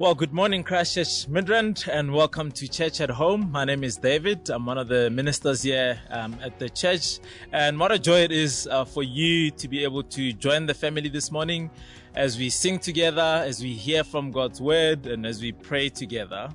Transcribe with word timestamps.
Well, 0.00 0.14
good 0.14 0.32
morning, 0.32 0.62
Christchurch 0.62 1.26
Midrand, 1.26 1.88
and 1.88 2.14
welcome 2.14 2.52
to 2.52 2.68
Church 2.68 3.00
at 3.00 3.10
Home. 3.10 3.50
My 3.50 3.64
name 3.64 3.82
is 3.82 3.96
David. 3.96 4.48
I'm 4.48 4.64
one 4.64 4.78
of 4.78 4.86
the 4.86 5.10
ministers 5.10 5.62
here 5.62 5.98
um, 6.10 6.36
at 6.40 6.56
the 6.60 6.68
church, 6.68 7.18
and 7.50 7.80
what 7.80 7.90
a 7.90 7.98
joy 7.98 8.20
it 8.20 8.30
is 8.30 8.68
uh, 8.70 8.84
for 8.84 9.02
you 9.02 9.50
to 9.50 9.66
be 9.66 9.82
able 9.82 10.04
to 10.04 10.32
join 10.32 10.66
the 10.66 10.74
family 10.74 11.08
this 11.08 11.32
morning 11.32 11.68
as 12.14 12.38
we 12.38 12.48
sing 12.48 12.78
together, 12.78 13.42
as 13.44 13.60
we 13.60 13.72
hear 13.72 14.04
from 14.04 14.30
God's 14.30 14.60
word, 14.60 15.08
and 15.08 15.26
as 15.26 15.42
we 15.42 15.50
pray 15.50 15.88
together. 15.88 16.48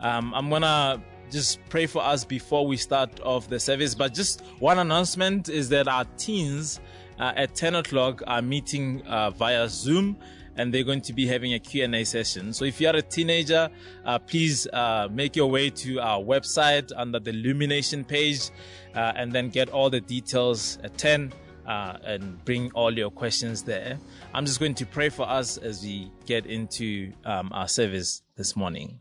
Um, 0.00 0.32
I'm 0.32 0.48
gonna 0.48 1.02
just 1.30 1.60
pray 1.68 1.84
for 1.84 2.02
us 2.02 2.24
before 2.24 2.66
we 2.66 2.78
start 2.78 3.20
off 3.20 3.46
the 3.46 3.60
service, 3.60 3.94
but 3.94 4.14
just 4.14 4.40
one 4.58 4.78
announcement 4.78 5.50
is 5.50 5.68
that 5.68 5.86
our 5.86 6.06
teens 6.16 6.80
uh, 7.18 7.34
at 7.36 7.54
10 7.54 7.74
o'clock 7.74 8.22
are 8.26 8.40
meeting 8.40 9.02
uh, 9.02 9.28
via 9.32 9.68
Zoom 9.68 10.16
and 10.56 10.72
they're 10.72 10.84
going 10.84 11.02
to 11.02 11.12
be 11.12 11.26
having 11.26 11.54
a 11.54 11.58
Q&A 11.58 12.04
session. 12.04 12.52
So 12.52 12.64
if 12.64 12.80
you 12.80 12.88
are 12.88 12.96
a 12.96 13.02
teenager, 13.02 13.68
uh, 14.04 14.18
please 14.18 14.66
uh, 14.72 15.08
make 15.10 15.36
your 15.36 15.50
way 15.50 15.70
to 15.70 16.00
our 16.00 16.20
website 16.20 16.90
under 16.96 17.20
the 17.20 17.30
Illumination 17.30 18.04
page 18.04 18.50
uh, 18.94 19.12
and 19.16 19.32
then 19.32 19.50
get 19.50 19.68
all 19.68 19.90
the 19.90 20.00
details 20.00 20.78
at 20.82 20.96
10 20.96 21.32
uh, 21.66 21.98
and 22.04 22.42
bring 22.44 22.70
all 22.72 22.96
your 22.96 23.10
questions 23.10 23.62
there. 23.62 23.98
I'm 24.32 24.46
just 24.46 24.58
going 24.58 24.74
to 24.76 24.86
pray 24.86 25.10
for 25.10 25.28
us 25.28 25.58
as 25.58 25.82
we 25.82 26.10
get 26.24 26.46
into 26.46 27.12
um, 27.24 27.50
our 27.52 27.68
service 27.68 28.22
this 28.36 28.56
morning. 28.56 29.00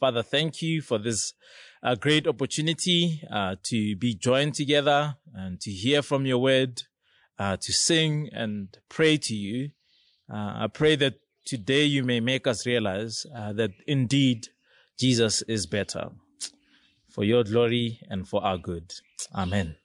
Father, 0.00 0.22
thank 0.22 0.62
you 0.62 0.80
for 0.82 0.98
this 0.98 1.34
uh, 1.82 1.94
great 1.94 2.26
opportunity 2.26 3.22
uh, 3.30 3.56
to 3.64 3.96
be 3.96 4.14
joined 4.14 4.54
together 4.54 5.16
and 5.34 5.60
to 5.60 5.70
hear 5.70 6.02
from 6.02 6.26
your 6.26 6.38
word, 6.38 6.82
to 7.38 7.72
sing 7.72 8.28
and 8.32 8.78
pray 8.88 9.16
to 9.16 9.34
you. 9.34 9.70
Uh, 10.30 10.64
I 10.64 10.66
pray 10.72 10.94
that 10.96 11.14
today 11.46 11.84
you 11.84 12.04
may 12.04 12.20
make 12.20 12.46
us 12.46 12.66
realize 12.66 13.24
uh, 13.34 13.52
that 13.54 13.70
indeed 13.86 14.48
Jesus 14.98 15.42
is 15.42 15.66
better 15.66 16.10
for 17.08 17.24
your 17.24 17.44
glory 17.44 18.00
and 18.10 18.28
for 18.28 18.44
our 18.44 18.58
good. 18.58 18.92
Amen. 19.34 19.76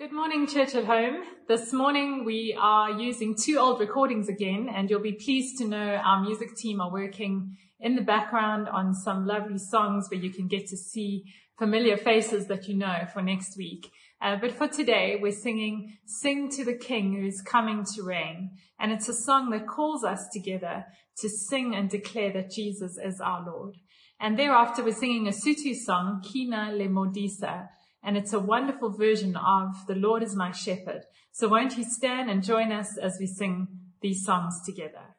Good 0.00 0.12
morning, 0.12 0.46
Church 0.46 0.74
at 0.74 0.84
Home. 0.84 1.22
This 1.48 1.72
morning 1.72 2.24
we 2.24 2.56
are 2.58 2.90
using 2.90 3.36
two 3.36 3.58
old 3.58 3.80
recordings 3.80 4.28
again, 4.28 4.68
and 4.72 4.90
you'll 4.90 5.00
be 5.00 5.12
pleased 5.12 5.58
to 5.58 5.66
know 5.66 6.00
our 6.04 6.20
music 6.20 6.56
team 6.56 6.80
are 6.80 6.90
working 6.90 7.56
in 7.80 7.94
the 7.94 8.02
background 8.02 8.68
on 8.68 8.94
some 8.94 9.26
lovely 9.26 9.58
songs 9.58 10.08
where 10.10 10.20
you 10.20 10.30
can 10.30 10.48
get 10.48 10.66
to 10.68 10.76
see 10.76 11.24
familiar 11.58 11.96
faces 11.96 12.46
that 12.46 12.68
you 12.68 12.76
know 12.76 13.06
for 13.12 13.22
next 13.22 13.56
week. 13.56 13.90
Uh, 14.20 14.36
but 14.36 14.52
for 14.52 14.66
today, 14.66 15.16
we're 15.20 15.32
singing 15.32 15.96
Sing 16.04 16.50
to 16.50 16.64
the 16.64 16.76
King 16.76 17.14
who 17.14 17.26
is 17.26 17.40
coming 17.40 17.84
to 17.94 18.02
reign. 18.02 18.50
And 18.78 18.90
it's 18.92 19.08
a 19.08 19.14
song 19.14 19.50
that 19.50 19.68
calls 19.68 20.02
us 20.04 20.26
together 20.32 20.84
to 21.18 21.28
sing 21.28 21.74
and 21.74 21.88
declare 21.88 22.32
that 22.32 22.50
Jesus 22.50 22.98
is 23.02 23.20
our 23.20 23.44
Lord. 23.46 23.76
And 24.20 24.38
thereafter, 24.38 24.82
we're 24.82 24.92
singing 24.92 25.28
a 25.28 25.30
Sotho 25.30 25.74
song, 25.74 26.22
Kina 26.22 26.72
le 26.72 26.88
Modisa. 26.88 27.68
And 28.02 28.16
it's 28.16 28.32
a 28.32 28.40
wonderful 28.40 28.90
version 28.90 29.36
of 29.36 29.86
The 29.86 29.94
Lord 29.94 30.22
is 30.22 30.34
my 30.34 30.50
shepherd. 30.50 31.02
So 31.30 31.48
won't 31.48 31.78
you 31.78 31.84
stand 31.84 32.28
and 32.30 32.42
join 32.42 32.72
us 32.72 32.96
as 32.98 33.16
we 33.20 33.26
sing 33.26 33.68
these 34.00 34.24
songs 34.24 34.60
together? 34.64 35.14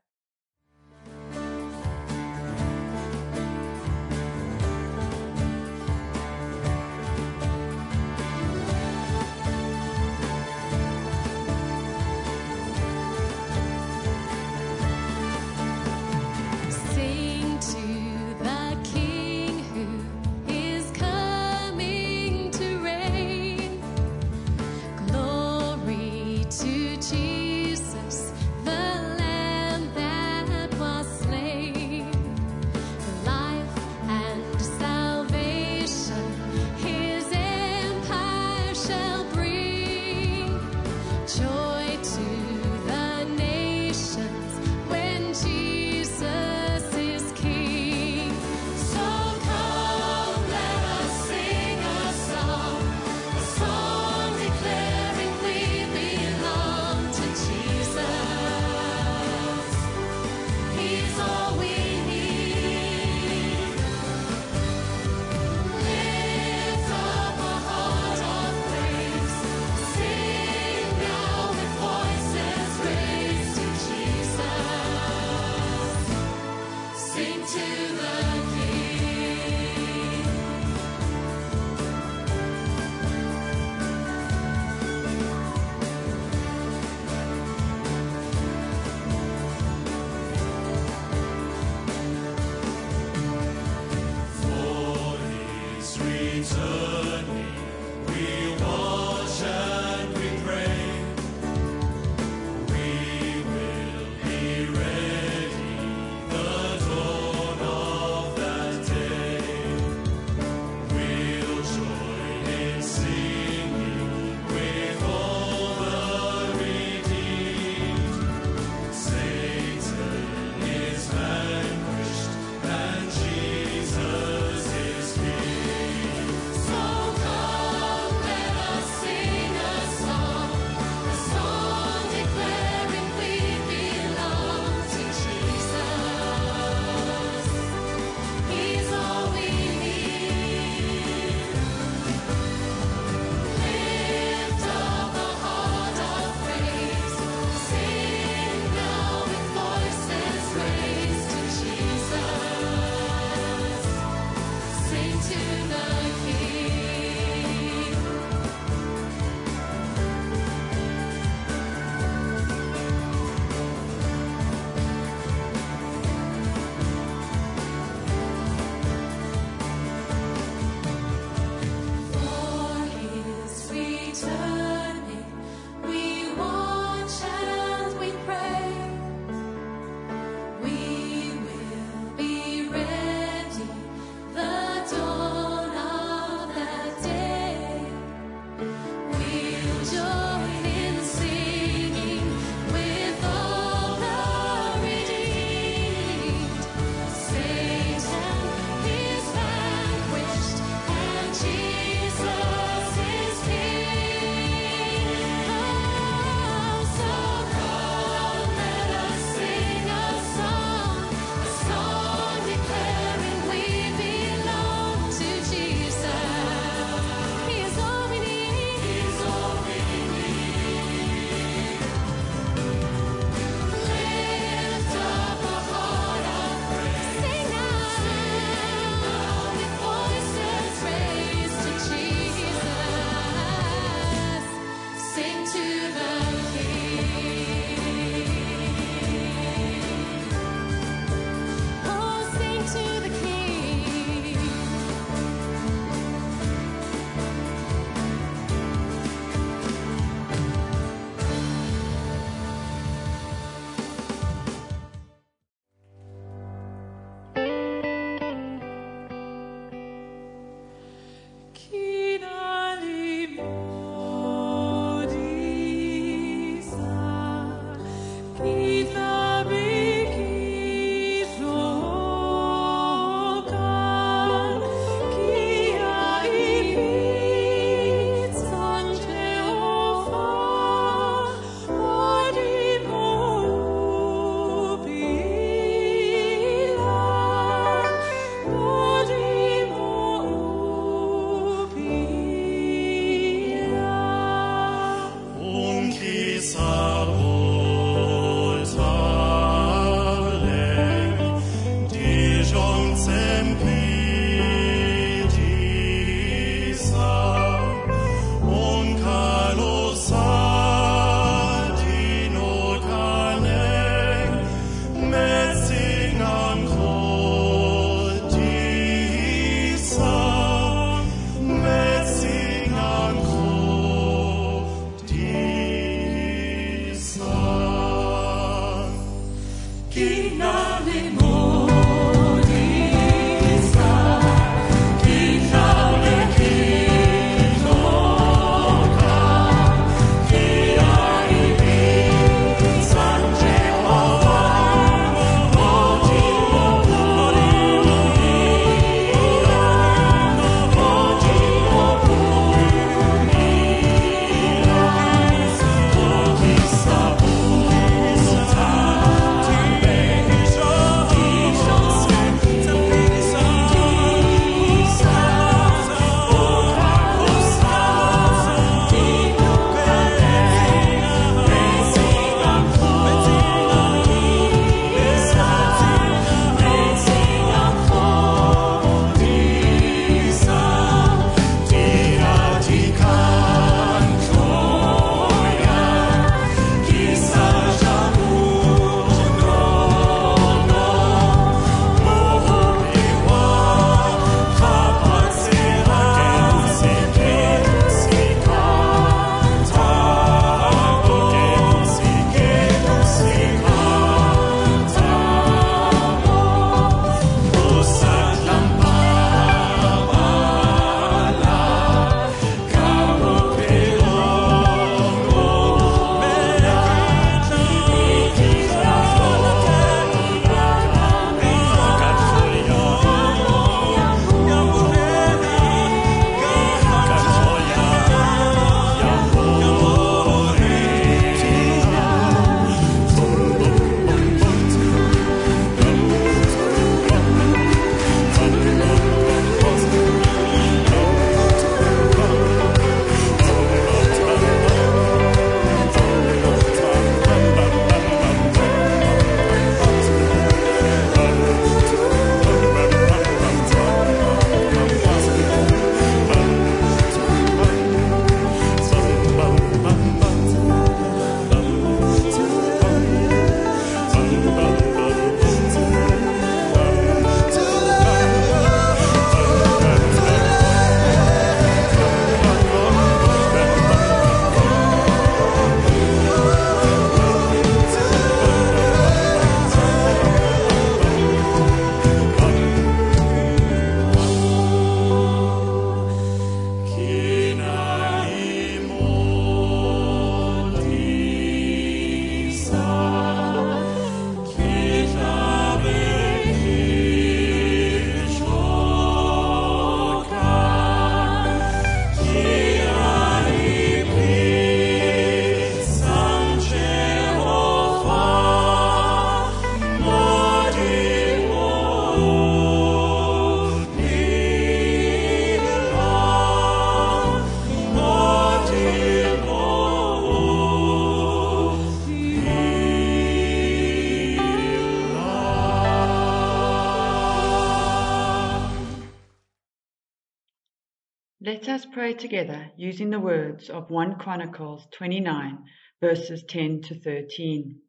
Us 531.70 531.86
pray 531.86 532.14
together 532.14 532.72
using 532.78 533.10
the 533.10 533.20
words 533.20 533.70
of 533.70 533.92
1 533.92 534.16
Chronicles 534.16 534.88
29, 534.92 535.66
verses 536.02 536.44
10 536.48 536.82
to 536.82 536.96
13. 536.96 537.80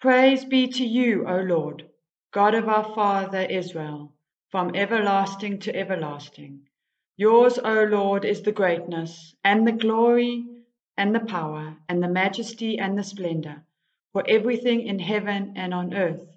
Praise 0.00 0.44
be 0.44 0.68
to 0.68 0.84
you, 0.84 1.26
O 1.26 1.40
Lord, 1.40 1.88
God 2.32 2.54
of 2.54 2.68
our 2.68 2.94
father 2.94 3.40
Israel, 3.40 4.12
from 4.50 4.76
everlasting 4.76 5.58
to 5.60 5.74
everlasting. 5.74 6.62
Yours, 7.16 7.58
O 7.58 7.84
Lord, 7.84 8.24
is 8.24 8.42
the 8.42 8.52
greatness, 8.52 9.34
and 9.44 9.66
the 9.66 9.72
glory, 9.72 10.44
and 10.96 11.14
the 11.14 11.20
power, 11.20 11.76
and 11.88 12.02
the 12.02 12.08
majesty, 12.08 12.78
and 12.78 12.98
the 12.98 13.04
splendor, 13.04 13.64
for 14.12 14.24
everything 14.28 14.86
in 14.86 14.98
heaven 14.98 15.54
and 15.56 15.74
on 15.74 15.94
earth 15.94 16.28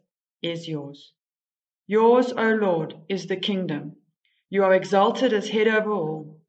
is 0.41 0.67
yours. 0.67 1.13
Yours, 1.87 2.33
O 2.33 2.49
Lord, 2.55 2.95
is 3.09 3.27
the 3.27 3.37
kingdom. 3.37 3.95
You 4.49 4.63
are 4.63 4.73
exalted 4.73 5.33
as 5.33 5.49
head 5.49 5.67
over 5.67 5.91
all. 5.91 6.39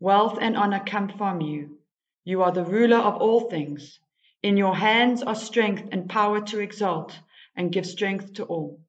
Wealth 0.00 0.38
and 0.40 0.56
honor 0.56 0.82
come 0.84 1.08
from 1.08 1.40
you. 1.40 1.78
You 2.24 2.42
are 2.42 2.52
the 2.52 2.64
ruler 2.64 2.98
of 2.98 3.16
all 3.16 3.48
things. 3.50 3.98
In 4.42 4.56
your 4.56 4.76
hands 4.76 5.22
are 5.22 5.34
strength 5.34 5.88
and 5.92 6.08
power 6.08 6.40
to 6.46 6.60
exalt 6.60 7.18
and 7.56 7.72
give 7.72 7.86
strength 7.86 8.34
to 8.34 8.44
all. 8.44 8.80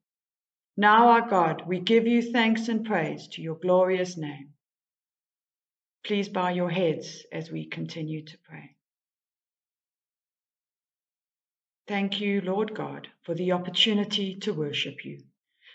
Now, 0.76 1.10
our 1.10 1.28
God, 1.30 1.64
we 1.68 1.80
give 1.80 2.08
you 2.08 2.22
thanks 2.22 2.68
and 2.68 2.86
praise 2.86 3.28
to 3.30 3.42
your 3.42 3.56
glorious 3.56 4.18
name. 4.18 4.54
Please 6.04 6.30
bow 6.30 6.50
your 6.50 6.70
heads 6.70 7.26
as 7.32 7.52
we 7.52 7.66
continue 7.66 8.24
to 8.24 8.38
pray. 8.40 8.76
Thank 11.88 12.20
you, 12.20 12.42
Lord 12.42 12.74
God, 12.74 13.08
for 13.24 13.36
the 13.36 13.52
opportunity 13.52 14.36
to 14.38 14.54
worship 14.54 15.06
you. 15.06 15.24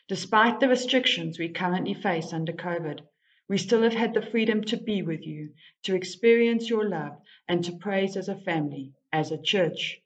Despite 0.08 0.58
the 0.58 0.68
restrictions 0.70 1.38
we 1.38 1.50
currently 1.50 1.92
face 1.92 2.32
under 2.32 2.52
COVID, 2.52 3.00
we 3.46 3.58
still 3.58 3.82
have 3.82 3.92
had 3.92 4.14
the 4.14 4.22
freedom 4.22 4.64
to 4.64 4.78
be 4.78 5.02
with 5.02 5.26
you, 5.26 5.52
to 5.82 5.94
experience 5.94 6.70
your 6.70 6.88
love, 6.88 7.20
and 7.46 7.62
to 7.64 7.76
praise 7.76 8.16
as 8.16 8.26
a 8.26 8.40
family, 8.40 8.94
as 9.12 9.30
a 9.30 9.42
church. 9.42 10.00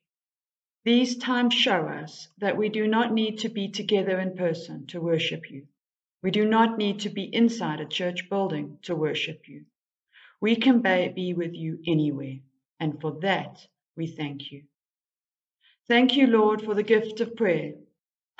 These 0.84 1.18
times 1.18 1.54
show 1.54 1.86
us 1.86 2.28
that 2.38 2.56
we 2.56 2.68
do 2.68 2.88
not 2.88 3.12
need 3.12 3.38
to 3.38 3.48
be 3.48 3.68
together 3.68 4.18
in 4.18 4.34
person 4.34 4.88
to 4.88 5.00
worship 5.00 5.48
you. 5.52 5.68
We 6.20 6.32
do 6.32 6.44
not 6.44 6.78
need 6.78 6.98
to 7.00 7.08
be 7.08 7.32
inside 7.32 7.78
a 7.78 7.86
church 7.86 8.28
building 8.28 8.78
to 8.82 8.96
worship 8.96 9.48
you. 9.48 9.66
We 10.40 10.56
can 10.56 10.80
be 10.80 11.32
with 11.32 11.54
you 11.54 11.78
anywhere, 11.86 12.40
and 12.80 13.00
for 13.00 13.20
that 13.20 13.68
we 13.96 14.08
thank 14.08 14.50
you. 14.50 14.64
Thank 15.86 16.16
you, 16.16 16.26
Lord, 16.26 16.60
for 16.62 16.74
the 16.74 16.82
gift 16.82 17.20
of 17.20 17.36
prayer 17.36 17.74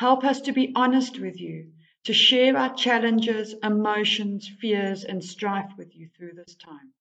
Help 0.02 0.25
us 0.25 0.40
to 0.40 0.52
be 0.52 0.73
honest 0.75 1.21
with 1.21 1.40
you, 1.40 1.71
to 2.02 2.12
share 2.12 2.56
our 2.56 2.75
challenges, 2.75 3.54
emotions, 3.62 4.50
fears, 4.61 5.04
and 5.04 5.23
strife 5.23 5.71
with 5.78 5.94
you 5.94 6.09
through 6.09 6.32
this 6.35 6.56
time. 6.56 6.92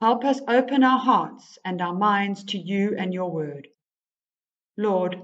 Help 0.00 0.24
us 0.24 0.40
open 0.48 0.82
our 0.82 0.98
hearts 0.98 1.56
and 1.64 1.80
our 1.80 1.94
minds 1.94 2.42
to 2.42 2.58
you 2.58 2.96
and 2.98 3.14
your 3.14 3.30
word. 3.30 3.68
Lord, 4.76 5.22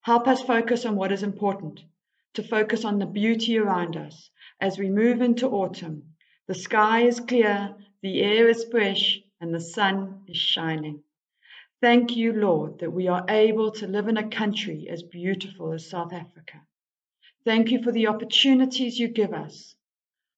help 0.00 0.26
us 0.26 0.40
focus 0.40 0.86
on 0.86 0.96
what 0.96 1.12
is 1.12 1.22
important, 1.22 1.84
to 2.32 2.42
focus 2.42 2.86
on 2.86 2.98
the 2.98 3.04
beauty 3.04 3.58
around 3.58 3.94
us 3.98 4.30
as 4.62 4.78
we 4.78 4.88
move 4.88 5.20
into 5.20 5.50
autumn. 5.50 6.14
The 6.46 6.54
sky 6.54 7.02
is 7.02 7.20
clear, 7.20 7.76
the 8.00 8.22
air 8.22 8.48
is 8.48 8.64
fresh, 8.70 9.20
and 9.42 9.52
the 9.52 9.60
sun 9.60 10.24
is 10.26 10.38
shining. 10.38 11.02
Thank 11.84 12.16
you, 12.16 12.32
Lord, 12.32 12.78
that 12.78 12.94
we 12.94 13.08
are 13.08 13.26
able 13.28 13.70
to 13.72 13.86
live 13.86 14.08
in 14.08 14.16
a 14.16 14.30
country 14.30 14.88
as 14.88 15.02
beautiful 15.02 15.74
as 15.74 15.90
South 15.90 16.14
Africa. 16.14 16.62
Thank 17.44 17.70
you 17.70 17.82
for 17.82 17.92
the 17.92 18.06
opportunities 18.06 18.98
you 18.98 19.08
give 19.08 19.34
us. 19.34 19.74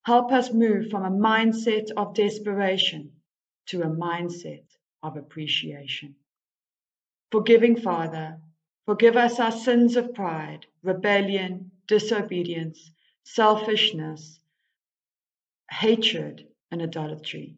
Help 0.02 0.32
us 0.32 0.52
move 0.52 0.90
from 0.90 1.04
a 1.04 1.16
mindset 1.16 1.92
of 1.96 2.14
desperation 2.14 3.12
to 3.66 3.82
a 3.82 3.86
mindset 3.86 4.64
of 5.04 5.16
appreciation. 5.16 6.16
Forgiving 7.30 7.76
Father, 7.76 8.40
forgive 8.84 9.16
us 9.16 9.38
our 9.38 9.52
sins 9.52 9.94
of 9.94 10.14
pride, 10.14 10.66
rebellion, 10.82 11.70
disobedience, 11.86 12.90
selfishness, 13.22 14.40
hatred, 15.70 16.48
and 16.72 16.82
idolatry. 16.82 17.54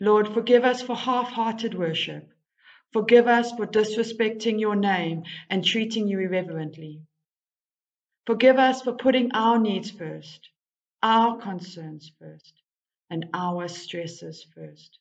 Lord, 0.00 0.32
forgive 0.32 0.64
us 0.64 0.80
for 0.80 0.96
half 0.96 1.28
hearted 1.28 1.74
worship 1.74 2.31
Forgive 2.92 3.26
us 3.26 3.52
for 3.52 3.66
disrespecting 3.66 4.60
your 4.60 4.76
name 4.76 5.22
and 5.48 5.64
treating 5.64 6.08
you 6.08 6.20
irreverently. 6.20 7.00
Forgive 8.26 8.58
us 8.58 8.82
for 8.82 8.92
putting 8.92 9.32
our 9.32 9.58
needs 9.58 9.90
first, 9.90 10.50
our 11.02 11.38
concerns 11.38 12.12
first, 12.18 12.54
and 13.10 13.26
our 13.34 13.66
stresses 13.68 14.46
first. 14.54 14.98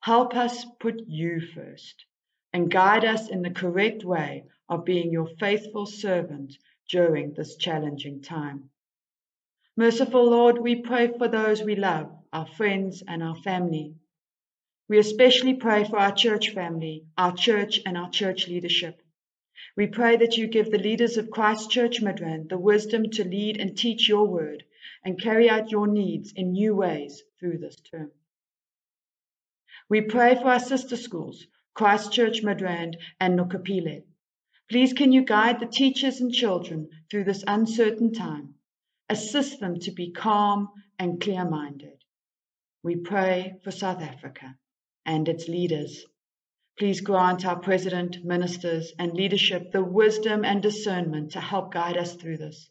Help 0.00 0.36
us 0.36 0.64
put 0.78 1.02
you 1.08 1.40
first 1.40 2.04
and 2.52 2.70
guide 2.70 3.04
us 3.04 3.28
in 3.28 3.42
the 3.42 3.50
correct 3.50 4.04
way 4.04 4.44
of 4.68 4.84
being 4.84 5.10
your 5.10 5.26
faithful 5.40 5.86
servant 5.86 6.56
during 6.88 7.34
this 7.34 7.56
challenging 7.56 8.22
time. 8.22 8.70
Merciful 9.76 10.30
Lord, 10.30 10.58
we 10.58 10.76
pray 10.76 11.08
for 11.18 11.28
those 11.28 11.62
we 11.62 11.74
love, 11.74 12.10
our 12.32 12.46
friends 12.46 13.02
and 13.06 13.22
our 13.22 13.36
family. 13.36 13.94
We 14.88 14.98
especially 14.98 15.54
pray 15.54 15.82
for 15.82 15.98
our 15.98 16.14
church 16.14 16.50
family, 16.50 17.06
our 17.18 17.34
church, 17.34 17.80
and 17.84 17.98
our 17.98 18.08
church 18.08 18.46
leadership. 18.46 19.02
We 19.74 19.88
pray 19.88 20.16
that 20.16 20.36
you 20.36 20.46
give 20.46 20.70
the 20.70 20.78
leaders 20.78 21.16
of 21.16 21.28
Christ 21.28 21.72
Church 21.72 22.00
Midrand 22.00 22.50
the 22.50 22.58
wisdom 22.58 23.10
to 23.10 23.24
lead 23.24 23.60
and 23.60 23.76
teach 23.76 24.08
your 24.08 24.28
word 24.28 24.62
and 25.02 25.20
carry 25.20 25.50
out 25.50 25.72
your 25.72 25.88
needs 25.88 26.32
in 26.32 26.52
new 26.52 26.76
ways 26.76 27.24
through 27.40 27.58
this 27.58 27.74
term. 27.74 28.12
We 29.88 30.02
pray 30.02 30.36
for 30.36 30.50
our 30.50 30.60
sister 30.60 30.96
schools, 30.96 31.48
Christ 31.74 32.12
Church 32.12 32.44
Midrand 32.44 32.96
and 33.18 33.36
Nokapile. 33.36 34.04
Please 34.70 34.92
can 34.92 35.10
you 35.10 35.24
guide 35.24 35.58
the 35.58 35.66
teachers 35.66 36.20
and 36.20 36.32
children 36.32 36.90
through 37.10 37.24
this 37.24 37.42
uncertain 37.48 38.12
time? 38.12 38.54
Assist 39.08 39.58
them 39.58 39.80
to 39.80 39.90
be 39.90 40.12
calm 40.12 40.68
and 40.96 41.20
clear 41.20 41.44
minded. 41.44 42.04
We 42.84 42.94
pray 42.94 43.58
for 43.64 43.72
South 43.72 44.00
Africa 44.00 44.56
and 45.06 45.28
its 45.28 45.48
leaders. 45.48 46.04
Please 46.78 47.00
grant 47.00 47.46
our 47.46 47.58
president, 47.58 48.22
ministers, 48.22 48.92
and 48.98 49.14
leadership 49.14 49.72
the 49.72 49.82
wisdom 49.82 50.44
and 50.44 50.60
discernment 50.60 51.32
to 51.32 51.40
help 51.40 51.72
guide 51.72 51.96
us 51.96 52.14
through 52.14 52.36
this 52.36 52.68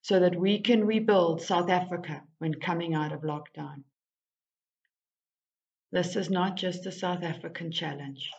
so 0.00 0.20
that 0.20 0.34
we 0.34 0.58
can 0.60 0.86
rebuild 0.86 1.42
South 1.42 1.68
Africa 1.68 2.22
when 2.38 2.54
coming 2.54 2.94
out 2.94 3.12
of 3.12 3.20
lockdown. 3.20 3.84
This 5.90 6.16
is 6.16 6.30
not 6.30 6.56
just 6.56 6.86
a 6.86 6.92
South 6.92 7.22
African 7.22 7.70
challenge, 7.70 8.30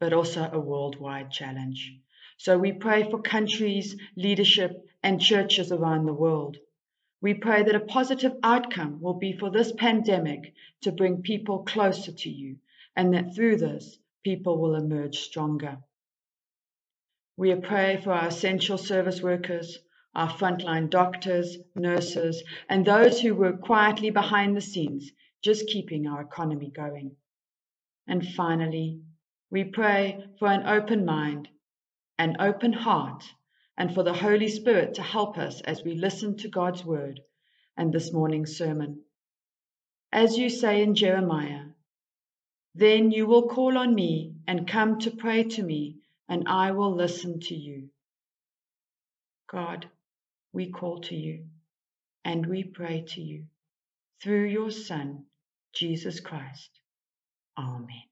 but 0.00 0.14
also 0.14 0.48
a 0.50 0.58
worldwide 0.58 1.30
challenge. 1.30 1.92
So 2.38 2.56
we 2.56 2.72
pray 2.72 3.10
for 3.10 3.20
countries, 3.20 3.96
leadership, 4.16 4.88
and 5.02 5.20
churches 5.20 5.70
around 5.70 6.06
the 6.06 6.14
world. 6.14 6.56
We 7.20 7.34
pray 7.34 7.62
that 7.62 7.74
a 7.74 7.80
positive 7.80 8.36
outcome 8.42 9.00
will 9.00 9.18
be 9.18 9.32
for 9.32 9.50
this 9.50 9.72
pandemic 9.72 10.54
to 10.82 10.92
bring 10.92 11.22
people 11.22 11.64
closer 11.64 12.12
to 12.12 12.30
you 12.30 12.56
and 12.96 13.14
that 13.14 13.34
through 13.34 13.56
this, 13.58 13.98
people 14.24 14.58
will 14.58 14.74
emerge 14.74 15.18
stronger. 15.18 15.78
We 17.36 17.54
pray 17.54 18.00
for 18.02 18.12
our 18.12 18.28
essential 18.28 18.78
service 18.78 19.22
workers, 19.22 19.78
our 20.14 20.30
frontline 20.30 20.88
doctors, 20.88 21.58
nurses, 21.74 22.42
and 22.68 22.84
those 22.84 23.20
who 23.20 23.34
work 23.34 23.60
quietly 23.60 24.10
behind 24.10 24.56
the 24.56 24.62
scenes, 24.62 25.10
just 25.42 25.68
keeping 25.68 26.06
our 26.06 26.22
economy 26.22 26.72
going. 26.74 27.14
And 28.08 28.26
finally, 28.26 29.02
we 29.50 29.64
pray 29.64 30.24
for 30.38 30.48
an 30.48 30.66
open 30.66 31.04
mind, 31.04 31.48
an 32.18 32.36
open 32.40 32.72
heart, 32.72 33.24
and 33.76 33.92
for 33.94 34.02
the 34.02 34.14
Holy 34.14 34.48
Spirit 34.48 34.94
to 34.94 35.02
help 35.02 35.36
us 35.36 35.60
as 35.60 35.84
we 35.84 35.94
listen 35.94 36.38
to 36.38 36.48
God's 36.48 36.84
word 36.84 37.20
and 37.76 37.92
this 37.92 38.12
morning's 38.12 38.56
sermon. 38.56 39.02
As 40.10 40.38
you 40.38 40.48
say 40.48 40.82
in 40.82 40.94
Jeremiah, 40.94 41.66
then 42.78 43.10
you 43.10 43.26
will 43.26 43.48
call 43.48 43.78
on 43.78 43.94
me 43.94 44.34
and 44.46 44.68
come 44.68 44.98
to 44.98 45.10
pray 45.10 45.44
to 45.44 45.62
me, 45.62 45.96
and 46.28 46.46
I 46.46 46.72
will 46.72 46.94
listen 46.94 47.40
to 47.40 47.54
you. 47.54 47.88
God, 49.50 49.88
we 50.52 50.70
call 50.70 51.00
to 51.02 51.14
you 51.14 51.44
and 52.24 52.44
we 52.44 52.64
pray 52.64 53.04
to 53.08 53.22
you 53.22 53.44
through 54.22 54.44
your 54.46 54.70
Son, 54.70 55.24
Jesus 55.74 56.20
Christ. 56.20 56.70
Amen. 57.56 58.02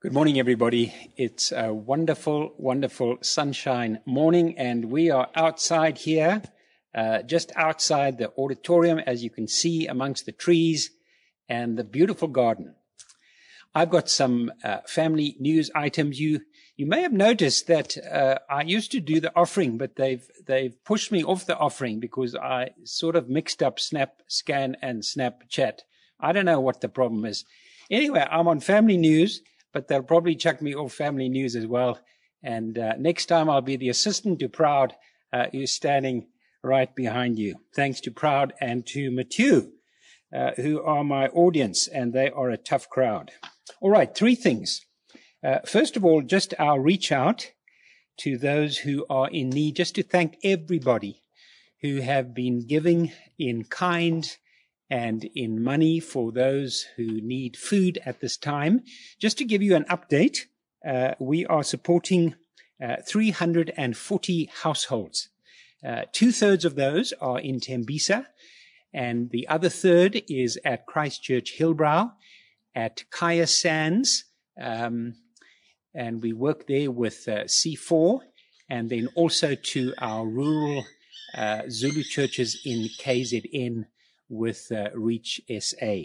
Good 0.00 0.14
morning, 0.14 0.38
everybody. 0.38 0.94
It's 1.16 1.52
a 1.52 1.74
wonderful, 1.74 2.54
wonderful 2.56 3.18
sunshine 3.20 4.00
morning, 4.06 4.56
and 4.56 4.86
we 4.86 5.10
are 5.10 5.28
outside 5.34 5.98
here, 5.98 6.42
uh, 6.94 7.22
just 7.22 7.52
outside 7.54 8.16
the 8.16 8.32
auditorium, 8.38 8.98
as 9.00 9.22
you 9.22 9.28
can 9.28 9.48
see 9.48 9.86
amongst 9.86 10.24
the 10.24 10.32
trees 10.32 10.90
and 11.48 11.76
the 11.76 11.84
beautiful 11.84 12.28
garden. 12.28 12.74
I've 13.74 13.90
got 13.90 14.08
some 14.08 14.52
uh, 14.64 14.78
family 14.86 15.36
news 15.38 15.70
items. 15.74 16.18
You 16.18 16.40
You 16.76 16.86
may 16.86 17.02
have 17.02 17.12
noticed 17.12 17.66
that 17.66 17.96
uh, 17.98 18.38
I 18.48 18.62
used 18.62 18.90
to 18.92 19.00
do 19.00 19.20
the 19.20 19.34
offering, 19.34 19.78
but 19.78 19.96
they've 19.96 20.26
they've 20.46 20.76
pushed 20.84 21.12
me 21.12 21.22
off 21.24 21.46
the 21.46 21.58
offering 21.58 22.00
because 22.00 22.34
I 22.34 22.70
sort 22.84 23.16
of 23.16 23.28
mixed 23.28 23.62
up 23.62 23.78
SnapScan 23.78 24.76
and 24.82 25.02
Snapchat. 25.02 25.80
I 26.18 26.32
don't 26.32 26.46
know 26.46 26.60
what 26.60 26.80
the 26.80 26.88
problem 26.88 27.24
is. 27.26 27.44
Anyway, 27.90 28.26
I'm 28.30 28.48
on 28.48 28.60
Family 28.60 28.96
News, 28.96 29.42
but 29.72 29.88
they'll 29.88 30.02
probably 30.02 30.36
chuck 30.36 30.62
me 30.62 30.74
off 30.74 30.92
Family 30.94 31.28
News 31.28 31.54
as 31.54 31.66
well. 31.66 31.98
And 32.42 32.78
uh, 32.78 32.94
next 32.98 33.26
time 33.26 33.50
I'll 33.50 33.60
be 33.60 33.76
the 33.76 33.90
assistant 33.90 34.38
to 34.38 34.48
Proud, 34.48 34.94
uh, 35.32 35.46
who's 35.52 35.72
standing 35.72 36.28
right 36.62 36.94
behind 36.94 37.38
you. 37.38 37.56
Thanks 37.74 38.00
to 38.02 38.10
Proud 38.10 38.54
and 38.60 38.86
to 38.86 39.10
Matthew, 39.10 39.72
uh, 40.36 40.52
who 40.56 40.82
are 40.82 41.02
my 41.02 41.28
audience, 41.28 41.88
and 41.88 42.12
they 42.12 42.28
are 42.28 42.50
a 42.50 42.58
tough 42.58 42.90
crowd. 42.90 43.30
All 43.80 43.90
right, 43.90 44.14
three 44.14 44.34
things. 44.34 44.84
Uh, 45.42 45.60
first 45.64 45.96
of 45.96 46.04
all, 46.04 46.20
just 46.20 46.52
our 46.58 46.80
reach 46.80 47.10
out 47.10 47.52
to 48.18 48.36
those 48.36 48.78
who 48.78 49.06
are 49.08 49.30
in 49.30 49.48
need, 49.48 49.76
just 49.76 49.94
to 49.94 50.02
thank 50.02 50.36
everybody 50.44 51.22
who 51.80 52.00
have 52.00 52.34
been 52.34 52.66
giving 52.66 53.12
in 53.38 53.64
kind 53.64 54.36
and 54.90 55.24
in 55.34 55.62
money 55.62 56.00
for 56.00 56.32
those 56.32 56.86
who 56.96 57.20
need 57.20 57.56
food 57.56 57.98
at 58.04 58.20
this 58.20 58.36
time. 58.36 58.82
Just 59.18 59.38
to 59.38 59.44
give 59.44 59.62
you 59.62 59.74
an 59.74 59.84
update, 59.84 60.40
uh, 60.86 61.14
we 61.18 61.46
are 61.46 61.62
supporting 61.62 62.34
uh, 62.82 62.96
340 63.08 64.50
households. 64.62 65.30
Uh, 65.86 66.02
two 66.12 66.32
thirds 66.32 66.64
of 66.64 66.74
those 66.74 67.12
are 67.20 67.38
in 67.38 67.60
Tembisa, 67.60 68.26
and 68.96 69.28
the 69.28 69.46
other 69.46 69.68
third 69.68 70.22
is 70.26 70.58
at 70.64 70.86
Christchurch 70.86 71.58
Hillbrow, 71.58 72.12
at 72.74 73.04
Kaya 73.10 73.46
Sands, 73.46 74.24
um, 74.58 75.16
and 75.94 76.22
we 76.22 76.32
work 76.32 76.66
there 76.66 76.90
with 76.90 77.28
uh, 77.28 77.44
C4, 77.44 78.20
and 78.70 78.88
then 78.88 79.10
also 79.14 79.54
to 79.54 79.92
our 79.98 80.26
rural 80.26 80.86
uh, 81.34 81.64
Zulu 81.68 82.04
churches 82.04 82.58
in 82.64 82.88
KZN 82.98 83.84
with 84.30 84.72
uh, 84.72 84.88
Reach 84.94 85.42
SA. 85.60 85.96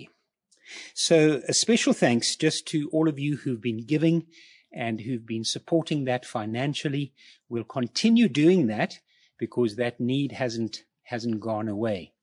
So 0.93 1.41
a 1.47 1.53
special 1.53 1.93
thanks 1.93 2.35
just 2.35 2.67
to 2.67 2.89
all 2.91 3.07
of 3.07 3.17
you 3.17 3.37
who've 3.37 3.61
been 3.61 3.85
giving 3.85 4.25
and 4.73 4.99
who've 4.99 5.25
been 5.25 5.45
supporting 5.45 6.03
that 6.05 6.25
financially. 6.25 7.13
We'll 7.47 7.63
continue 7.63 8.27
doing 8.27 8.67
that 8.67 8.99
because 9.39 9.77
that 9.77 10.01
need 10.01 10.33
hasn't 10.33 10.83
hasn't 11.03 11.39
gone 11.39 11.69
away. 11.69 12.13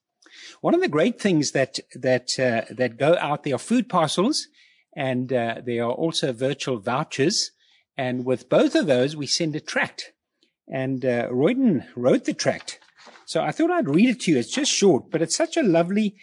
One 0.61 0.75
of 0.75 0.81
the 0.81 0.89
great 0.89 1.21
things 1.21 1.53
that 1.53 1.79
that 1.95 2.39
uh, 2.39 2.73
that 2.75 2.99
go 2.99 3.17
out 3.21 3.45
there 3.45 3.55
are 3.55 3.59
food 3.59 3.89
parcels, 3.89 4.49
and 4.97 5.33
uh, 5.33 5.57
there 5.65 5.85
are 5.85 5.93
also 5.93 6.33
virtual 6.33 6.79
vouchers. 6.79 7.53
And 7.97 8.25
with 8.25 8.49
both 8.49 8.75
of 8.75 8.87
those, 8.87 9.17
we 9.17 9.27
send 9.27 9.57
a 9.57 9.61
tract. 9.61 10.13
And 10.69 11.05
uh, 11.05 11.29
Royden 11.31 11.87
wrote 11.97 12.25
the 12.25 12.35
tract, 12.35 12.79
so 13.27 13.43
I 13.43 13.53
thought 13.53 13.71
I'd 13.71 13.89
read 13.89 14.11
it 14.11 14.21
to 14.21 14.33
you. 14.33 14.39
It's 14.39 14.53
just 14.53 14.71
short, 14.71 15.11
but 15.11 15.23
it's 15.23 15.37
such 15.37 15.57
a 15.57 15.63
lovely, 15.63 16.17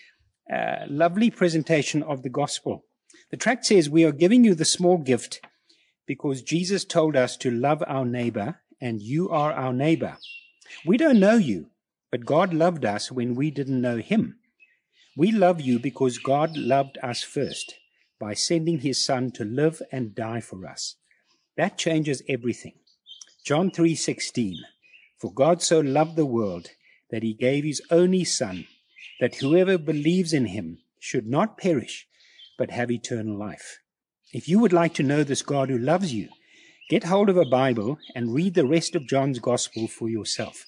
uh, 0.54 0.86
lovely 0.88 1.30
presentation 1.32 2.04
of 2.04 2.22
the 2.22 2.30
gospel. 2.30 2.86
The 3.32 3.38
tract 3.38 3.66
says, 3.66 3.90
"We 3.90 4.06
are 4.06 4.12
giving 4.12 4.44
you 4.44 4.56
the 4.56 4.66
small 4.66 4.98
gift 4.98 5.42
because 6.06 6.42
Jesus 6.42 6.86
told 6.86 7.16
us 7.16 7.36
to 7.38 7.50
love 7.50 7.84
our 7.88 8.06
neighbor, 8.06 8.62
and 8.80 9.02
you 9.02 9.30
are 9.30 9.52
our 9.52 9.74
neighbor. 9.74 10.18
We 10.86 10.98
don't 10.98 11.20
know 11.20 11.36
you, 11.36 11.72
but 12.16 12.26
God 12.26 12.54
loved 12.54 12.86
us 12.86 13.12
when 13.12 13.36
we 13.36 13.52
didn't 13.52 13.82
know 13.82 13.98
him. 13.98 14.40
We 15.18 15.34
love 15.34 15.60
you 15.60 15.80
because 15.80 16.18
God 16.18 16.56
loved 16.56 16.98
us 17.04 17.24
first 17.24 17.76
by 18.22 18.34
sending 18.34 18.80
his 18.80 19.04
son 19.04 19.32
to 19.32 19.44
live 19.44 19.82
and 19.92 20.16
die 20.16 20.40
for 20.40 20.66
us. 20.66 20.96
That 21.58 21.78
changes 21.78 22.24
everything. 22.30 22.76
John 23.44 23.70
3:16 23.70 24.60
For 25.18 25.34
God 25.34 25.62
so 25.62 25.82
loved 25.82 26.16
the 26.16 26.26
world 26.26 26.70
that 27.12 27.22
he 27.22 27.34
gave 27.34 27.66
his 27.66 27.82
only 27.92 28.24
son 28.24 28.66
that 29.20 29.36
whoever 29.36 29.78
believes 29.78 30.32
in 30.32 30.46
him 30.46 30.78
should 31.02 31.28
not 31.28 31.58
perish 31.58 32.08
but 32.58 32.72
have 32.72 32.90
eternal 32.90 33.38
life. 33.38 33.80
If 34.32 34.48
you 34.48 34.60
would 34.60 34.72
like 34.72 34.94
to 34.94 35.04
know 35.04 35.26
this 35.26 35.42
God 35.42 35.70
who 35.70 35.78
loves 35.78 36.14
you, 36.14 36.30
get 36.90 37.04
hold 37.04 37.28
of 37.28 37.36
a 37.36 37.44
Bible 37.44 38.00
and 38.16 38.34
read 38.34 38.54
the 38.54 38.66
rest 38.66 38.96
of 38.96 39.06
John's 39.06 39.40
Gospel 39.40 39.90
for 39.90 40.08
yourself. 40.08 40.66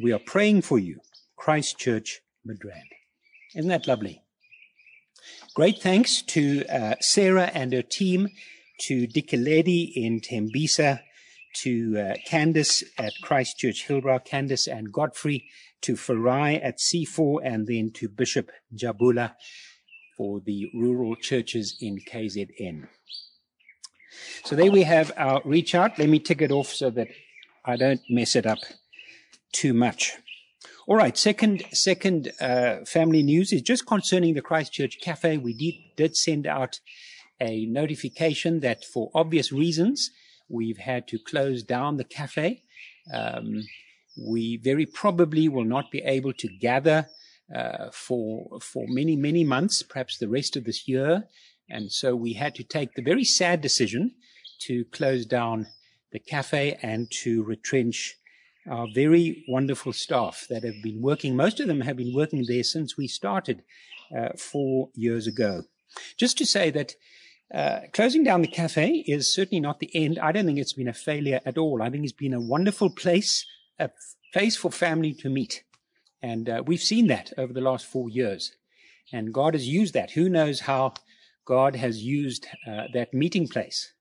We 0.00 0.12
are 0.12 0.18
praying 0.18 0.62
for 0.62 0.78
you, 0.78 1.00
Christchurch, 1.36 2.22
Midrand. 2.46 2.90
Isn't 3.54 3.68
that 3.68 3.86
lovely? 3.86 4.22
Great 5.54 5.78
thanks 5.80 6.20
to 6.22 6.64
uh, 6.66 6.96
Sarah 7.00 7.50
and 7.54 7.72
her 7.72 7.82
team, 7.82 8.28
to 8.80 9.06
Dikeledi 9.06 9.92
in 9.94 10.20
Tembisa, 10.20 11.00
to 11.62 11.96
uh, 11.96 12.14
Candice 12.28 12.82
at 12.98 13.12
Christchurch 13.22 13.86
Hillbrow, 13.86 14.26
Candice 14.26 14.66
and 14.66 14.92
Godfrey, 14.92 15.44
to 15.82 15.94
Farai 15.94 16.60
at 16.60 16.80
C4, 16.80 17.38
and 17.44 17.68
then 17.68 17.92
to 17.92 18.08
Bishop 18.08 18.50
Jabula 18.74 19.36
for 20.16 20.40
the 20.40 20.70
rural 20.74 21.14
churches 21.14 21.76
in 21.80 22.00
KZN. 22.00 22.88
So 24.44 24.56
there 24.56 24.72
we 24.72 24.82
have 24.82 25.12
our 25.16 25.40
reach 25.44 25.72
out. 25.76 26.00
Let 26.00 26.08
me 26.08 26.18
tick 26.18 26.42
it 26.42 26.50
off 26.50 26.68
so 26.68 26.90
that 26.90 27.08
I 27.64 27.76
don't 27.76 28.00
mess 28.10 28.34
it 28.34 28.44
up 28.44 28.58
too 29.54 29.72
much. 29.72 30.12
All 30.86 30.96
right, 30.96 31.16
second 31.16 31.64
second 31.72 32.32
uh, 32.40 32.84
family 32.84 33.22
news 33.22 33.52
is 33.52 33.62
just 33.62 33.86
concerning 33.86 34.34
the 34.34 34.42
Christchurch 34.42 35.00
Cafe. 35.00 35.38
We 35.38 35.54
did, 35.54 35.74
did 35.96 36.16
send 36.16 36.46
out 36.46 36.80
a 37.40 37.64
notification 37.66 38.60
that 38.60 38.84
for 38.84 39.10
obvious 39.14 39.50
reasons 39.50 40.10
we've 40.48 40.78
had 40.78 41.08
to 41.08 41.18
close 41.18 41.62
down 41.62 41.96
the 41.96 42.04
cafe. 42.04 42.62
Um, 43.12 43.62
we 44.16 44.58
very 44.58 44.86
probably 44.86 45.48
will 45.48 45.64
not 45.64 45.90
be 45.90 46.02
able 46.02 46.34
to 46.34 46.48
gather 46.48 47.08
uh, 47.54 47.90
for 47.92 48.60
for 48.60 48.84
many 48.88 49.16
many 49.16 49.44
months, 49.44 49.82
perhaps 49.82 50.18
the 50.18 50.28
rest 50.28 50.56
of 50.56 50.64
this 50.64 50.86
year, 50.86 51.24
and 51.68 51.90
so 51.90 52.14
we 52.14 52.34
had 52.34 52.54
to 52.56 52.64
take 52.64 52.94
the 52.94 53.02
very 53.02 53.24
sad 53.24 53.60
decision 53.60 54.12
to 54.60 54.84
close 54.86 55.24
down 55.26 55.66
the 56.12 56.18
cafe 56.18 56.78
and 56.82 57.10
to 57.10 57.42
retrench 57.42 58.16
our 58.68 58.86
very 58.92 59.44
wonderful 59.48 59.92
staff 59.92 60.46
that 60.48 60.64
have 60.64 60.82
been 60.82 61.02
working. 61.02 61.36
Most 61.36 61.60
of 61.60 61.66
them 61.66 61.82
have 61.82 61.96
been 61.96 62.14
working 62.14 62.44
there 62.46 62.64
since 62.64 62.96
we 62.96 63.06
started 63.08 63.62
uh, 64.16 64.30
four 64.36 64.90
years 64.94 65.26
ago. 65.26 65.62
Just 66.16 66.38
to 66.38 66.46
say 66.46 66.70
that. 66.70 66.94
Uh, 67.54 67.80
closing 67.92 68.24
down 68.24 68.40
the 68.40 68.48
cafe 68.48 69.04
is 69.06 69.32
certainly 69.32 69.60
not 69.60 69.78
the 69.78 69.90
end. 69.94 70.18
I 70.18 70.32
don't 70.32 70.46
think 70.46 70.58
it's 70.58 70.72
been 70.72 70.88
a 70.88 70.94
failure 70.94 71.40
at 71.44 71.58
all. 71.58 71.82
I 71.82 71.90
think 71.90 72.02
it's 72.02 72.12
been 72.12 72.32
a 72.32 72.40
wonderful 72.40 72.90
place, 72.90 73.46
a 73.78 73.90
place 74.32 74.56
for 74.56 74.72
family 74.72 75.12
to 75.14 75.28
meet. 75.28 75.62
And 76.22 76.48
uh, 76.48 76.62
we've 76.66 76.82
seen 76.82 77.06
that 77.08 77.32
over 77.36 77.52
the 77.52 77.60
last 77.60 77.86
four 77.86 78.08
years. 78.08 78.56
And 79.12 79.32
God 79.32 79.54
has 79.54 79.68
used 79.68 79.94
that. 79.94 80.12
Who 80.12 80.28
knows 80.28 80.60
how 80.60 80.94
God 81.44 81.76
has 81.76 82.02
used 82.02 82.46
uh, 82.66 82.84
that 82.94 83.12
meeting 83.12 83.46
place 83.46 83.92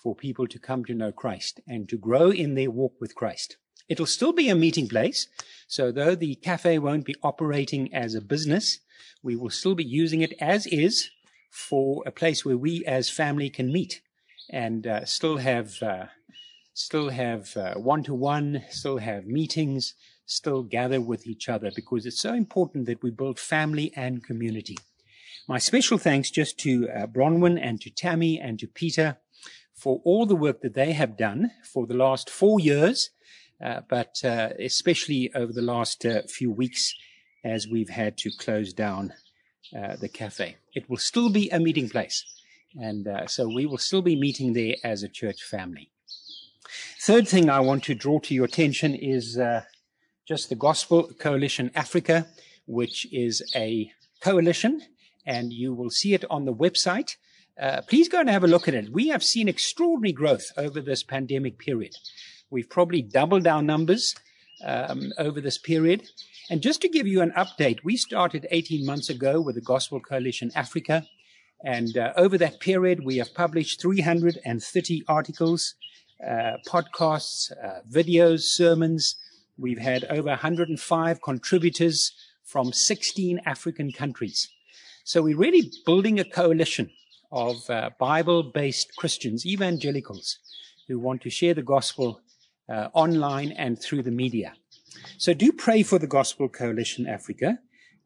for 0.00 0.14
people 0.14 0.46
to 0.46 0.58
come 0.58 0.84
to 0.84 0.94
know 0.94 1.10
Christ 1.10 1.60
and 1.66 1.88
to 1.88 1.98
grow 1.98 2.30
in 2.30 2.54
their 2.54 2.70
walk 2.70 2.94
with 3.00 3.16
Christ. 3.16 3.56
It'll 3.88 4.06
still 4.06 4.32
be 4.32 4.48
a 4.48 4.54
meeting 4.54 4.88
place. 4.88 5.28
So 5.68 5.92
though 5.92 6.14
the 6.14 6.34
cafe 6.36 6.78
won't 6.78 7.04
be 7.04 7.16
operating 7.22 7.92
as 7.94 8.14
a 8.14 8.20
business, 8.20 8.80
we 9.22 9.36
will 9.36 9.50
still 9.50 9.74
be 9.74 9.84
using 9.84 10.22
it 10.22 10.34
as 10.40 10.66
is 10.66 11.10
for 11.50 12.02
a 12.06 12.10
place 12.10 12.44
where 12.44 12.56
we 12.56 12.84
as 12.84 13.10
family 13.10 13.50
can 13.50 13.72
meet 13.72 14.02
and 14.50 14.86
uh, 14.86 15.04
still 15.04 15.38
have 15.38 15.82
uh, 15.82 16.06
still 16.74 17.08
have 17.08 17.56
one 17.76 18.02
to 18.04 18.14
one, 18.14 18.62
still 18.70 18.98
have 18.98 19.26
meetings, 19.26 19.94
still 20.26 20.62
gather 20.62 21.00
with 21.00 21.26
each 21.26 21.48
other 21.48 21.70
because 21.74 22.04
it's 22.04 22.20
so 22.20 22.34
important 22.34 22.86
that 22.86 23.02
we 23.02 23.10
build 23.10 23.38
family 23.38 23.92
and 23.96 24.24
community. 24.24 24.76
My 25.48 25.58
special 25.58 25.96
thanks 25.96 26.30
just 26.30 26.58
to 26.58 26.88
uh, 26.88 27.06
Bronwyn 27.06 27.58
and 27.60 27.80
to 27.80 27.90
Tammy 27.90 28.40
and 28.40 28.58
to 28.58 28.66
Peter 28.66 29.18
for 29.72 30.00
all 30.04 30.26
the 30.26 30.34
work 30.34 30.60
that 30.62 30.74
they 30.74 30.92
have 30.92 31.16
done 31.16 31.52
for 31.62 31.86
the 31.86 31.94
last 31.94 32.28
four 32.28 32.58
years, 32.58 33.10
uh, 33.10 33.15
but 33.60 34.24
uh, 34.24 34.50
especially 34.58 35.30
over 35.34 35.52
the 35.52 35.62
last 35.62 36.04
uh, 36.04 36.22
few 36.22 36.50
weeks 36.50 36.94
as 37.44 37.68
we've 37.68 37.90
had 37.90 38.16
to 38.18 38.30
close 38.38 38.72
down 38.72 39.12
uh, 39.76 39.96
the 39.96 40.08
cafe. 40.08 40.56
It 40.74 40.88
will 40.88 40.96
still 40.96 41.30
be 41.30 41.48
a 41.50 41.58
meeting 41.58 41.88
place, 41.88 42.24
and 42.80 43.06
uh, 43.06 43.26
so 43.26 43.48
we 43.48 43.66
will 43.66 43.78
still 43.78 44.02
be 44.02 44.16
meeting 44.16 44.52
there 44.52 44.74
as 44.84 45.02
a 45.02 45.08
church 45.08 45.42
family. 45.42 45.90
Third 47.00 47.28
thing 47.28 47.48
I 47.48 47.60
want 47.60 47.84
to 47.84 47.94
draw 47.94 48.18
to 48.20 48.34
your 48.34 48.44
attention 48.44 48.94
is 48.94 49.38
just 50.26 50.48
the 50.48 50.56
Gospel 50.56 51.10
Coalition 51.20 51.70
Africa, 51.74 52.26
which 52.66 53.06
is 53.12 53.42
a 53.54 53.92
coalition, 54.20 54.82
and 55.24 55.52
you 55.52 55.72
will 55.72 55.90
see 55.90 56.14
it 56.14 56.24
on 56.28 56.44
the 56.44 56.54
website. 56.54 57.16
Uh, 57.60 57.80
please 57.82 58.08
go 58.08 58.20
and 58.20 58.28
have 58.28 58.44
a 58.44 58.48
look 58.48 58.68
at 58.68 58.74
it. 58.74 58.92
We 58.92 59.08
have 59.08 59.22
seen 59.22 59.48
extraordinary 59.48 60.12
growth 60.12 60.52
over 60.56 60.80
this 60.80 61.02
pandemic 61.02 61.58
period. 61.58 61.94
We've 62.50 62.68
probably 62.68 63.02
doubled 63.02 63.46
our 63.46 63.62
numbers 63.62 64.14
um, 64.64 65.12
over 65.18 65.40
this 65.40 65.58
period. 65.58 66.08
And 66.48 66.62
just 66.62 66.80
to 66.82 66.88
give 66.88 67.06
you 67.06 67.20
an 67.22 67.32
update, 67.32 67.78
we 67.84 67.96
started 67.96 68.46
18 68.50 68.86
months 68.86 69.10
ago 69.10 69.40
with 69.40 69.56
the 69.56 69.60
Gospel 69.60 70.00
Coalition 70.00 70.52
Africa. 70.54 71.06
And 71.64 71.96
uh, 71.96 72.12
over 72.16 72.38
that 72.38 72.60
period, 72.60 73.04
we 73.04 73.16
have 73.16 73.34
published 73.34 73.80
330 73.80 75.04
articles. 75.08 75.74
uh, 76.24 76.56
podcasts, 76.66 77.52
uh, 77.62 77.80
videos, 77.90 78.42
sermons. 78.42 79.16
We've 79.58 79.78
had 79.78 80.04
over 80.04 80.28
105 80.28 81.22
contributors 81.22 82.12
from 82.44 82.72
16 82.72 83.40
African 83.44 83.92
countries. 83.92 84.48
So 85.04 85.22
we're 85.22 85.36
really 85.36 85.70
building 85.84 86.18
a 86.18 86.24
coalition 86.24 86.90
of 87.32 87.68
uh, 87.68 87.90
Bible 87.98 88.42
based 88.42 88.96
Christians, 88.96 89.44
evangelicals, 89.46 90.38
who 90.88 90.98
want 90.98 91.22
to 91.22 91.30
share 91.30 91.54
the 91.54 91.62
gospel 91.62 92.20
uh, 92.68 92.88
online 92.92 93.52
and 93.52 93.80
through 93.80 94.02
the 94.02 94.10
media. 94.10 94.54
So 95.18 95.34
do 95.34 95.52
pray 95.52 95.82
for 95.82 95.98
the 95.98 96.06
Gospel 96.06 96.48
Coalition 96.48 97.06
Africa. 97.06 97.58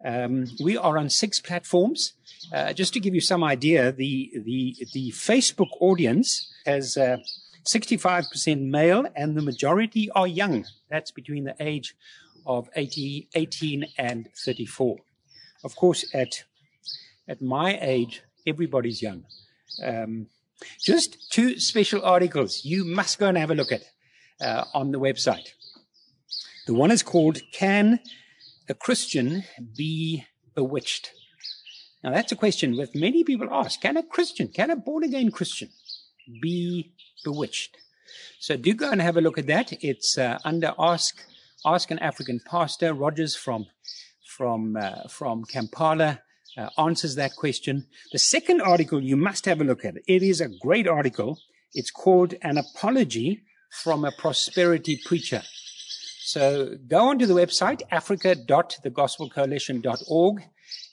Um, 0.05 0.47
we 0.63 0.77
are 0.77 0.97
on 0.97 1.11
six 1.11 1.41
platforms. 1.41 2.15
Uh, 2.53 2.73
just 2.73 2.93
to 2.95 3.01
give 3.01 3.15
you 3.15 3.21
some 3.21 3.45
idea, 3.45 3.93
the 3.93 4.33
the 4.35 4.77
the 4.95 5.11
Facebook 5.11 5.69
audience 5.81 6.51
has 6.65 6.97
uh, 6.97 7.19
65% 7.65 8.63
male, 8.63 9.07
and 9.15 9.37
the 9.37 9.43
majority 9.43 10.11
are 10.13 10.27
young. 10.27 10.65
That's 10.89 11.11
between 11.11 11.45
the 11.45 11.55
age 11.61 11.95
of 12.47 12.71
80, 12.75 13.29
18 13.35 13.87
and 13.99 14.29
34. 14.35 14.97
Of 15.63 15.77
course, 15.77 16.05
at 16.15 16.45
at 17.29 17.43
my 17.43 17.79
age, 17.81 18.23
everybody's 18.47 19.03
young. 19.03 19.25
Um, 19.85 20.27
just 20.81 21.31
two 21.31 21.59
special 21.61 22.05
articles 22.05 22.65
you 22.65 22.85
must 22.85 23.19
go 23.19 23.29
and 23.29 23.39
have 23.39 23.51
a 23.51 23.55
look 23.55 23.73
at 23.73 23.83
uh, 24.41 24.65
on 24.75 24.93
the 24.93 25.01
website. 25.01 25.49
The 26.67 26.75
one 26.75 26.91
is 26.91 27.03
called 27.03 27.41
Can 27.53 28.01
a 28.69 28.75
Christian 28.75 29.45
Be 29.77 30.27
Bewitched? 30.55 31.13
Now, 32.03 32.13
that's 32.13 32.33
a 32.33 32.37
question 32.37 32.77
that 32.77 32.95
many 32.95 33.25
people 33.25 33.49
ask. 33.51 33.81
Can 33.81 33.97
a 33.97 34.03
Christian, 34.03 34.49
can 34.49 34.71
a 34.71 34.77
born 34.77 35.05
again 35.05 35.31
Christian 35.31 35.69
be 36.41 36.93
bewitched? 37.25 37.77
So 38.39 38.57
do 38.57 38.73
go 38.73 38.91
and 38.91 39.03
have 39.03 39.17
a 39.17 39.21
look 39.21 39.37
at 39.37 39.47
that. 39.49 39.73
It's 39.85 40.17
uh, 40.17 40.39
under 40.45 40.73
Ask 40.79 41.23
Ask 41.65 41.91
an 41.91 41.99
African 41.99 42.41
Pastor. 42.41 42.95
Rogers 42.95 43.37
from 43.37 43.67
from 44.25 44.77
uh, 44.77 45.09
from 45.09 45.45
Kampala 45.45 46.23
uh, 46.57 46.71
answers 46.79 47.17
that 47.17 47.37
question. 47.37 47.87
The 48.13 48.19
second 48.19 48.63
article 48.63 49.03
you 49.03 49.17
must 49.17 49.45
have 49.45 49.61
a 49.61 49.65
look 49.65 49.85
at. 49.85 49.97
It 50.09 50.23
is 50.23 50.41
a 50.41 50.49
great 50.49 50.89
article. 50.89 51.39
It's 51.75 51.91
called 51.91 52.35
An 52.41 52.57
Apology 52.57 53.43
from 53.71 54.05
a 54.05 54.13
Prosperity 54.13 55.01
Preacher. 55.05 55.43
So 56.23 56.77
go 56.87 57.09
onto 57.09 57.27
the 57.27 57.35
website, 57.35 57.83
africa.thegospelcoalition.org, 57.91 60.45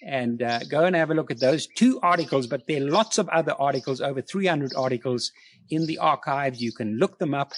and 0.03 0.41
uh, 0.41 0.59
go 0.69 0.85
and 0.85 0.95
have 0.95 1.11
a 1.11 1.13
look 1.13 1.29
at 1.29 1.39
those 1.39 1.67
two 1.67 1.99
articles. 2.01 2.47
But 2.47 2.65
there 2.67 2.81
are 2.81 2.89
lots 2.89 3.17
of 3.17 3.27
other 3.29 3.53
articles, 3.53 4.01
over 4.01 4.21
300 4.21 4.73
articles 4.75 5.31
in 5.69 5.85
the 5.85 5.97
archives. 5.97 6.61
You 6.61 6.71
can 6.71 6.97
look 6.97 7.19
them 7.19 7.33
up 7.33 7.53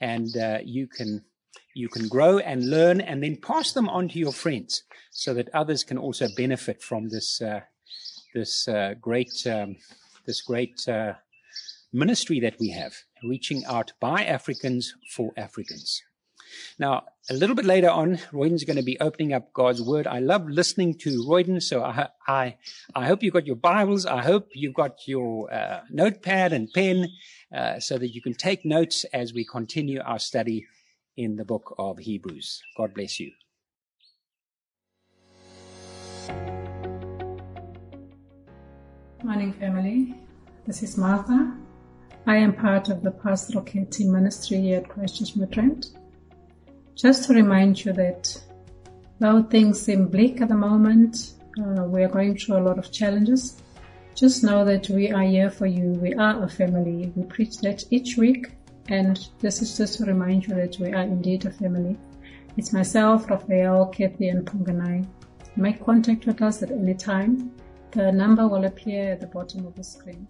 and 0.00 0.36
uh, 0.36 0.58
you 0.64 0.86
can 0.86 1.24
you 1.74 1.88
can 1.88 2.08
grow 2.08 2.38
and 2.38 2.68
learn 2.68 3.00
and 3.00 3.22
then 3.22 3.36
pass 3.36 3.72
them 3.72 3.88
on 3.88 4.08
to 4.08 4.18
your 4.18 4.32
friends 4.32 4.82
so 5.12 5.32
that 5.34 5.48
others 5.54 5.84
can 5.84 5.98
also 5.98 6.26
benefit 6.36 6.82
from 6.82 7.10
this 7.10 7.40
uh, 7.40 7.60
this 8.34 8.66
uh, 8.66 8.94
great 9.00 9.46
um, 9.46 9.76
this 10.26 10.42
great 10.42 10.88
uh, 10.88 11.12
ministry 11.92 12.40
that 12.40 12.58
we 12.58 12.70
have 12.70 12.94
reaching 13.22 13.64
out 13.64 13.92
by 14.00 14.24
Africans 14.24 14.94
for 15.14 15.32
Africans. 15.36 16.02
Now, 16.78 17.04
a 17.28 17.34
little 17.34 17.54
bit 17.54 17.64
later 17.64 17.90
on, 17.90 18.18
Royden's 18.32 18.64
going 18.64 18.76
to 18.76 18.82
be 18.82 18.98
opening 19.00 19.32
up 19.32 19.52
God's 19.52 19.82
Word. 19.82 20.06
I 20.06 20.18
love 20.18 20.48
listening 20.48 20.94
to 20.98 21.24
Royden, 21.26 21.60
so 21.60 21.82
I, 21.82 22.08
I, 22.26 22.56
I 22.94 23.06
hope 23.06 23.22
you've 23.22 23.34
got 23.34 23.46
your 23.46 23.56
Bibles. 23.56 24.06
I 24.06 24.22
hope 24.22 24.48
you've 24.54 24.74
got 24.74 25.06
your 25.06 25.52
uh, 25.52 25.80
notepad 25.90 26.52
and 26.52 26.72
pen 26.72 27.08
uh, 27.54 27.78
so 27.78 27.98
that 27.98 28.14
you 28.14 28.22
can 28.22 28.34
take 28.34 28.64
notes 28.64 29.04
as 29.12 29.32
we 29.32 29.44
continue 29.44 30.00
our 30.00 30.18
study 30.18 30.66
in 31.16 31.36
the 31.36 31.44
book 31.44 31.74
of 31.78 31.98
Hebrews. 31.98 32.62
God 32.76 32.94
bless 32.94 33.20
you. 33.20 33.32
Morning, 39.22 39.52
family. 39.52 40.14
This 40.66 40.82
is 40.82 40.96
Martha. 40.96 41.54
I 42.26 42.36
am 42.36 42.52
part 42.52 42.90
of 42.90 43.02
the 43.02 43.10
pastoral 43.10 43.64
care 43.64 43.86
team 43.86 44.12
ministry 44.12 44.60
here 44.60 44.78
at 44.78 44.88
Christchurch 44.88 45.36
Midrand. 45.36 45.90
Just 46.94 47.24
to 47.26 47.34
remind 47.34 47.82
you 47.82 47.94
that 47.94 48.40
though 49.18 49.42
things 49.42 49.80
seem 49.80 50.06
bleak 50.06 50.42
at 50.42 50.48
the 50.48 50.54
moment, 50.54 51.32
uh, 51.58 51.84
we 51.84 52.02
are 52.02 52.08
going 52.08 52.36
through 52.36 52.58
a 52.58 52.66
lot 52.68 52.78
of 52.78 52.92
challenges. 52.92 53.62
Just 54.14 54.44
know 54.44 54.66
that 54.66 54.90
we 54.90 55.10
are 55.10 55.22
here 55.22 55.50
for 55.50 55.66
you. 55.66 55.92
We 55.92 56.12
are 56.14 56.44
a 56.44 56.48
family. 56.48 57.10
We 57.16 57.22
preach 57.24 57.56
that 57.62 57.84
each 57.90 58.18
week, 58.18 58.52
and 58.88 59.18
this 59.38 59.62
is 59.62 59.76
just 59.78 59.96
to 59.98 60.04
remind 60.04 60.46
you 60.46 60.54
that 60.56 60.78
we 60.78 60.92
are 60.92 61.02
indeed 61.02 61.46
a 61.46 61.50
family. 61.50 61.96
It's 62.58 62.72
myself, 62.72 63.30
Raphael, 63.30 63.86
Kathy, 63.86 64.28
and 64.28 64.44
Punganai. 64.44 65.06
Make 65.56 65.82
contact 65.82 66.26
with 66.26 66.42
us 66.42 66.62
at 66.62 66.70
any 66.70 66.94
time. 66.94 67.50
The 67.92 68.12
number 68.12 68.46
will 68.46 68.66
appear 68.66 69.12
at 69.12 69.20
the 69.20 69.26
bottom 69.26 69.66
of 69.66 69.74
the 69.74 69.84
screen. 69.84 70.28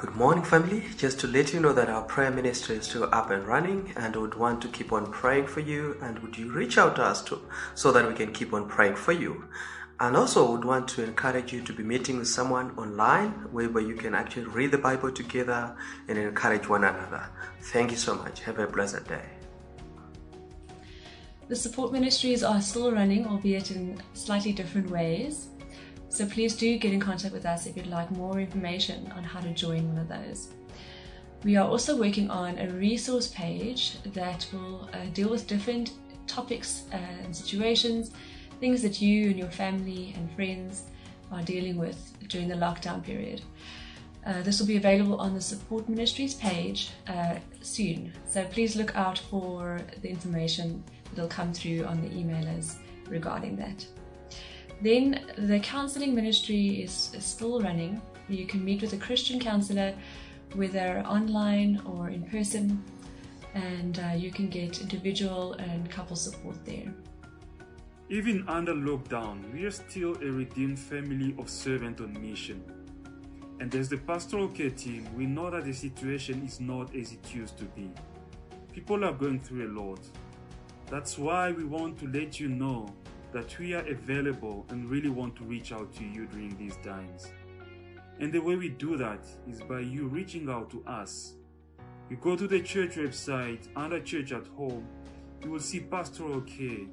Good 0.00 0.16
morning, 0.16 0.42
family. 0.42 0.82
Just 0.96 1.20
to 1.20 1.26
let 1.26 1.52
you 1.52 1.60
know 1.60 1.74
that 1.74 1.90
our 1.90 2.00
prayer 2.00 2.30
ministry 2.30 2.76
is 2.76 2.86
still 2.86 3.10
up 3.12 3.28
and 3.28 3.46
running 3.46 3.92
and 3.96 4.16
would 4.16 4.34
want 4.34 4.62
to 4.62 4.68
keep 4.68 4.94
on 4.94 5.12
praying 5.12 5.46
for 5.46 5.60
you. 5.60 5.98
And 6.00 6.18
would 6.20 6.38
you 6.38 6.50
reach 6.50 6.78
out 6.78 6.96
to 6.96 7.02
us 7.02 7.22
too, 7.22 7.42
so 7.74 7.92
that 7.92 8.08
we 8.08 8.14
can 8.14 8.32
keep 8.32 8.54
on 8.54 8.66
praying 8.66 8.94
for 8.94 9.12
you? 9.12 9.44
And 10.00 10.16
also 10.16 10.52
would 10.52 10.64
want 10.64 10.88
to 10.88 11.04
encourage 11.04 11.52
you 11.52 11.60
to 11.60 11.72
be 11.74 11.82
meeting 11.82 12.16
with 12.16 12.28
someone 12.28 12.70
online 12.78 13.32
whereby 13.52 13.80
you 13.80 13.94
can 13.94 14.14
actually 14.14 14.46
read 14.46 14.70
the 14.70 14.78
Bible 14.78 15.12
together 15.12 15.76
and 16.08 16.16
encourage 16.16 16.66
one 16.66 16.84
another. 16.84 17.28
Thank 17.64 17.90
you 17.90 17.98
so 17.98 18.14
much. 18.14 18.40
Have 18.40 18.58
a 18.58 18.66
blessed 18.66 19.06
day. 19.06 19.26
The 21.48 21.56
support 21.56 21.92
ministries 21.92 22.42
are 22.42 22.62
still 22.62 22.90
running, 22.90 23.26
albeit 23.26 23.70
in 23.70 24.00
slightly 24.14 24.54
different 24.54 24.88
ways. 24.88 25.48
So 26.10 26.26
please 26.26 26.56
do 26.56 26.76
get 26.76 26.92
in 26.92 26.98
contact 26.98 27.32
with 27.32 27.46
us 27.46 27.66
if 27.66 27.76
you'd 27.76 27.86
like 27.86 28.10
more 28.10 28.40
information 28.40 29.10
on 29.16 29.22
how 29.22 29.40
to 29.40 29.54
join 29.54 29.88
one 29.88 29.98
of 29.98 30.08
those. 30.08 30.48
We 31.44 31.56
are 31.56 31.66
also 31.66 31.96
working 31.96 32.28
on 32.28 32.58
a 32.58 32.68
resource 32.68 33.28
page 33.28 33.96
that 34.12 34.46
will 34.52 34.90
uh, 34.92 35.04
deal 35.14 35.30
with 35.30 35.46
different 35.46 35.92
topics 36.26 36.82
and 36.90 37.34
situations, 37.34 38.10
things 38.58 38.82
that 38.82 39.00
you 39.00 39.30
and 39.30 39.38
your 39.38 39.50
family 39.50 40.12
and 40.16 40.30
friends 40.34 40.82
are 41.30 41.42
dealing 41.42 41.76
with 41.76 42.12
during 42.28 42.48
the 42.48 42.56
lockdown 42.56 43.02
period. 43.02 43.40
Uh, 44.26 44.42
this 44.42 44.58
will 44.58 44.66
be 44.66 44.76
available 44.76 45.18
on 45.20 45.32
the 45.32 45.40
support 45.40 45.88
ministries 45.88 46.34
page 46.34 46.90
uh, 47.06 47.36
soon. 47.62 48.12
So 48.28 48.44
please 48.46 48.74
look 48.74 48.94
out 48.96 49.18
for 49.30 49.80
the 50.02 50.10
information 50.10 50.82
that'll 51.14 51.28
come 51.28 51.54
through 51.54 51.84
on 51.84 52.02
the 52.02 52.08
emailers 52.08 52.76
regarding 53.08 53.56
that. 53.56 53.86
Then 54.82 55.26
the 55.36 55.60
counseling 55.60 56.14
ministry 56.14 56.82
is, 56.82 57.14
still 57.18 57.60
running. 57.60 58.00
You 58.28 58.46
can 58.46 58.64
meet 58.64 58.80
with 58.80 58.92
a 58.94 58.96
Christian 58.96 59.38
counselor, 59.38 59.94
whether 60.54 61.00
online 61.06 61.82
or 61.84 62.08
in 62.08 62.22
person, 62.22 62.82
and 63.54 63.98
uh, 63.98 64.14
you 64.16 64.30
can 64.30 64.48
get 64.48 64.80
individual 64.80 65.52
and 65.54 65.90
couple 65.90 66.16
support 66.16 66.56
there. 66.64 66.94
Even 68.08 68.44
under 68.48 68.74
lockdown, 68.74 69.52
we 69.52 69.64
are 69.64 69.70
still 69.70 70.16
a 70.16 70.30
redeemed 70.30 70.78
family 70.78 71.34
of 71.38 71.48
servant 71.48 72.00
on 72.00 72.12
mission. 72.20 72.62
And 73.60 73.74
as 73.74 73.90
the 73.90 73.98
pastoral 73.98 74.48
care 74.48 74.70
team, 74.70 75.06
we 75.14 75.26
know 75.26 75.50
that 75.50 75.64
the 75.64 75.74
situation 75.74 76.42
is 76.46 76.58
not 76.60 76.94
as 76.96 77.12
it 77.12 77.34
used 77.34 77.58
to 77.58 77.64
be. 77.66 77.90
People 78.72 79.04
are 79.04 79.12
going 79.12 79.38
through 79.40 79.66
a 79.66 79.70
lot. 79.78 80.00
That's 80.86 81.18
why 81.18 81.52
we 81.52 81.64
want 81.64 81.98
to 81.98 82.08
let 82.08 82.40
you 82.40 82.48
know 82.48 82.88
that 83.32 83.58
we 83.58 83.74
are 83.74 83.86
available 83.86 84.66
and 84.70 84.90
really 84.90 85.08
want 85.08 85.36
to 85.36 85.44
reach 85.44 85.72
out 85.72 85.92
to 85.94 86.04
you 86.04 86.26
during 86.26 86.56
these 86.56 86.76
times. 86.78 87.32
And 88.18 88.32
the 88.32 88.40
way 88.40 88.56
we 88.56 88.68
do 88.68 88.96
that 88.96 89.24
is 89.48 89.60
by 89.62 89.80
you 89.80 90.06
reaching 90.08 90.48
out 90.48 90.70
to 90.70 90.84
us. 90.86 91.34
You 92.10 92.16
go 92.16 92.36
to 92.36 92.46
the 92.46 92.60
church 92.60 92.96
website 92.96 93.68
under 93.76 94.00
Church 94.00 94.32
at 94.32 94.46
Home, 94.48 94.86
you 95.42 95.50
will 95.50 95.60
see 95.60 95.80
Pastoral 95.80 96.42
Care. 96.42 96.86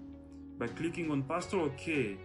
By 0.57 0.67
clicking 0.67 1.11
on 1.11 1.23
Pastoral 1.23 1.69
Care, 1.71 2.15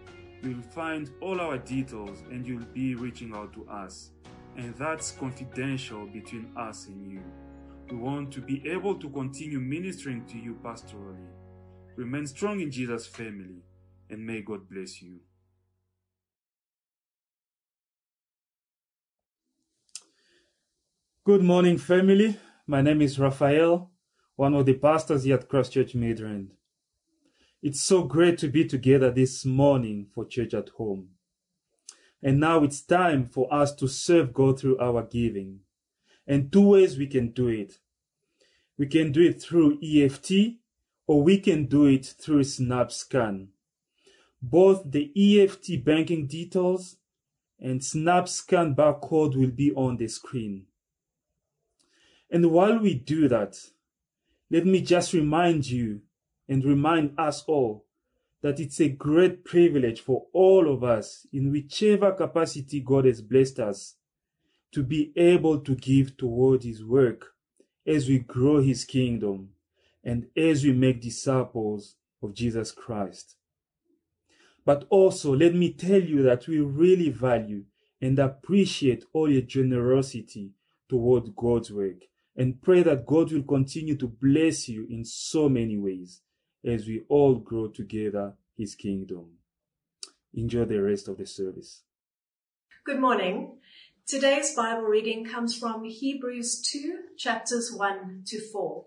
you 0.41 0.55
will 0.55 0.71
find 0.73 1.09
all 1.21 1.41
our 1.41 1.57
details 1.57 2.23
and 2.29 2.47
you'll 2.47 2.65
be 2.73 2.95
reaching 2.95 3.33
out 3.35 3.51
to 3.53 3.67
us. 3.67 4.11
And 4.55 4.75
that's 4.75 5.11
confidential 5.11 6.05
between 6.05 6.51
us 6.55 6.87
and 6.87 7.11
you. 7.11 7.21
We 7.89 7.97
want 7.97 8.31
to 8.33 8.41
be 8.41 8.63
able 8.69 8.95
to 8.99 9.09
continue 9.09 9.59
ministering 9.59 10.25
to 10.27 10.37
you 10.37 10.57
pastorally. 10.63 11.27
Remain 11.95 12.25
strong 12.27 12.61
in 12.61 12.71
Jesus' 12.71 13.05
family 13.05 13.63
and 14.13 14.25
may 14.27 14.41
God 14.41 14.69
bless 14.69 15.01
you. 15.01 15.19
Good 21.25 21.41
morning, 21.41 21.79
family. 21.79 22.37
My 22.67 22.81
name 22.81 23.01
is 23.01 23.17
Raphael, 23.17 23.89
one 24.35 24.53
of 24.53 24.67
the 24.67 24.75
pastors 24.75 25.23
here 25.23 25.35
at 25.35 25.49
Christchurch 25.49 25.93
Midrand. 25.93 26.49
It's 27.63 27.81
so 27.81 28.03
great 28.03 28.37
to 28.39 28.47
be 28.49 28.65
together 28.65 29.09
this 29.09 29.45
morning 29.45 30.05
for 30.13 30.25
Church 30.25 30.53
at 30.53 30.69
Home. 30.77 31.09
And 32.21 32.39
now 32.39 32.63
it's 32.63 32.81
time 32.81 33.25
for 33.25 33.51
us 33.51 33.73
to 33.75 33.87
serve 33.87 34.31
God 34.31 34.59
through 34.59 34.77
our 34.77 35.01
giving. 35.01 35.61
And 36.27 36.51
two 36.51 36.69
ways 36.69 36.97
we 36.97 37.07
can 37.07 37.31
do 37.31 37.47
it. 37.47 37.79
We 38.77 38.85
can 38.85 39.11
do 39.11 39.21
it 39.21 39.41
through 39.41 39.79
EFT 39.83 40.59
or 41.07 41.23
we 41.23 41.39
can 41.39 41.65
do 41.65 41.85
it 41.85 42.05
through 42.05 42.41
SnapScan. 42.41 43.47
Both 44.45 44.91
the 44.91 45.09
EFT 45.15 45.85
banking 45.85 46.27
details 46.27 46.97
and 47.61 47.79
SnapScan 47.79 48.75
barcode 48.75 49.37
will 49.37 49.51
be 49.51 49.71
on 49.71 49.95
the 49.95 50.09
screen. 50.09 50.65
And 52.29 52.51
while 52.51 52.77
we 52.77 52.93
do 52.93 53.29
that, 53.29 53.55
let 54.51 54.65
me 54.65 54.81
just 54.81 55.13
remind 55.13 55.69
you 55.69 56.01
and 56.49 56.65
remind 56.65 57.17
us 57.17 57.45
all 57.47 57.85
that 58.41 58.59
it's 58.59 58.81
a 58.81 58.89
great 58.89 59.45
privilege 59.45 60.01
for 60.01 60.25
all 60.33 60.69
of 60.71 60.83
us, 60.83 61.25
in 61.31 61.49
whichever 61.49 62.11
capacity 62.11 62.81
God 62.81 63.05
has 63.05 63.21
blessed 63.21 63.61
us, 63.61 63.95
to 64.73 64.83
be 64.83 65.13
able 65.15 65.61
to 65.61 65.73
give 65.73 66.17
toward 66.17 66.63
His 66.63 66.83
work 66.83 67.27
as 67.87 68.09
we 68.09 68.19
grow 68.19 68.61
His 68.61 68.83
kingdom 68.83 69.51
and 70.03 70.27
as 70.35 70.65
we 70.65 70.73
make 70.73 70.99
disciples 70.99 71.95
of 72.21 72.33
Jesus 72.33 72.73
Christ. 72.73 73.37
But 74.65 74.85
also, 74.89 75.35
let 75.35 75.53
me 75.53 75.73
tell 75.73 76.01
you 76.01 76.23
that 76.23 76.47
we 76.47 76.59
really 76.59 77.09
value 77.09 77.65
and 78.01 78.17
appreciate 78.19 79.03
all 79.13 79.29
your 79.29 79.41
generosity 79.41 80.51
toward 80.89 81.35
God's 81.35 81.71
work 81.71 82.03
and 82.35 82.61
pray 82.61 82.81
that 82.83 83.05
God 83.05 83.31
will 83.31 83.43
continue 83.43 83.95
to 83.97 84.07
bless 84.07 84.67
you 84.67 84.87
in 84.89 85.05
so 85.05 85.49
many 85.49 85.77
ways 85.77 86.21
as 86.65 86.87
we 86.87 87.01
all 87.09 87.35
grow 87.35 87.67
together 87.67 88.33
his 88.57 88.75
kingdom. 88.75 89.37
Enjoy 90.33 90.65
the 90.65 90.81
rest 90.81 91.07
of 91.07 91.17
the 91.17 91.25
service. 91.25 91.83
Good 92.85 92.99
morning. 92.99 93.57
Today's 94.07 94.55
Bible 94.55 94.83
reading 94.83 95.25
comes 95.25 95.57
from 95.57 95.85
Hebrews 95.85 96.61
2, 96.71 96.99
chapters 97.17 97.71
1 97.71 98.23
to 98.27 98.41
4. 98.51 98.85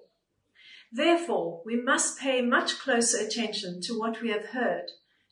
Therefore, 0.92 1.62
we 1.64 1.80
must 1.80 2.18
pay 2.18 2.42
much 2.42 2.78
closer 2.78 3.24
attention 3.24 3.80
to 3.82 3.98
what 3.98 4.20
we 4.20 4.30
have 4.30 4.46
heard, 4.46 4.90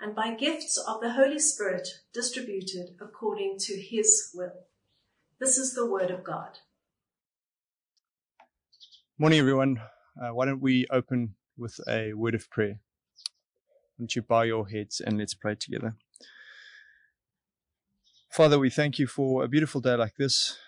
and 0.00 0.14
by 0.14 0.34
gifts 0.34 0.76
of 0.76 1.00
the 1.00 1.12
Holy 1.12 1.38
Spirit 1.38 1.88
distributed 2.12 2.90
according 3.00 3.56
to 3.60 3.80
his 3.80 4.30
will. 4.34 4.52
This 5.40 5.58
is 5.58 5.74
the 5.74 5.86
word 5.86 6.10
of 6.10 6.22
God. 6.22 6.58
Morning, 9.18 9.38
everyone. 9.38 9.80
Uh, 10.20 10.34
why 10.34 10.46
don't 10.46 10.60
we 10.60 10.86
open 10.90 11.34
with 11.56 11.80
a 11.88 12.12
word 12.12 12.34
of 12.34 12.50
prayer? 12.50 12.80
Won't 13.98 14.14
you 14.14 14.22
bow 14.22 14.42
your 14.42 14.68
heads 14.68 15.00
and 15.00 15.18
let's 15.18 15.34
pray 15.34 15.54
together? 15.54 15.96
Father, 18.30 18.58
we 18.58 18.68
thank 18.68 18.98
you 18.98 19.06
for 19.06 19.42
a 19.42 19.48
beautiful 19.48 19.80
day 19.80 19.94
like 19.94 20.16
this. 20.16 20.58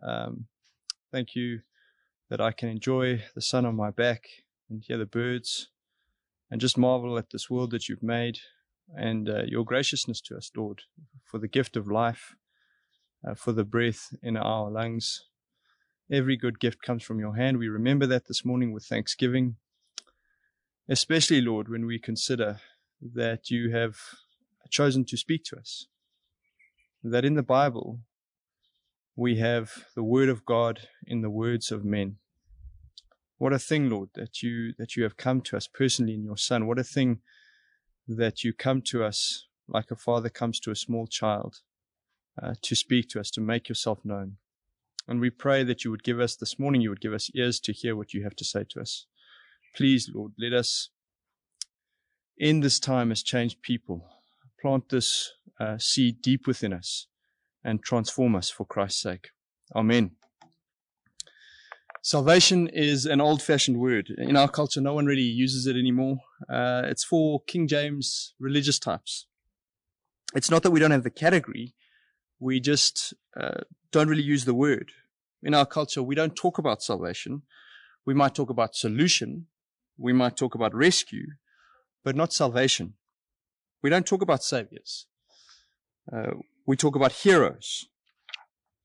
Um, 0.00 0.46
thank 1.10 1.34
you 1.34 1.62
that 2.30 2.40
I 2.40 2.52
can 2.52 2.68
enjoy 2.68 3.24
the 3.34 3.42
sun 3.42 3.66
on 3.66 3.74
my 3.74 3.90
back 3.90 4.28
and 4.70 4.84
hear 4.86 4.98
the 4.98 5.06
birds 5.06 5.68
and 6.50 6.60
just 6.60 6.78
marvel 6.78 7.18
at 7.18 7.30
this 7.30 7.50
world 7.50 7.72
that 7.72 7.88
you've 7.88 8.02
made 8.02 8.38
and 8.96 9.28
uh, 9.28 9.42
your 9.46 9.64
graciousness 9.64 10.20
to 10.22 10.36
us, 10.36 10.50
Lord, 10.56 10.82
for 11.24 11.38
the 11.38 11.48
gift 11.48 11.76
of 11.76 11.88
life, 11.88 12.34
uh, 13.26 13.34
for 13.34 13.52
the 13.52 13.64
breath 13.64 14.14
in 14.22 14.36
our 14.36 14.70
lungs. 14.70 15.24
Every 16.10 16.36
good 16.36 16.58
gift 16.58 16.82
comes 16.82 17.02
from 17.02 17.20
your 17.20 17.36
hand. 17.36 17.58
We 17.58 17.68
remember 17.68 18.06
that 18.06 18.28
this 18.28 18.44
morning 18.44 18.72
with 18.72 18.84
thanksgiving, 18.84 19.56
especially, 20.88 21.40
Lord, 21.40 21.68
when 21.68 21.86
we 21.86 21.98
consider 21.98 22.60
that 23.00 23.50
you 23.50 23.70
have 23.70 23.96
chosen 24.70 25.04
to 25.06 25.16
speak 25.16 25.44
to 25.44 25.56
us. 25.56 25.86
That 27.02 27.24
in 27.24 27.34
the 27.34 27.42
Bible, 27.42 28.00
we 29.14 29.38
have 29.38 29.84
the 29.94 30.02
word 30.02 30.28
of 30.28 30.44
God 30.44 30.88
in 31.06 31.22
the 31.22 31.30
words 31.30 31.70
of 31.70 31.84
men. 31.84 32.16
What 33.36 33.52
a 33.52 33.58
thing, 33.58 33.88
Lord, 33.88 34.10
that 34.14 34.42
you, 34.42 34.72
that 34.78 34.96
you 34.96 35.04
have 35.04 35.16
come 35.16 35.40
to 35.42 35.56
us 35.56 35.68
personally 35.68 36.14
in 36.14 36.24
your 36.24 36.36
son. 36.36 36.66
What 36.66 36.78
a 36.78 36.84
thing 36.84 37.20
that 38.08 38.42
you 38.42 38.52
come 38.52 38.82
to 38.82 39.04
us 39.04 39.46
like 39.68 39.90
a 39.90 39.96
father 39.96 40.30
comes 40.30 40.58
to 40.60 40.70
a 40.70 40.76
small 40.76 41.06
child 41.06 41.60
uh, 42.42 42.54
to 42.62 42.74
speak 42.74 43.08
to 43.10 43.20
us, 43.20 43.30
to 43.30 43.40
make 43.40 43.68
yourself 43.68 43.98
known. 44.04 44.36
And 45.06 45.20
we 45.20 45.30
pray 45.30 45.62
that 45.64 45.84
you 45.84 45.90
would 45.90 46.02
give 46.02 46.20
us 46.20 46.36
this 46.36 46.58
morning, 46.58 46.80
you 46.80 46.90
would 46.90 47.00
give 47.00 47.12
us 47.12 47.30
ears 47.34 47.60
to 47.60 47.72
hear 47.72 47.94
what 47.94 48.14
you 48.14 48.22
have 48.24 48.36
to 48.36 48.44
say 48.44 48.64
to 48.70 48.80
us. 48.80 49.06
Please, 49.76 50.10
Lord, 50.12 50.32
let 50.38 50.52
us 50.52 50.90
in 52.36 52.60
this 52.60 52.80
time 52.80 53.12
as 53.12 53.22
changed 53.22 53.62
people 53.62 54.08
plant 54.60 54.88
this 54.88 55.32
uh, 55.60 55.78
seed 55.78 56.20
deep 56.20 56.46
within 56.46 56.72
us 56.72 57.06
and 57.64 57.82
transform 57.82 58.34
us 58.34 58.50
for 58.50 58.64
Christ's 58.64 59.02
sake. 59.02 59.30
Amen. 59.74 60.12
Salvation 62.02 62.68
is 62.68 63.06
an 63.06 63.20
old 63.20 63.42
fashioned 63.42 63.78
word. 63.78 64.10
In 64.16 64.36
our 64.36 64.48
culture, 64.48 64.80
no 64.80 64.94
one 64.94 65.06
really 65.06 65.22
uses 65.22 65.66
it 65.66 65.76
anymore. 65.76 66.18
Uh, 66.48 66.82
it's 66.86 67.04
for 67.04 67.42
King 67.46 67.66
James 67.66 68.34
religious 68.38 68.78
types. 68.78 69.26
It's 70.34 70.50
not 70.50 70.62
that 70.62 70.70
we 70.70 70.80
don't 70.80 70.90
have 70.90 71.04
the 71.04 71.10
category, 71.10 71.74
we 72.38 72.60
just 72.60 73.14
uh, 73.38 73.62
don't 73.90 74.08
really 74.08 74.22
use 74.22 74.44
the 74.44 74.54
word. 74.54 74.92
In 75.42 75.54
our 75.54 75.66
culture, 75.66 76.02
we 76.02 76.14
don't 76.14 76.36
talk 76.36 76.58
about 76.58 76.82
salvation. 76.82 77.42
We 78.04 78.14
might 78.14 78.34
talk 78.34 78.50
about 78.50 78.74
solution. 78.74 79.46
We 79.96 80.12
might 80.12 80.36
talk 80.36 80.54
about 80.54 80.74
rescue, 80.74 81.26
but 82.04 82.16
not 82.16 82.32
salvation. 82.32 82.94
We 83.82 83.90
don't 83.90 84.06
talk 84.06 84.22
about 84.22 84.42
saviors. 84.42 85.06
Uh, 86.12 86.34
we 86.66 86.76
talk 86.76 86.96
about 86.96 87.12
heroes. 87.12 87.86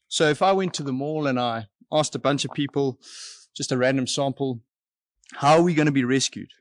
So 0.07 0.29
if 0.29 0.41
I 0.41 0.51
went 0.51 0.73
to 0.75 0.83
the 0.83 0.93
mall 0.93 1.27
and 1.27 1.39
I 1.39 1.67
asked 1.91 2.15
a 2.15 2.19
bunch 2.19 2.45
of 2.45 2.51
people, 2.53 2.99
just 3.55 3.71
a 3.71 3.77
random 3.77 4.07
sample, 4.07 4.61
how 5.35 5.57
are 5.57 5.63
we 5.63 5.73
going 5.73 5.85
to 5.87 5.91
be 5.91 6.03
rescued? 6.03 6.51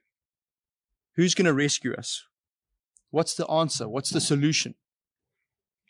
Who's 1.16 1.35
going 1.35 1.46
to 1.46 1.53
rescue 1.53 1.94
us? 1.94 2.25
What's 3.11 3.35
the 3.35 3.46
answer? 3.48 3.88
What's 3.88 4.11
the 4.11 4.20
solution? 4.20 4.75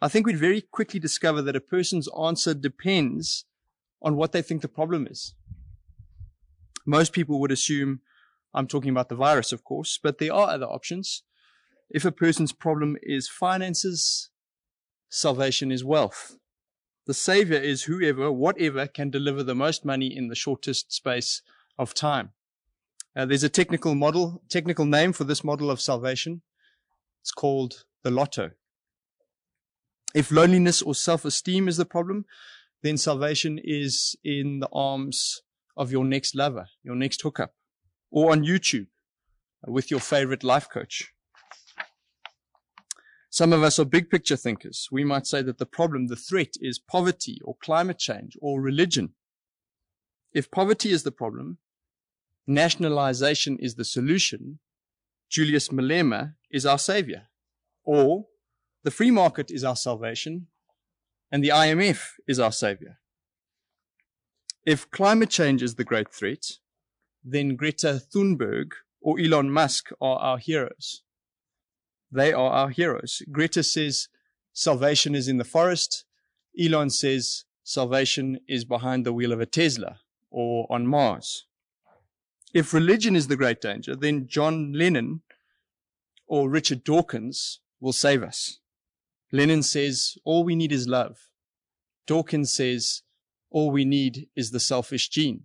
I 0.01 0.09
think 0.09 0.27
we'd 0.27 0.37
very 0.37 0.61
quickly 0.61 0.99
discover 0.99 1.43
that 1.43 1.55
a 1.55 1.61
person's 1.61 2.09
answer 2.21 2.55
depends 2.55 3.45
on 4.03 4.17
what 4.17 4.33
they 4.33 4.43
think 4.43 4.61
the 4.61 4.69
problem 4.69 5.07
is. 5.07 5.35
Most 6.85 7.13
people 7.13 7.39
would 7.41 7.53
assume, 7.53 8.01
I'm 8.53 8.67
talking 8.67 8.91
about 8.91 9.09
the 9.09 9.15
virus, 9.15 9.53
of 9.53 9.63
course, 9.63 10.01
but 10.03 10.19
there 10.19 10.33
are 10.33 10.51
other 10.51 10.67
options. 10.67 11.23
If 11.89 12.05
a 12.05 12.11
person's 12.11 12.53
problem 12.53 12.97
is 13.03 13.29
finances, 13.29 14.31
salvation 15.09 15.71
is 15.71 15.85
wealth. 15.85 16.37
The 17.07 17.15
savior 17.15 17.59
is 17.59 17.85
whoever, 17.85 18.33
whatever 18.33 18.89
can 18.89 19.11
deliver 19.11 19.45
the 19.45 19.55
most 19.55 19.85
money 19.85 20.07
in 20.07 20.27
the 20.27 20.35
shortest 20.35 20.93
space 20.93 21.43
of 21.79 21.95
time. 21.95 22.31
Uh, 23.15 23.27
there's 23.27 23.45
a 23.45 23.49
technical 23.49 23.95
model, 23.95 24.43
technical 24.49 24.87
name 24.87 25.13
for 25.13 25.25
this 25.25 25.45
model 25.45 25.71
of 25.71 25.81
salvation. 25.81 26.43
It's 27.21 27.31
called 27.31 27.85
the 28.03 28.11
lotto. 28.11 28.53
If 30.15 30.31
loneliness 30.31 30.83
or 30.83 30.95
self-esteem 30.95 31.69
is 31.69 31.77
the 31.77 31.85
problem, 31.85 32.25
then 32.83 32.97
salvation 32.97 33.61
is 33.63 34.17
in 34.25 34.61
the 34.61 34.69
arms 34.73 35.43
of 35.77 35.93
your 35.93 36.05
next 36.05 36.35
lover, 36.35 36.67
your 36.83 36.97
next 36.97 37.23
hookup, 37.23 37.55
or 38.11 38.33
on 38.33 38.45
YouTube 38.45 38.87
with 39.67 39.91
your 39.91 40.01
favorite 40.01 40.43
life 40.43 40.69
coach. 40.69 41.13
Some 43.31 43.53
of 43.53 43.63
us 43.63 43.79
are 43.79 43.87
big 43.87 44.11
picture 44.11 44.37
thinkers. 44.37 44.89
We 44.91 45.05
might 45.05 45.27
say 45.27 45.41
that 45.43 45.57
the 45.59 45.65
problem, 45.65 46.09
the 46.09 46.17
threat 46.17 46.55
is 46.61 46.79
poverty 46.79 47.41
or 47.45 47.57
climate 47.63 47.99
change 47.99 48.37
or 48.43 48.61
religion. 48.61 49.15
If 50.35 50.51
poverty 50.51 50.91
is 50.91 51.03
the 51.03 51.13
problem, 51.13 51.59
nationalization 52.47 53.59
is 53.59 53.75
the 53.75 53.85
solution, 53.85 54.59
Julius 55.29 55.69
Malema 55.69 56.35
is 56.51 56.67
our 56.67 56.79
savior. 56.79 57.29
Or 57.85 58.27
the 58.85 58.91
free 58.91 59.11
market 59.11 59.51
is 59.51 59.65
our 59.65 59.77
salvation 59.77 60.49
and 61.31 61.43
the 61.43 61.49
IMF 61.49 62.03
is 62.29 62.39
our 62.39 62.53
savior. 62.53 62.99
If 64.65 64.91
climate 64.91 65.31
change 65.31 65.63
is 65.63 65.75
the 65.75 65.85
great 65.85 66.13
threat, 66.13 66.45
then 67.25 67.57
Greta 67.57 68.01
Thunberg 68.15 68.73
or 69.01 69.19
Elon 69.19 69.51
Musk 69.51 69.91
are 70.01 70.19
our 70.19 70.39
heroes. 70.39 71.03
They 72.11 72.33
are 72.33 72.51
our 72.51 72.69
heroes. 72.69 73.23
Greta 73.33 73.63
says 73.63 74.09
salvation 74.53 75.15
is 75.15 75.29
in 75.29 75.39
the 75.39 75.45
forest. 75.45 76.05
Elon 76.61 76.91
says 76.91 77.45
salvation 77.65 78.39
is 78.47 78.65
behind 78.65 79.07
the 79.07 79.13
wheel 79.13 79.33
of 79.33 79.41
a 79.41 79.47
Tesla 79.47 80.01
or 80.31 80.67
on 80.71 80.87
Mars. 80.87 81.47
If 82.53 82.75
religion 82.75 83.17
is 83.17 83.29
the 83.29 83.37
great 83.37 83.61
danger, 83.61 83.97
then 83.97 84.27
John 84.27 84.73
Lennon 84.73 85.23
or 86.27 86.51
Richard 86.51 86.85
Dawkins 86.85 87.61
will 87.81 87.93
save 87.93 88.23
us. 88.23 88.59
Lennon 89.33 89.63
says, 89.63 90.17
all 90.25 90.45
we 90.45 90.55
need 90.55 90.73
is 90.73 90.87
love. 90.87 91.19
Dawkins 92.07 92.53
says, 92.53 93.03
all 93.51 93.71
we 93.71 93.85
need 93.85 94.29
is 94.37 94.51
the 94.51 94.61
selfish 94.61 95.09
gene. 95.09 95.45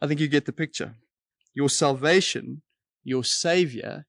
I 0.00 0.06
think 0.06 0.20
you 0.20 0.28
get 0.28 0.44
the 0.44 0.52
picture. 0.52 0.94
Your 1.54 1.70
salvation, 1.70 2.62
your 3.02 3.24
savior, 3.24 4.06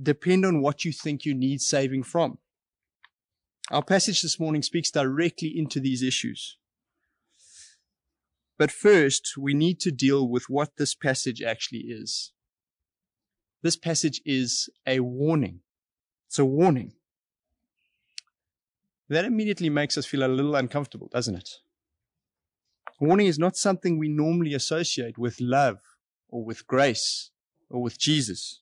depend 0.00 0.44
on 0.44 0.60
what 0.60 0.84
you 0.84 0.92
think 0.92 1.24
you 1.24 1.34
need 1.34 1.60
saving 1.60 2.02
from. 2.02 2.38
Our 3.70 3.82
passage 3.82 4.20
this 4.20 4.38
morning 4.38 4.62
speaks 4.62 4.90
directly 4.90 5.52
into 5.56 5.80
these 5.80 6.02
issues. 6.02 6.58
But 8.56 8.70
first, 8.70 9.34
we 9.36 9.52
need 9.54 9.80
to 9.80 9.90
deal 9.90 10.28
with 10.28 10.48
what 10.48 10.76
this 10.76 10.94
passage 10.94 11.42
actually 11.42 11.80
is. 11.88 12.32
This 13.62 13.76
passage 13.76 14.20
is 14.24 14.68
a 14.86 15.00
warning. 15.00 15.60
It's 16.28 16.38
a 16.38 16.44
warning. 16.44 16.92
That 19.08 19.24
immediately 19.24 19.70
makes 19.70 19.98
us 19.98 20.06
feel 20.06 20.24
a 20.24 20.28
little 20.28 20.54
uncomfortable, 20.54 21.08
doesn't 21.12 21.34
it? 21.34 21.50
Warning 23.00 23.26
is 23.26 23.38
not 23.38 23.56
something 23.56 23.98
we 23.98 24.08
normally 24.08 24.54
associate 24.54 25.18
with 25.18 25.40
love 25.40 25.78
or 26.28 26.44
with 26.44 26.66
grace 26.66 27.30
or 27.68 27.82
with 27.82 27.98
Jesus. 27.98 28.60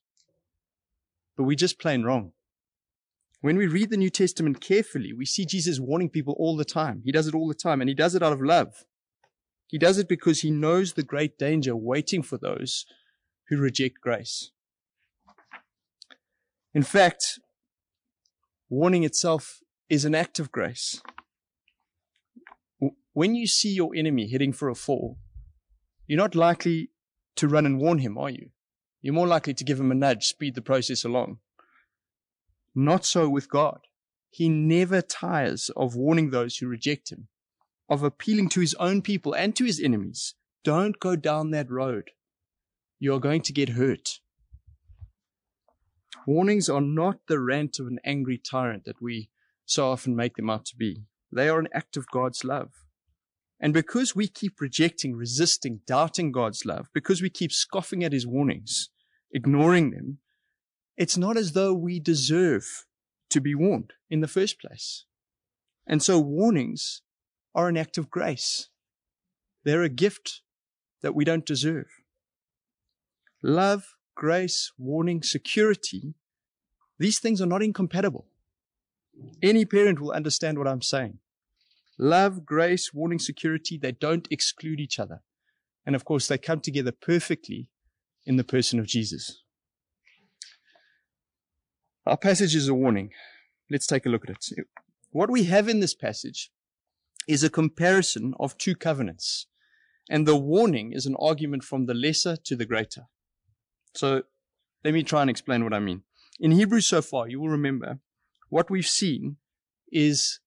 But 1.37 1.45
we're 1.45 1.57
just 1.57 1.79
plain 1.79 2.03
wrong. 2.03 2.33
When 3.41 3.57
we 3.57 3.67
read 3.67 3.91
the 3.91 3.97
New 3.97 4.11
Testament 4.11 4.61
carefully, 4.61 5.13
we 5.13 5.27
see 5.27 5.45
Jesus 5.45 5.81
warning 5.81 6.09
people 6.09 6.35
all 6.39 6.57
the 6.57 6.65
time. 6.65 7.03
He 7.05 7.13
does 7.13 7.27
it 7.27 7.35
all 7.35 7.49
the 7.49 7.55
time, 7.55 7.81
and 7.81 7.89
he 7.89 7.95
does 7.95 8.15
it 8.15 8.23
out 8.23 8.33
of 8.33 8.41
love. 8.41 8.85
He 9.73 9.79
does 9.79 9.97
it 9.97 10.07
because 10.07 10.43
he 10.43 10.51
knows 10.51 10.93
the 10.93 11.03
great 11.03 11.39
danger 11.39 11.75
waiting 11.75 12.23
for 12.23 12.37
those 12.37 12.85
who 13.49 13.57
reject 13.57 14.03
grace. 14.03 14.51
In 16.75 16.83
fact, 16.83 17.39
warning 18.69 19.03
itself 19.03 19.61
is 19.89 20.05
an 20.05 20.15
act 20.15 20.39
of 20.39 20.53
grace. 20.53 21.01
When 23.15 23.35
you 23.35 23.47
see 23.47 23.71
your 23.71 23.97
enemy 23.97 24.31
heading 24.31 24.53
for 24.53 24.69
a 24.69 24.75
fall, 24.75 25.17
you're 26.07 26.19
not 26.19 26.35
likely 26.35 26.91
to 27.37 27.49
run 27.49 27.65
and 27.65 27.81
warn 27.81 28.01
him, 28.01 28.19
are 28.19 28.29
you? 28.29 28.51
You're 29.01 29.15
more 29.15 29.27
likely 29.27 29.55
to 29.55 29.65
give 29.65 29.81
him 29.81 29.91
a 29.91 29.95
nudge, 29.95 30.27
speed 30.27 30.55
the 30.55 30.61
process 30.61 31.03
along. 31.03 31.39
Not 32.75 33.07
so 33.07 33.27
with 33.27 33.49
God. 33.49 33.81
He 34.29 34.51
never 34.51 35.01
tires 35.01 35.71
of 35.75 35.97
warning 35.97 36.29
those 36.29 36.59
who 36.59 36.67
reject 36.67 37.11
him, 37.11 37.29
of 37.89 38.03
appealing 38.03 38.49
to 38.51 38.61
his 38.61 38.75
own 38.75 39.03
people 39.03 39.35
and 39.35 39.55
to 39.57 39.65
his 39.65 39.81
enemies. 39.81 40.35
Don't 40.65 41.01
go 41.01 41.17
down 41.17 41.51
that 41.51 41.71
road. 41.71 42.11
You 42.99 43.15
are 43.15 43.21
going 43.21 43.43
to 43.43 43.53
get 43.53 43.71
hurt. 43.71 44.21
Warnings 46.27 46.69
are 46.69 46.81
not 46.81 47.19
the 47.27 47.41
rant 47.41 47.81
of 47.81 47.87
an 47.87 47.99
angry 48.05 48.39
tyrant 48.39 48.85
that 48.85 49.03
we 49.03 49.29
so 49.65 49.91
often 49.91 50.15
make 50.15 50.37
them 50.37 50.51
out 50.51 50.65
to 50.67 50.77
be. 50.77 51.05
They 51.33 51.49
are 51.49 51.59
an 51.59 51.69
act 51.75 51.97
of 51.97 52.11
God's 52.11 52.45
love. 52.45 52.71
And 53.59 53.73
because 53.73 54.15
we 54.15 54.29
keep 54.29 54.61
rejecting, 54.61 55.15
resisting, 55.17 55.81
doubting 55.87 56.33
God's 56.33 56.65
love, 56.65 56.89
because 56.93 57.23
we 57.23 57.31
keep 57.31 57.53
scoffing 57.53 58.05
at 58.05 58.13
his 58.13 58.27
warnings, 58.27 58.91
ignoring 59.33 59.91
them, 59.91 60.19
it's 60.97 61.17
not 61.17 61.37
as 61.37 61.53
though 61.53 61.73
we 61.73 61.99
deserve 61.99 62.87
to 63.31 63.41
be 63.41 63.55
warned 63.55 63.95
in 64.11 64.21
the 64.21 64.29
first 64.29 64.61
place. 64.61 65.07
And 65.87 66.03
so 66.03 66.19
warnings 66.19 67.03
are 67.55 67.69
an 67.69 67.77
act 67.77 67.99
of 67.99 68.11
grace. 68.11 68.69
They're 69.65 69.83
a 69.83 69.89
gift 69.89 70.41
that 71.03 71.15
we 71.15 71.25
don't 71.25 71.47
deserve. 71.47 71.87
Love, 73.43 73.95
grace, 74.15 74.73
warning, 74.79 75.23
security, 75.23 76.15
these 76.99 77.19
things 77.19 77.41
are 77.41 77.47
not 77.47 77.63
incompatible. 77.63 78.27
Any 79.43 79.65
parent 79.65 80.01
will 80.01 80.13
understand 80.13 80.59
what 80.59 80.69
I'm 80.69 80.83
saying. 80.83 81.19
Love, 81.99 82.47
grace, 82.47 82.95
warning, 82.95 83.19
security, 83.19 83.77
they 83.77 83.93
don't 83.93 84.29
exclude 84.31 84.81
each 84.81 84.99
other. 84.99 85.23
And 85.85 85.97
of 85.97 86.05
course, 86.05 86.29
they 86.29 86.39
come 86.39 86.61
together 86.61 86.93
perfectly 86.93 87.69
in 88.25 88.37
the 88.37 88.45
person 88.45 88.79
of 88.79 88.87
Jesus. 88.87 89.43
Our 92.07 92.17
passage 92.17 92.55
is 92.55 92.69
a 92.69 92.75
warning. 92.75 93.11
Let's 93.71 93.87
take 93.87 94.07
a 94.07 94.09
look 94.09 94.25
at 94.25 94.31
it. 94.31 94.67
What 95.11 95.31
we 95.31 95.45
have 95.45 95.69
in 95.69 95.81
this 95.81 95.95
passage 95.95 96.51
is 97.29 97.45
a 97.45 97.51
comparison 97.51 98.35
of 98.39 98.59
two 98.59 98.75
covenants. 98.75 99.47
And 100.11 100.27
the 100.27 100.37
warning 100.37 100.93
is 100.93 101.07
an 101.07 101.17
argument 101.19 101.65
from 101.65 101.87
the 101.87 101.95
lesser 101.95 102.37
to 102.37 102.57
the 102.57 102.67
greater. 102.67 103.07
So 103.95 104.23
let 104.85 104.95
me 104.95 105.03
try 105.03 105.21
and 105.21 105.31
explain 105.31 105.65
what 105.65 105.75
I 105.75 105.79
mean. 105.79 106.03
In 106.41 106.53
Hebrews 106.53 106.87
so 106.87 107.03
far, 107.03 107.29
you 107.29 107.41
will 107.41 107.49
remember 107.49 108.01
what 108.49 108.71
we've 108.71 108.87
seen 108.87 109.37
is 109.91 110.41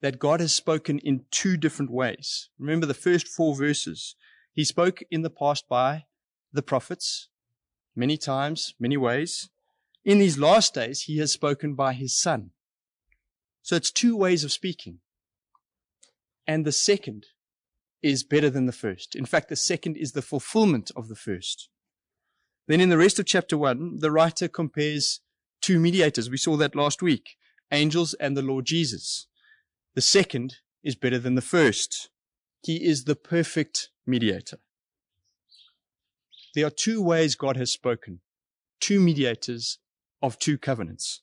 that 0.00 0.18
God 0.18 0.40
has 0.40 0.52
spoken 0.52 0.98
in 0.98 1.24
two 1.30 1.56
different 1.56 1.90
ways. 1.90 2.50
Remember 2.58 2.86
the 2.86 2.94
first 2.94 3.28
four 3.28 3.54
verses. 3.54 4.16
He 4.52 4.64
spoke 4.64 5.00
in 5.10 5.22
the 5.22 5.30
past 5.30 5.68
by 5.68 6.04
the 6.52 6.62
prophets, 6.62 7.28
many 7.94 8.16
times, 8.16 8.74
many 8.78 8.96
ways. 8.96 9.50
In 10.04 10.18
these 10.18 10.38
last 10.38 10.74
days, 10.74 11.02
he 11.02 11.18
has 11.18 11.32
spoken 11.32 11.74
by 11.74 11.92
his 11.92 12.16
son. 12.16 12.50
So 13.62 13.76
it's 13.76 13.90
two 13.90 14.16
ways 14.16 14.44
of 14.44 14.52
speaking. 14.52 15.00
And 16.48 16.64
the 16.64 16.72
second 16.72 17.26
is 18.02 18.24
better 18.24 18.48
than 18.48 18.64
the 18.64 18.72
first. 18.72 19.14
In 19.14 19.26
fact, 19.26 19.50
the 19.50 19.56
second 19.56 19.98
is 19.98 20.12
the 20.12 20.22
fulfillment 20.22 20.90
of 20.96 21.08
the 21.08 21.14
first. 21.14 21.68
Then 22.66 22.80
in 22.80 22.88
the 22.88 22.96
rest 22.96 23.18
of 23.18 23.26
chapter 23.26 23.58
one, 23.58 23.98
the 23.98 24.10
writer 24.10 24.48
compares 24.48 25.20
two 25.60 25.78
mediators. 25.78 26.30
We 26.30 26.38
saw 26.38 26.56
that 26.56 26.74
last 26.74 27.02
week. 27.02 27.36
Angels 27.70 28.14
and 28.14 28.34
the 28.34 28.42
Lord 28.42 28.64
Jesus. 28.64 29.26
The 29.94 30.00
second 30.00 30.56
is 30.82 30.94
better 30.94 31.18
than 31.18 31.34
the 31.34 31.42
first. 31.42 32.08
He 32.62 32.82
is 32.82 33.04
the 33.04 33.16
perfect 33.16 33.90
mediator. 34.06 34.58
There 36.54 36.66
are 36.66 36.70
two 36.70 37.02
ways 37.02 37.34
God 37.34 37.58
has 37.58 37.70
spoken, 37.70 38.20
two 38.80 39.00
mediators 39.00 39.78
of 40.22 40.38
two 40.38 40.56
covenants. 40.56 41.20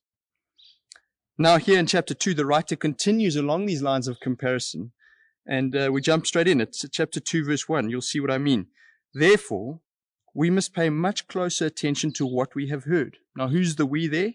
Now, 1.37 1.57
here 1.57 1.79
in 1.79 1.87
chapter 1.87 2.13
2, 2.13 2.33
the 2.33 2.45
writer 2.45 2.75
continues 2.75 3.35
along 3.35 3.65
these 3.65 3.81
lines 3.81 4.07
of 4.07 4.19
comparison, 4.19 4.91
and 5.45 5.75
uh, 5.75 5.89
we 5.91 6.01
jump 6.01 6.25
straight 6.25 6.47
in. 6.47 6.61
It's 6.61 6.85
chapter 6.91 7.19
2, 7.19 7.45
verse 7.45 7.69
1. 7.69 7.89
You'll 7.89 8.01
see 8.01 8.19
what 8.19 8.31
I 8.31 8.37
mean. 8.37 8.67
Therefore, 9.13 9.81
we 10.33 10.49
must 10.49 10.73
pay 10.73 10.89
much 10.89 11.27
closer 11.27 11.65
attention 11.65 12.11
to 12.13 12.25
what 12.25 12.55
we 12.55 12.69
have 12.69 12.85
heard. 12.85 13.17
Now, 13.35 13.47
who's 13.47 13.75
the 13.75 13.85
we 13.85 14.07
there? 14.07 14.33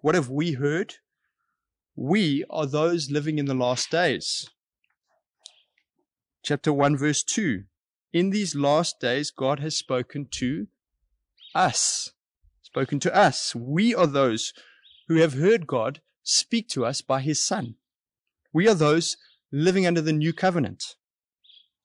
What 0.00 0.14
have 0.14 0.30
we 0.30 0.52
heard? 0.52 0.94
We 1.96 2.44
are 2.48 2.66
those 2.66 3.10
living 3.10 3.38
in 3.38 3.46
the 3.46 3.54
last 3.54 3.90
days. 3.90 4.48
Chapter 6.42 6.72
1, 6.72 6.96
verse 6.96 7.22
2. 7.22 7.64
In 8.12 8.30
these 8.30 8.54
last 8.54 9.00
days, 9.00 9.30
God 9.30 9.60
has 9.60 9.76
spoken 9.76 10.28
to 10.32 10.68
us. 11.54 12.12
Spoken 12.62 13.00
to 13.00 13.14
us. 13.14 13.54
We 13.54 13.94
are 13.94 14.06
those 14.06 14.52
who 15.08 15.16
have 15.16 15.34
heard 15.34 15.66
God 15.66 16.00
speak 16.22 16.68
to 16.68 16.86
us 16.86 17.02
by 17.02 17.20
his 17.20 17.44
Son. 17.44 17.74
We 18.52 18.68
are 18.68 18.74
those 18.74 19.16
living 19.52 19.86
under 19.86 20.00
the 20.00 20.12
new 20.12 20.32
covenant. 20.32 20.96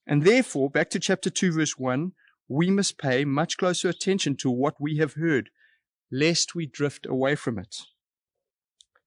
And 0.05 0.23
therefore, 0.23 0.69
back 0.69 0.89
to 0.91 0.99
chapter 0.99 1.29
2, 1.29 1.53
verse 1.53 1.77
1, 1.77 2.11
we 2.47 2.69
must 2.69 2.97
pay 2.97 3.23
much 3.23 3.57
closer 3.57 3.89
attention 3.89 4.35
to 4.37 4.51
what 4.51 4.75
we 4.79 4.97
have 4.97 5.13
heard, 5.13 5.49
lest 6.11 6.55
we 6.55 6.65
drift 6.65 7.05
away 7.05 7.35
from 7.35 7.57
it. 7.57 7.75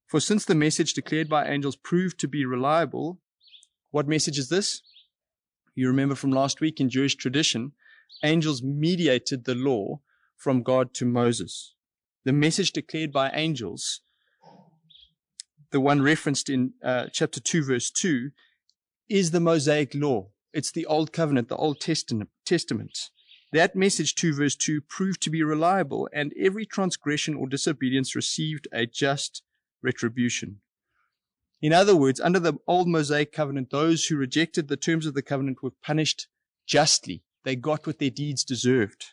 For 0.07 0.21
since 0.21 0.45
the 0.45 0.55
message 0.55 0.95
declared 0.95 1.29
by 1.29 1.47
angels 1.47 1.77
proved 1.77 2.19
to 2.21 2.29
be 2.29 2.47
reliable, 2.47 3.21
what 3.91 4.09
message 4.09 4.39
is 4.39 4.49
this? 4.49 4.83
You 5.75 5.89
remember 5.89 6.15
from 6.15 6.31
last 6.31 6.61
week 6.61 6.81
in 6.81 6.89
Jewish 6.89 7.17
tradition, 7.17 7.73
angels 8.23 8.63
mediated 8.63 9.45
the 9.45 9.55
law 9.55 10.01
from 10.37 10.63
God 10.63 10.95
to 10.95 11.05
Moses. 11.05 11.75
The 12.25 12.33
message 12.33 12.73
declared 12.73 13.13
by 13.13 13.31
angels, 13.31 14.01
the 15.71 15.81
one 15.81 16.01
referenced 16.01 16.49
in 16.49 16.73
uh, 16.83 17.07
chapter 17.13 17.41
2, 17.41 17.65
verse 17.65 17.91
2, 17.91 18.31
is 19.09 19.31
the 19.31 19.41
Mosaic 19.41 19.95
law. 19.95 20.29
It's 20.53 20.73
the 20.73 20.87
Old 20.87 21.13
Covenant, 21.13 21.49
the 21.49 21.57
Old 21.57 21.81
Testament. 21.81 23.11
That 23.53 23.77
message 23.77 24.15
2, 24.15 24.35
verse 24.35 24.57
2, 24.57 24.81
proved 24.83 25.23
to 25.23 25.31
be 25.31 25.43
reliable, 25.43 26.09
and 26.13 26.33
every 26.39 26.67
transgression 26.67 27.35
or 27.35 27.47
disobedience 27.47 28.17
received 28.17 28.67
a 28.73 28.87
just 28.87 29.43
retribution. 29.83 30.61
In 31.63 31.73
other 31.73 31.97
words, 31.97 32.21
under 32.21 32.41
the 32.41 32.55
old 32.67 32.89
Mosaic 32.89 33.33
covenant, 33.33 33.71
those 33.71 34.07
who 34.07 34.17
rejected 34.17 34.69
the 34.69 34.77
terms 34.77 35.07
of 35.07 35.15
the 35.15 35.23
covenant 35.23 35.63
were 35.63 35.73
punished 35.83 36.27
justly. 36.67 37.23
They 37.45 37.57
got 37.57 37.87
what 37.87 37.99
their 37.99 38.11
deeds 38.11 38.45
deserved. 38.45 39.13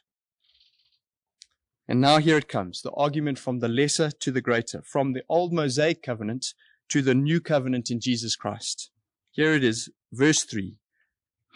And 1.88 2.02
now 2.02 2.18
here 2.18 2.38
it 2.38 2.48
comes 2.48 2.82
the 2.82 2.92
argument 2.92 3.38
from 3.38 3.60
the 3.60 3.68
lesser 3.68 4.10
to 4.10 4.32
the 4.32 4.42
greater, 4.42 4.82
from 4.82 5.14
the 5.14 5.24
old 5.30 5.54
Mosaic 5.54 6.02
covenant 6.02 6.54
to 6.90 7.02
the 7.02 7.14
new 7.14 7.40
covenant 7.40 7.92
in 7.92 8.00
Jesus 8.00 8.36
Christ. 8.36 8.90
Here 9.34 9.54
it 9.54 9.64
is, 9.64 9.90
verse 10.12 10.44
3. 10.44 10.78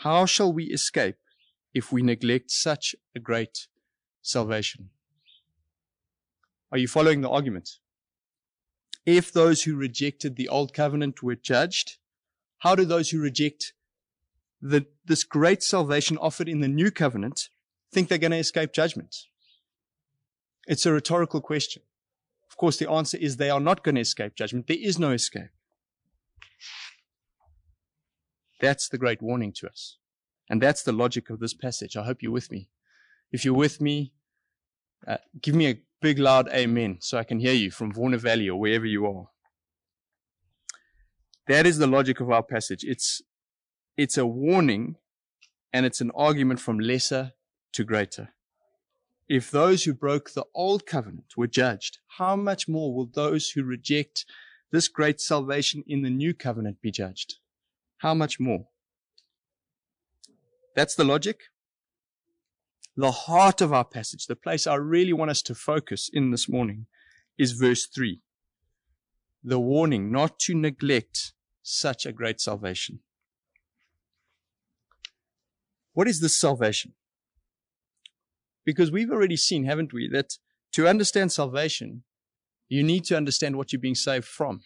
How 0.04 0.26
shall 0.26 0.52
we 0.52 0.66
escape 0.66 1.16
if 1.74 1.92
we 1.92 2.02
neglect 2.02 2.52
such 2.52 2.96
a 3.16 3.20
great 3.20 3.68
salvation. 4.28 4.90
Are 6.72 6.78
you 6.78 6.88
following 6.88 7.22
the 7.22 7.30
argument? 7.30 7.78
If 9.06 9.32
those 9.32 9.64
who 9.64 9.76
rejected 9.76 10.36
the 10.36 10.50
old 10.50 10.74
covenant 10.74 11.24
were 11.24 11.36
judged, 11.36 11.98
how 12.60 12.76
do 12.76 12.84
those 12.84 13.12
who 13.12 13.22
reject 13.22 13.74
the, 14.62 14.86
this 15.06 15.24
great 15.24 15.64
salvation 15.64 16.18
offered 16.18 16.50
in 16.50 16.60
the 16.60 16.68
new 16.68 16.92
covenant 16.92 17.50
think 17.94 18.10
they're 18.10 18.18
going 18.18 18.32
to 18.32 18.38
escape 18.38 18.74
judgment? 18.74 19.16
It's 20.68 20.86
a 20.86 20.92
rhetorical 20.92 21.40
question. 21.40 21.84
Of 22.50 22.58
course, 22.58 22.78
the 22.78 22.90
answer 22.90 23.18
is 23.18 23.38
they 23.38 23.50
are 23.50 23.60
not 23.60 23.84
going 23.84 23.96
to 23.96 24.02
escape 24.02 24.36
judgment. 24.36 24.68
There 24.68 24.78
is 24.80 25.00
no 25.00 25.12
escape. 25.12 25.52
That's 28.60 28.90
the 28.90 28.98
great 28.98 29.22
warning 29.22 29.54
to 29.58 29.68
us. 29.68 29.98
And 30.50 30.62
that's 30.62 30.84
the 30.84 30.92
logic 30.92 31.30
of 31.30 31.40
this 31.40 31.54
passage. 31.54 31.96
I 31.98 32.04
hope 32.04 32.22
you're 32.22 32.32
with 32.32 32.52
me. 32.52 32.70
If 33.32 33.44
you're 33.44 33.54
with 33.54 33.82
me, 33.82 34.14
uh, 35.06 35.18
give 35.42 35.56
me 35.56 35.70
a 35.70 35.82
big 36.02 36.20
loud 36.20 36.48
amen 36.50 36.98
so 37.02 37.18
I 37.18 37.24
can 37.24 37.40
hear 37.40 37.54
you 37.54 37.72
from 37.72 37.92
Vorna 37.92 38.18
Valley 38.18 38.50
or 38.50 38.60
wherever 38.60 38.86
you 38.86 39.06
are. 39.06 39.28
That 41.48 41.66
is 41.66 41.78
the 41.78 41.88
logic 41.88 42.20
of 42.20 42.30
our 42.30 42.44
passage. 42.44 42.84
It's, 42.84 43.22
it's 43.96 44.18
a 44.18 44.26
warning 44.26 44.96
and 45.74 45.86
it's 45.86 46.02
an 46.02 46.12
argument 46.16 46.60
from 46.60 46.80
lesser 46.80 47.34
to 47.74 47.84
greater. 47.84 48.34
If 49.28 49.52
those 49.52 49.84
who 49.84 49.94
broke 49.94 50.32
the 50.32 50.46
old 50.56 50.86
covenant 50.86 51.36
were 51.36 51.48
judged, 51.48 52.00
how 52.18 52.36
much 52.36 52.68
more 52.68 52.94
will 52.94 53.10
those 53.14 53.50
who 53.50 53.64
reject 53.64 54.26
this 54.72 54.88
great 54.88 55.20
salvation 55.20 55.84
in 55.86 56.02
the 56.02 56.10
new 56.10 56.34
covenant 56.34 56.82
be 56.82 56.92
judged? 56.92 57.36
How 57.98 58.14
much 58.14 58.40
more? 58.40 58.68
That's 60.76 60.96
the 60.96 61.04
logic. 61.04 61.42
The 62.96 63.12
heart 63.12 63.62
of 63.62 63.74
our 63.74 63.86
passage, 63.86 64.26
the 64.26 64.36
place 64.36 64.66
I 64.68 64.76
really 64.76 65.14
want 65.14 65.32
us 65.32 65.42
to 65.44 65.56
focus 65.56 66.10
in 66.12 66.32
this 66.32 66.50
morning, 66.50 66.88
is 67.38 67.52
verse 67.52 67.86
3. 67.86 68.22
The 69.44 69.60
warning 69.60 70.12
not 70.12 70.40
to 70.40 70.56
neglect 70.56 71.34
such 71.62 72.06
a 72.06 72.12
great 72.12 72.40
salvation. 72.42 73.00
What 75.94 76.08
is 76.08 76.22
this 76.22 76.38
salvation? 76.38 76.94
Because 78.66 78.92
we've 78.92 79.12
already 79.12 79.38
seen, 79.38 79.66
haven't 79.66 79.94
we, 79.94 80.08
that 80.10 80.38
to 80.74 80.88
understand 80.88 81.32
salvation, 81.32 82.04
you 82.70 82.84
need 82.84 83.04
to 83.06 83.18
understand 83.18 83.56
what 83.56 83.72
you're 83.72 83.82
being 83.82 83.96
saved 83.96 84.26
from. 84.26 84.62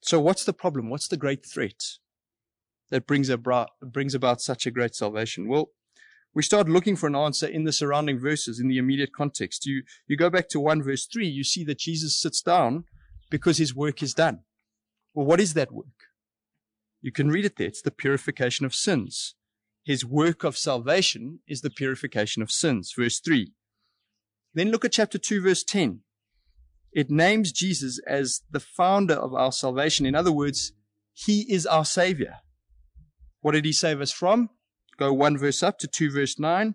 So 0.00 0.20
what's 0.20 0.44
the 0.44 0.52
problem? 0.52 0.88
What's 0.90 1.08
the 1.08 1.16
great 1.16 1.44
threat 1.44 1.82
that 2.90 3.06
brings 3.06 3.28
about, 3.28 3.70
brings 3.82 4.14
about 4.14 4.40
such 4.40 4.66
a 4.66 4.70
great 4.70 4.94
salvation? 4.94 5.48
Well, 5.48 5.70
we 6.32 6.42
start 6.42 6.68
looking 6.68 6.96
for 6.96 7.06
an 7.06 7.16
answer 7.16 7.46
in 7.46 7.64
the 7.64 7.72
surrounding 7.72 8.18
verses, 8.18 8.60
in 8.60 8.68
the 8.68 8.78
immediate 8.78 9.12
context. 9.12 9.66
You, 9.66 9.82
you 10.06 10.16
go 10.16 10.30
back 10.30 10.48
to 10.50 10.60
1 10.60 10.82
verse 10.82 11.06
3, 11.06 11.26
you 11.26 11.44
see 11.44 11.64
that 11.64 11.78
Jesus 11.78 12.18
sits 12.18 12.40
down 12.40 12.84
because 13.30 13.58
his 13.58 13.74
work 13.74 14.02
is 14.02 14.14
done. 14.14 14.40
Well, 15.12 15.26
what 15.26 15.40
is 15.40 15.54
that 15.54 15.72
work? 15.72 15.86
You 17.02 17.12
can 17.12 17.30
read 17.30 17.44
it 17.44 17.56
there. 17.56 17.66
It's 17.66 17.82
the 17.82 17.90
purification 17.90 18.64
of 18.64 18.74
sins. 18.74 19.34
His 19.84 20.04
work 20.04 20.44
of 20.44 20.56
salvation 20.56 21.40
is 21.48 21.62
the 21.62 21.70
purification 21.70 22.42
of 22.42 22.50
sins. 22.50 22.92
Verse 22.96 23.18
3. 23.18 23.52
Then 24.54 24.70
look 24.70 24.84
at 24.84 24.92
chapter 24.92 25.18
2, 25.18 25.42
verse 25.42 25.64
10. 25.64 26.00
It 26.92 27.10
names 27.10 27.52
Jesus 27.52 28.00
as 28.06 28.42
the 28.50 28.60
founder 28.60 29.14
of 29.14 29.34
our 29.34 29.52
salvation. 29.52 30.06
In 30.06 30.14
other 30.14 30.32
words, 30.32 30.72
he 31.12 31.42
is 31.52 31.66
our 31.66 31.84
savior. 31.84 32.36
What 33.40 33.52
did 33.52 33.64
he 33.64 33.72
save 33.72 34.00
us 34.00 34.12
from? 34.12 34.50
Go 34.96 35.12
one 35.12 35.38
verse 35.38 35.62
up 35.62 35.78
to 35.78 35.86
2 35.86 36.10
verse 36.10 36.38
9. 36.38 36.74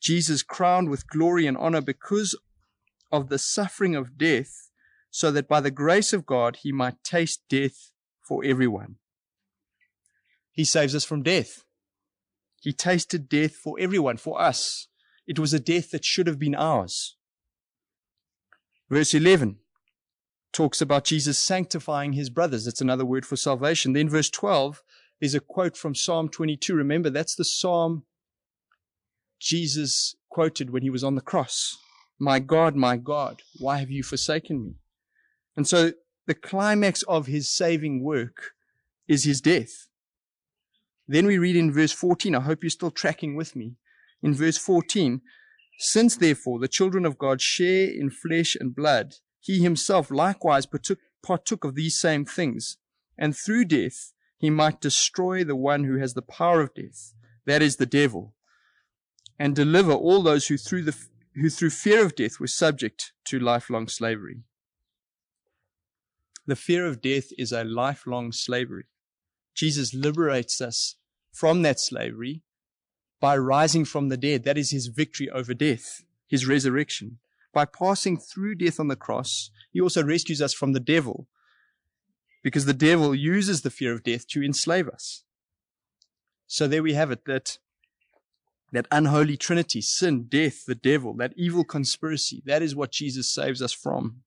Jesus 0.00 0.42
crowned 0.42 0.90
with 0.90 1.06
glory 1.06 1.46
and 1.46 1.56
honor 1.56 1.80
because 1.80 2.38
of 3.12 3.28
the 3.28 3.38
suffering 3.38 3.94
of 3.94 4.18
death, 4.18 4.70
so 5.10 5.30
that 5.30 5.48
by 5.48 5.60
the 5.60 5.70
grace 5.70 6.12
of 6.12 6.26
God 6.26 6.56
he 6.62 6.72
might 6.72 7.04
taste 7.04 7.42
death 7.48 7.92
for 8.26 8.44
everyone. 8.44 8.96
He 10.50 10.64
saves 10.64 10.94
us 10.94 11.04
from 11.04 11.22
death. 11.22 11.64
He 12.60 12.72
tasted 12.72 13.28
death 13.28 13.54
for 13.54 13.76
everyone, 13.78 14.16
for 14.16 14.40
us. 14.40 14.88
It 15.26 15.38
was 15.38 15.52
a 15.52 15.60
death 15.60 15.90
that 15.90 16.04
should 16.04 16.26
have 16.26 16.38
been 16.38 16.54
ours. 16.54 17.16
Verse 18.90 19.14
11 19.14 19.58
talks 20.52 20.80
about 20.80 21.04
Jesus 21.04 21.38
sanctifying 21.38 22.12
his 22.12 22.30
brothers. 22.30 22.64
That's 22.64 22.80
another 22.80 23.04
word 23.04 23.26
for 23.26 23.36
salvation. 23.36 23.92
Then 23.92 24.08
verse 24.08 24.30
12, 24.30 24.82
is 25.20 25.34
a 25.34 25.40
quote 25.40 25.76
from 25.76 25.94
Psalm 25.94 26.28
22. 26.28 26.74
Remember, 26.74 27.10
that's 27.10 27.34
the 27.34 27.44
psalm 27.44 28.04
Jesus 29.40 30.14
quoted 30.28 30.70
when 30.70 30.82
he 30.82 30.90
was 30.90 31.04
on 31.04 31.14
the 31.14 31.20
cross. 31.20 31.78
My 32.18 32.38
God, 32.38 32.76
my 32.76 32.96
God, 32.96 33.42
why 33.58 33.78
have 33.78 33.90
you 33.90 34.02
forsaken 34.02 34.62
me? 34.62 34.74
And 35.56 35.66
so 35.66 35.92
the 36.26 36.34
climax 36.34 37.02
of 37.04 37.26
his 37.26 37.48
saving 37.48 38.02
work 38.02 38.52
is 39.08 39.24
his 39.24 39.40
death. 39.40 39.88
Then 41.06 41.26
we 41.26 41.38
read 41.38 41.56
in 41.56 41.72
verse 41.72 41.92
14, 41.92 42.34
I 42.34 42.40
hope 42.40 42.62
you're 42.62 42.70
still 42.70 42.90
tracking 42.90 43.36
with 43.36 43.54
me. 43.54 43.76
In 44.22 44.34
verse 44.34 44.56
14, 44.56 45.20
since 45.78 46.16
therefore 46.16 46.58
the 46.58 46.68
children 46.68 47.04
of 47.04 47.18
God 47.18 47.40
share 47.40 47.88
in 47.88 48.10
flesh 48.10 48.56
and 48.58 48.74
blood, 48.74 49.16
he 49.40 49.62
himself 49.62 50.10
likewise 50.10 50.66
partook, 50.66 50.98
partook 51.22 51.64
of 51.64 51.74
these 51.74 51.98
same 51.98 52.24
things, 52.24 52.78
and 53.18 53.36
through 53.36 53.66
death 53.66 54.12
he 54.38 54.50
might 54.50 54.80
destroy 54.80 55.44
the 55.44 55.56
one 55.56 55.84
who 55.84 55.98
has 55.98 56.14
the 56.14 56.22
power 56.22 56.60
of 56.60 56.74
death, 56.74 57.14
that 57.46 57.62
is 57.62 57.76
the 57.76 57.86
devil, 57.86 58.34
and 59.38 59.54
deliver 59.56 59.92
all 59.92 60.22
those 60.22 60.46
who 60.46 60.56
through 60.56 60.82
the 60.82 60.96
who 61.34 61.50
through 61.50 61.70
fear 61.70 62.04
of 62.04 62.14
death 62.14 62.38
were 62.38 62.46
subject 62.46 63.12
to 63.24 63.40
lifelong 63.40 63.88
slavery. 63.88 64.44
The 66.46 66.56
fear 66.56 66.86
of 66.86 67.02
death 67.02 67.28
is 67.36 67.50
a 67.50 67.64
lifelong 67.64 68.30
slavery. 68.30 68.84
Jesus 69.54 69.94
liberates 69.94 70.60
us 70.60 70.96
from 71.32 71.62
that 71.62 71.80
slavery 71.80 72.42
by 73.20 73.36
rising 73.36 73.84
from 73.84 74.08
the 74.08 74.16
dead. 74.16 74.44
That 74.44 74.58
is 74.58 74.70
his 74.70 74.88
victory 74.88 75.30
over 75.30 75.54
death, 75.54 76.02
his 76.26 76.46
resurrection. 76.46 77.18
By 77.52 77.64
passing 77.64 78.16
through 78.18 78.56
death 78.56 78.80
on 78.80 78.88
the 78.88 78.96
cross, 78.96 79.50
he 79.72 79.80
also 79.80 80.02
rescues 80.02 80.42
us 80.42 80.52
from 80.52 80.72
the 80.72 80.80
devil 80.80 81.28
because 82.42 82.66
the 82.66 82.74
devil 82.74 83.14
uses 83.14 83.62
the 83.62 83.70
fear 83.70 83.92
of 83.92 84.02
death 84.02 84.26
to 84.28 84.42
enslave 84.42 84.88
us. 84.88 85.24
So 86.46 86.68
there 86.68 86.82
we 86.82 86.94
have 86.94 87.10
it 87.10 87.24
that 87.24 87.58
that 88.72 88.86
unholy 88.90 89.36
trinity, 89.36 89.80
sin, 89.80 90.24
death, 90.28 90.64
the 90.66 90.74
devil, 90.74 91.14
that 91.14 91.32
evil 91.36 91.62
conspiracy, 91.62 92.42
that 92.44 92.60
is 92.60 92.74
what 92.74 92.90
Jesus 92.90 93.32
saves 93.32 93.62
us 93.62 93.72
from. 93.72 94.22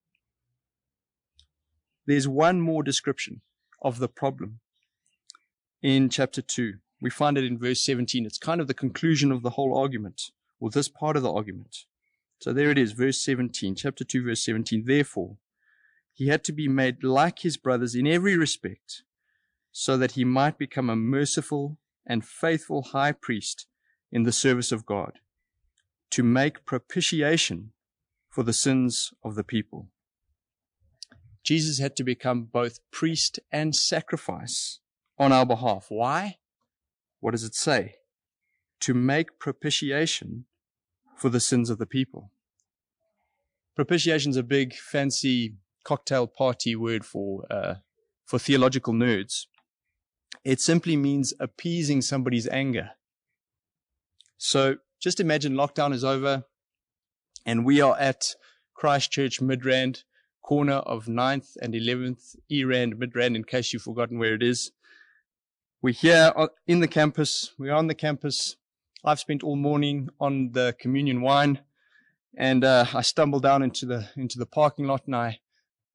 There's 2.06 2.30
one 2.30 2.62
more 2.62 2.82
description 2.82 3.42
of 3.82 4.00
the 4.00 4.08
problem 4.08 4.62
in 5.82 6.08
chapter 6.08 6.42
2. 6.42 6.76
We 7.00 7.10
find 7.10 7.38
it 7.38 7.44
in 7.44 7.60
verse 7.60 7.82
17. 7.82 8.26
It's 8.26 8.38
kind 8.38 8.60
of 8.60 8.68
the 8.68 8.74
conclusion 8.74 9.32
of 9.32 9.44
the 9.44 9.52
whole 9.52 9.78
argument, 9.78 10.32
or 10.60 10.70
this 10.70 10.90
part 10.90 11.16
of 11.16 11.24
the 11.24 11.32
argument. 11.32 11.86
So 12.40 12.54
there 12.54 12.72
it 12.72 12.78
is, 12.78 12.92
verse 12.92 13.20
17, 13.24 13.76
chapter 13.76 14.04
2, 14.04 14.24
verse 14.24 14.44
17. 14.44 14.86
Therefore, 14.86 15.38
he 16.14 16.28
had 16.28 16.44
to 16.46 16.52
be 16.52 16.68
made 16.68 17.04
like 17.04 17.40
his 17.40 17.58
brothers 17.58 17.94
in 17.94 18.08
every 18.08 18.36
respect, 18.36 19.04
so 19.72 19.98
that 19.98 20.14
he 20.14 20.24
might 20.24 20.58
become 20.58 20.90
a 20.90 20.96
merciful 20.96 21.78
and 22.06 22.26
faithful 22.26 22.82
high 22.82 23.12
priest 23.12 23.68
in 24.12 24.24
the 24.24 24.32
service 24.32 24.72
of 24.72 24.86
God, 24.86 25.20
to 26.10 26.24
make 26.24 26.66
propitiation 26.66 27.74
for 28.30 28.42
the 28.44 28.54
sins 28.54 29.14
of 29.24 29.36
the 29.36 29.44
people. 29.44 29.90
Jesus 31.44 31.80
had 31.80 31.96
to 31.96 32.04
become 32.04 32.44
both 32.44 32.80
priest 32.92 33.40
and 33.52 33.76
sacrifice 33.76 34.80
on 35.18 35.32
our 35.32 35.46
behalf. 35.46 35.86
Why? 35.90 36.38
What 37.28 37.34
does 37.34 37.44
it 37.44 37.56
say? 37.56 37.96
To 38.80 38.94
make 38.94 39.38
propitiation 39.38 40.46
for 41.18 41.28
the 41.28 41.42
sins 41.42 41.70
of 41.70 41.78
the 41.78 41.86
people. 41.86 42.32
Propitiation 43.76 44.30
is 44.30 44.38
a 44.38 44.44
big, 44.44 44.74
fancy 44.74 45.58
cocktail 45.84 46.28
party 46.28 46.74
word 46.74 47.04
for 47.04 47.46
uh, 47.52 47.74
for 48.24 48.40
theological 48.40 48.94
nerds. 48.94 49.48
It 50.46 50.62
simply 50.62 50.96
means 50.96 51.34
appeasing 51.38 52.02
somebody's 52.02 52.48
anger. 52.48 52.92
So 54.38 54.78
just 55.02 55.20
imagine 55.20 55.52
lockdown 55.52 55.94
is 55.94 56.06
over, 56.06 56.46
and 57.46 57.66
we 57.66 57.82
are 57.82 58.00
at 58.00 58.36
Christchurch 58.74 59.42
Midrand, 59.42 60.04
corner 60.42 60.76
of 60.76 61.08
9th 61.08 61.58
and 61.62 61.74
11th 61.74 62.38
Erand 62.50 62.96
Midrand, 62.96 63.36
in 63.36 63.44
case 63.44 63.74
you've 63.74 63.82
forgotten 63.82 64.18
where 64.18 64.36
it 64.36 64.44
is. 64.44 64.72
We're 65.82 65.94
here 65.94 66.34
in 66.66 66.80
the 66.80 66.88
campus. 66.88 67.54
We're 67.58 67.74
on 67.74 67.88
the 67.88 67.96
campus. 67.96 68.56
I've 69.06 69.20
spent 69.20 69.44
all 69.44 69.56
morning 69.56 70.10
on 70.20 70.52
the 70.54 70.76
communion 70.80 71.22
wine, 71.22 71.60
and 72.36 72.64
uh, 72.64 72.86
I 72.94 73.02
stumbled 73.02 73.44
down 73.44 73.62
into 73.62 73.86
the 73.86 74.10
into 74.16 74.40
the 74.40 74.46
parking 74.46 74.88
lot, 74.88 75.04
and 75.06 75.16
I 75.16 75.40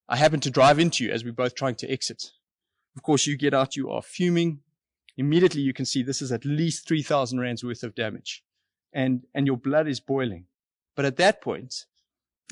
I 0.09 0.16
happened 0.16 0.43
to 0.45 0.51
drive 0.51 0.78
into 0.78 1.05
you 1.05 1.11
as 1.11 1.24
we're 1.24 1.33
both 1.33 1.55
trying 1.55 1.76
to 1.76 1.91
exit. 1.91 2.33
Of 2.97 3.03
course, 3.03 3.26
you 3.26 3.37
get 3.37 3.55
out. 3.55 3.76
You 3.76 3.91
are 3.91 4.03
fuming. 4.03 4.61
immediately 5.16 5.62
you 5.62 5.72
can 5.72 5.87
see 5.87 6.03
this 6.03 6.22
is 6.22 6.33
at 6.33 6.45
least 6.45 6.87
3,000 6.87 7.39
rands 7.39 7.64
worth 7.64 7.83
of 7.83 7.95
damage. 7.95 8.45
And, 8.93 9.22
and 9.35 9.47
your 9.47 9.57
blood 9.57 9.89
is 9.89 10.01
boiling. 10.01 10.47
But 10.95 11.07
at 11.07 11.16
that 11.16 11.41
point, 11.41 11.87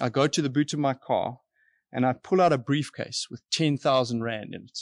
I 0.01 0.09
go 0.09 0.27
to 0.27 0.43
the 0.43 0.49
boot 0.49 0.73
of 0.73 0.79
my 0.79 0.95
car 0.95 1.41
and 1.93 2.07
I 2.07 2.15
pull 2.15 2.41
out 2.41 2.53
a 2.53 2.59
briefcase 2.59 3.29
with 3.31 3.43
10,000 3.51 4.23
rand 4.23 4.55
in 4.55 4.65
it. 4.65 4.79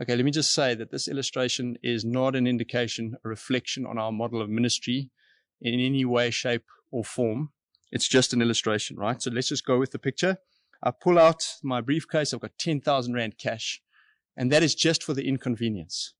Okay, 0.00 0.14
let 0.14 0.26
me 0.26 0.30
just 0.30 0.54
say 0.54 0.74
that 0.74 0.90
this 0.90 1.08
illustration 1.08 1.78
is 1.82 2.04
not 2.04 2.36
an 2.36 2.46
indication, 2.46 3.16
a 3.24 3.28
reflection 3.28 3.86
on 3.86 3.96
our 3.96 4.12
model 4.12 4.42
of 4.42 4.50
ministry 4.50 5.10
in 5.60 5.80
any 5.80 6.04
way, 6.04 6.30
shape, 6.30 6.64
or 6.90 7.02
form. 7.02 7.50
It's 7.90 8.06
just 8.06 8.34
an 8.34 8.42
illustration, 8.42 8.98
right? 8.98 9.22
So 9.22 9.30
let's 9.30 9.48
just 9.48 9.64
go 9.64 9.78
with 9.78 9.92
the 9.92 9.98
picture. 9.98 10.36
I 10.82 10.90
pull 10.90 11.18
out 11.18 11.46
my 11.62 11.80
briefcase. 11.80 12.34
I've 12.34 12.40
got 12.40 12.58
10,000 12.58 13.14
Rand 13.14 13.38
cash, 13.38 13.80
and 14.36 14.52
that 14.52 14.62
is 14.62 14.74
just 14.74 15.02
for 15.02 15.14
the 15.14 15.26
inconvenience. 15.26 16.12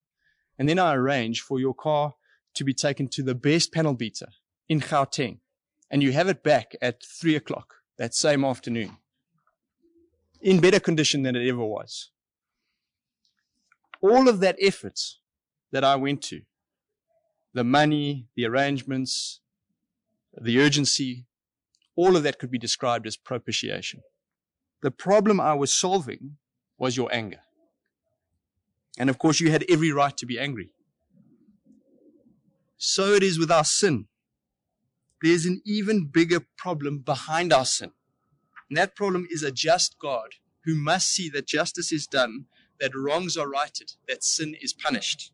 And 0.58 0.66
then 0.66 0.78
I 0.78 0.94
arrange 0.94 1.42
for 1.42 1.60
your 1.60 1.74
car 1.74 2.14
to 2.54 2.64
be 2.64 2.72
taken 2.72 3.08
to 3.08 3.22
the 3.22 3.34
best 3.34 3.74
panel 3.74 3.92
beater 3.92 4.28
in 4.70 4.80
Gauteng, 4.80 5.40
and 5.90 6.02
you 6.02 6.12
have 6.12 6.28
it 6.28 6.42
back 6.42 6.74
at 6.80 7.02
three 7.04 7.36
o'clock 7.36 7.74
that 7.98 8.14
same 8.14 8.42
afternoon 8.42 8.96
in 10.40 10.60
better 10.60 10.80
condition 10.80 11.22
than 11.22 11.36
it 11.36 11.46
ever 11.46 11.64
was. 11.64 12.10
All 14.08 14.28
of 14.28 14.40
that 14.40 14.56
effort 14.60 15.00
that 15.72 15.84
I 15.84 15.96
went 15.96 16.22
to, 16.30 16.42
the 17.54 17.64
money, 17.64 18.28
the 18.36 18.46
arrangements, 18.46 19.40
the 20.40 20.60
urgency, 20.60 21.26
all 21.96 22.16
of 22.16 22.22
that 22.22 22.38
could 22.38 22.50
be 22.50 22.58
described 22.58 23.06
as 23.06 23.16
propitiation. 23.16 24.02
The 24.82 24.90
problem 24.90 25.40
I 25.40 25.54
was 25.54 25.72
solving 25.72 26.36
was 26.78 26.96
your 26.96 27.12
anger. 27.12 27.40
And 28.98 29.10
of 29.10 29.18
course, 29.18 29.40
you 29.40 29.50
had 29.50 29.64
every 29.68 29.90
right 29.90 30.16
to 30.18 30.26
be 30.26 30.38
angry. 30.38 30.70
So 32.76 33.14
it 33.14 33.22
is 33.22 33.38
with 33.38 33.50
our 33.50 33.64
sin. 33.64 34.06
There's 35.22 35.46
an 35.46 35.62
even 35.64 36.06
bigger 36.06 36.40
problem 36.56 36.98
behind 36.98 37.52
our 37.52 37.64
sin. 37.64 37.92
And 38.68 38.76
that 38.76 38.94
problem 38.94 39.26
is 39.30 39.42
a 39.42 39.50
just 39.50 39.96
God 39.98 40.28
who 40.64 40.74
must 40.74 41.08
see 41.08 41.28
that 41.30 41.46
justice 41.46 41.90
is 41.92 42.06
done, 42.06 42.46
that 42.80 42.94
wrongs 42.94 43.36
are 43.36 43.48
righted, 43.48 43.92
that 44.08 44.24
sin 44.24 44.54
is 44.60 44.72
punished. 44.72 45.32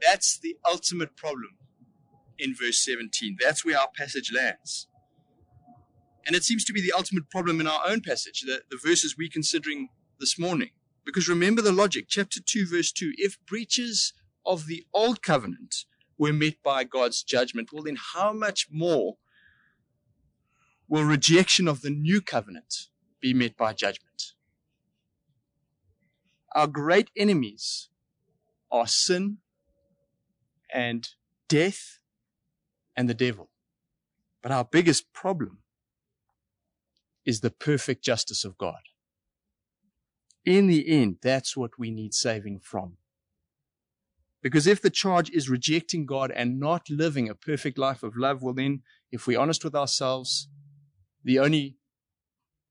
That's 0.00 0.38
the 0.38 0.56
ultimate 0.68 1.16
problem 1.16 1.58
in 2.38 2.54
verse 2.54 2.84
17. 2.84 3.36
That's 3.40 3.64
where 3.64 3.78
our 3.78 3.88
passage 3.94 4.32
lands. 4.34 4.88
And 6.26 6.36
it 6.36 6.44
seems 6.44 6.64
to 6.66 6.72
be 6.72 6.80
the 6.80 6.92
ultimate 6.92 7.30
problem 7.30 7.60
in 7.60 7.66
our 7.66 7.80
own 7.86 8.00
passage, 8.00 8.42
the, 8.42 8.62
the 8.70 8.78
verses 8.82 9.16
we're 9.16 9.28
considering 9.30 9.88
this 10.18 10.38
morning. 10.38 10.70
Because 11.04 11.28
remember 11.28 11.62
the 11.62 11.72
logic, 11.72 12.06
chapter 12.08 12.40
2, 12.44 12.66
verse 12.66 12.92
2 12.92 13.12
if 13.16 13.38
breaches 13.46 14.12
of 14.46 14.66
the 14.66 14.84
old 14.92 15.22
covenant 15.22 15.84
were 16.18 16.32
met 16.32 16.62
by 16.62 16.84
God's 16.84 17.22
judgment, 17.22 17.70
well, 17.72 17.82
then 17.82 17.98
how 18.14 18.32
much 18.32 18.68
more 18.70 19.16
will 20.88 21.04
rejection 21.04 21.68
of 21.68 21.80
the 21.82 21.90
new 21.90 22.20
covenant 22.20 22.88
be 23.20 23.32
met 23.32 23.56
by 23.56 23.72
judgment? 23.72 24.34
Our 26.54 26.66
great 26.66 27.10
enemies 27.16 27.88
are 28.70 28.86
sin 28.86 29.38
and 30.72 31.08
death 31.48 31.98
and 32.96 33.08
the 33.08 33.14
devil. 33.14 33.50
But 34.42 34.52
our 34.52 34.64
biggest 34.64 35.12
problem 35.12 35.58
is 37.24 37.40
the 37.40 37.50
perfect 37.50 38.02
justice 38.02 38.44
of 38.44 38.56
God. 38.58 38.80
In 40.44 40.66
the 40.66 40.88
end, 40.88 41.18
that's 41.22 41.56
what 41.56 41.78
we 41.78 41.90
need 41.90 42.14
saving 42.14 42.60
from. 42.60 42.96
Because 44.42 44.66
if 44.66 44.80
the 44.80 44.90
charge 44.90 45.28
is 45.30 45.50
rejecting 45.50 46.06
God 46.06 46.30
and 46.30 46.58
not 46.58 46.88
living 46.88 47.28
a 47.28 47.34
perfect 47.34 47.76
life 47.76 48.02
of 48.02 48.16
love, 48.16 48.42
well, 48.42 48.54
then, 48.54 48.82
if 49.12 49.26
we're 49.26 49.38
honest 49.38 49.64
with 49.64 49.74
ourselves, 49.74 50.48
the 51.22 51.38
only 51.38 51.76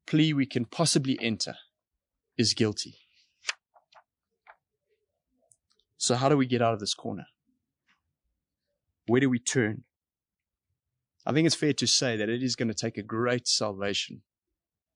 plea 0.08 0.34
we 0.34 0.48
can 0.48 0.66
possibly 0.66 1.18
enter 1.22 1.56
is 2.38 2.56
guilty. 2.56 2.96
So, 6.00 6.16
how 6.16 6.30
do 6.30 6.38
we 6.38 6.46
get 6.46 6.62
out 6.62 6.74
of 6.74 6.80
this 6.80 6.94
corner? 6.94 7.26
Where 9.06 9.20
do 9.20 9.30
we 9.30 9.38
turn? 9.38 9.84
I 11.26 11.34
think 11.34 11.46
it's 11.46 11.56
fair 11.56 11.74
to 11.74 11.86
say 11.86 12.16
that 12.16 12.30
it 12.30 12.42
is 12.42 12.56
going 12.56 12.70
to 12.70 12.74
take 12.74 12.98
a 12.98 13.04
great 13.04 13.48
salvation 13.50 14.22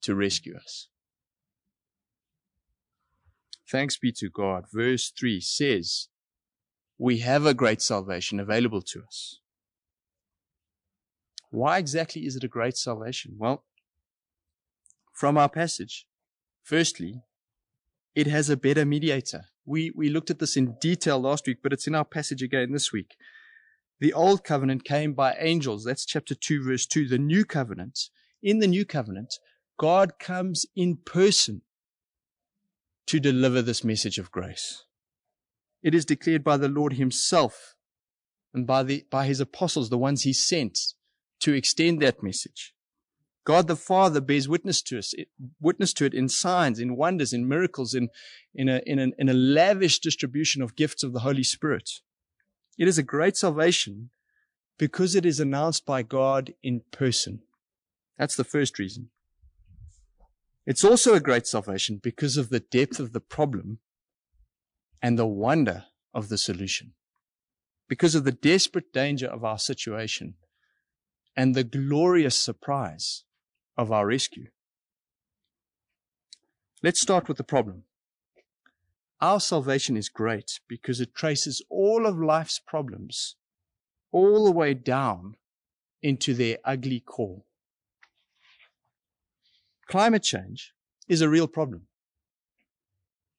to 0.02 0.16
rescue 0.16 0.56
us. 0.56 0.88
Thanks 3.70 3.98
be 3.98 4.14
to 4.14 4.30
God. 4.30 4.66
Verse 4.72 5.12
3 5.12 5.42
says, 5.42 6.08
We 6.98 7.20
have 7.20 7.46
a 7.46 7.54
great 7.54 7.82
salvation 7.82 8.40
available 8.40 8.82
to 8.84 9.04
us. 9.04 9.40
Why 11.50 11.80
exactly 11.80 12.26
is 12.26 12.38
it 12.38 12.46
a 12.46 12.48
great 12.48 12.78
salvation? 12.78 13.36
Well, 13.38 13.66
from 15.12 15.38
our 15.38 15.50
passage, 15.50 16.08
firstly, 16.64 17.24
it 18.16 18.28
has 18.28 18.50
a 18.50 18.58
better 18.58 18.86
mediator. 18.86 19.46
We, 19.66 19.92
we 19.96 20.10
looked 20.10 20.30
at 20.30 20.40
this 20.40 20.58
in 20.58 20.76
detail 20.80 21.20
last 21.20 21.48
week, 21.48 21.58
but 21.64 21.74
it's 21.74 21.88
in 21.88 21.96
our 21.96 22.06
passage 22.06 22.42
again 22.42 22.72
this 22.72 22.92
week. 22.92 23.16
The 24.00 24.14
old 24.14 24.44
covenant 24.44 24.84
came 24.84 25.14
by 25.14 25.36
angels. 25.40 25.86
That's 25.86 26.06
chapter 26.06 26.36
2, 26.36 26.64
verse 26.64 26.86
2. 26.86 27.08
The 27.08 27.18
new 27.18 27.46
covenant, 27.46 28.10
in 28.42 28.60
the 28.60 28.68
new 28.68 28.86
covenant, 28.86 29.36
God 29.80 30.20
comes 30.20 30.66
in 30.76 30.98
person 31.06 31.62
to 33.08 33.20
deliver 33.20 33.62
this 33.62 33.84
message 33.84 34.18
of 34.18 34.32
grace. 34.32 34.86
It 35.82 35.96
is 35.96 36.06
declared 36.06 36.44
by 36.44 36.58
the 36.58 36.70
Lord 36.70 36.94
himself 36.94 37.76
and 38.54 38.68
by, 38.68 38.84
the, 38.84 39.06
by 39.10 39.26
his 39.26 39.40
apostles, 39.40 39.90
the 39.90 39.98
ones 39.98 40.24
he 40.24 40.34
sent 40.34 40.80
to 41.40 41.54
extend 41.54 42.02
that 42.02 42.24
message. 42.24 42.73
God 43.46 43.68
the 43.68 43.76
Father 43.76 44.22
bears 44.22 44.48
witness 44.48 44.82
to 44.84 44.98
us, 44.98 45.14
witness 45.60 45.94
to 45.94 46.06
it 46.06 46.14
in 46.14 46.30
signs, 46.30 46.80
in 46.80 46.96
wonders, 46.96 47.34
in 47.34 47.48
miracles, 47.48 47.94
in, 47.94 48.10
in, 48.56 48.70
a, 48.70 48.82
in, 48.86 49.00
a, 49.00 49.08
in 49.18 49.28
a 49.28 49.34
lavish 49.34 50.00
distribution 50.00 50.62
of 50.62 50.76
gifts 50.76 51.04
of 51.04 51.12
the 51.12 51.20
Holy 51.20 51.44
Spirit. 51.44 51.90
It 52.78 52.88
is 52.88 52.98
a 52.98 53.04
great 53.04 53.36
salvation 53.36 54.12
because 54.78 55.14
it 55.14 55.26
is 55.26 55.40
announced 55.40 55.86
by 55.86 56.04
God 56.04 56.54
in 56.64 56.82
person. 56.92 57.42
That's 58.18 58.36
the 58.36 58.44
first 58.46 58.80
reason. 58.80 59.10
It's 60.66 60.86
also 60.86 61.14
a 61.14 61.20
great 61.20 61.46
salvation 61.46 62.00
because 62.02 62.38
of 62.38 62.50
the 62.50 62.62
depth 62.62 63.00
of 63.00 63.12
the 63.12 63.20
problem 63.20 63.80
and 65.02 65.20
the 65.20 65.28
wonder 65.28 65.86
of 66.14 66.30
the 66.30 66.38
solution. 66.38 66.94
Because 67.90 68.16
of 68.16 68.24
the 68.24 68.32
desperate 68.32 68.94
danger 68.94 69.28
of 69.28 69.44
our 69.44 69.60
situation 69.60 70.36
and 71.36 71.54
the 71.54 71.66
glorious 71.66 72.40
surprise 72.40 73.26
of 73.78 73.92
our 73.92 74.08
rescue. 74.08 74.48
Let's 76.82 77.00
start 77.00 77.28
with 77.28 77.38
the 77.38 77.44
problem. 77.44 77.84
Our 79.22 79.40
salvation 79.40 79.96
is 79.96 80.10
great 80.10 80.60
because 80.68 81.00
it 81.00 81.16
traces 81.16 81.62
all 81.70 82.06
of 82.06 82.20
life's 82.20 82.60
problems 82.60 83.36
all 84.12 84.44
the 84.44 84.52
way 84.52 84.74
down 84.74 85.38
into 86.02 86.34
their 86.34 86.58
ugly 86.66 87.00
core. 87.00 87.44
Climate 89.88 90.24
change 90.24 90.74
is 91.08 91.22
a 91.22 91.30
real 91.30 91.48
problem. 91.48 91.88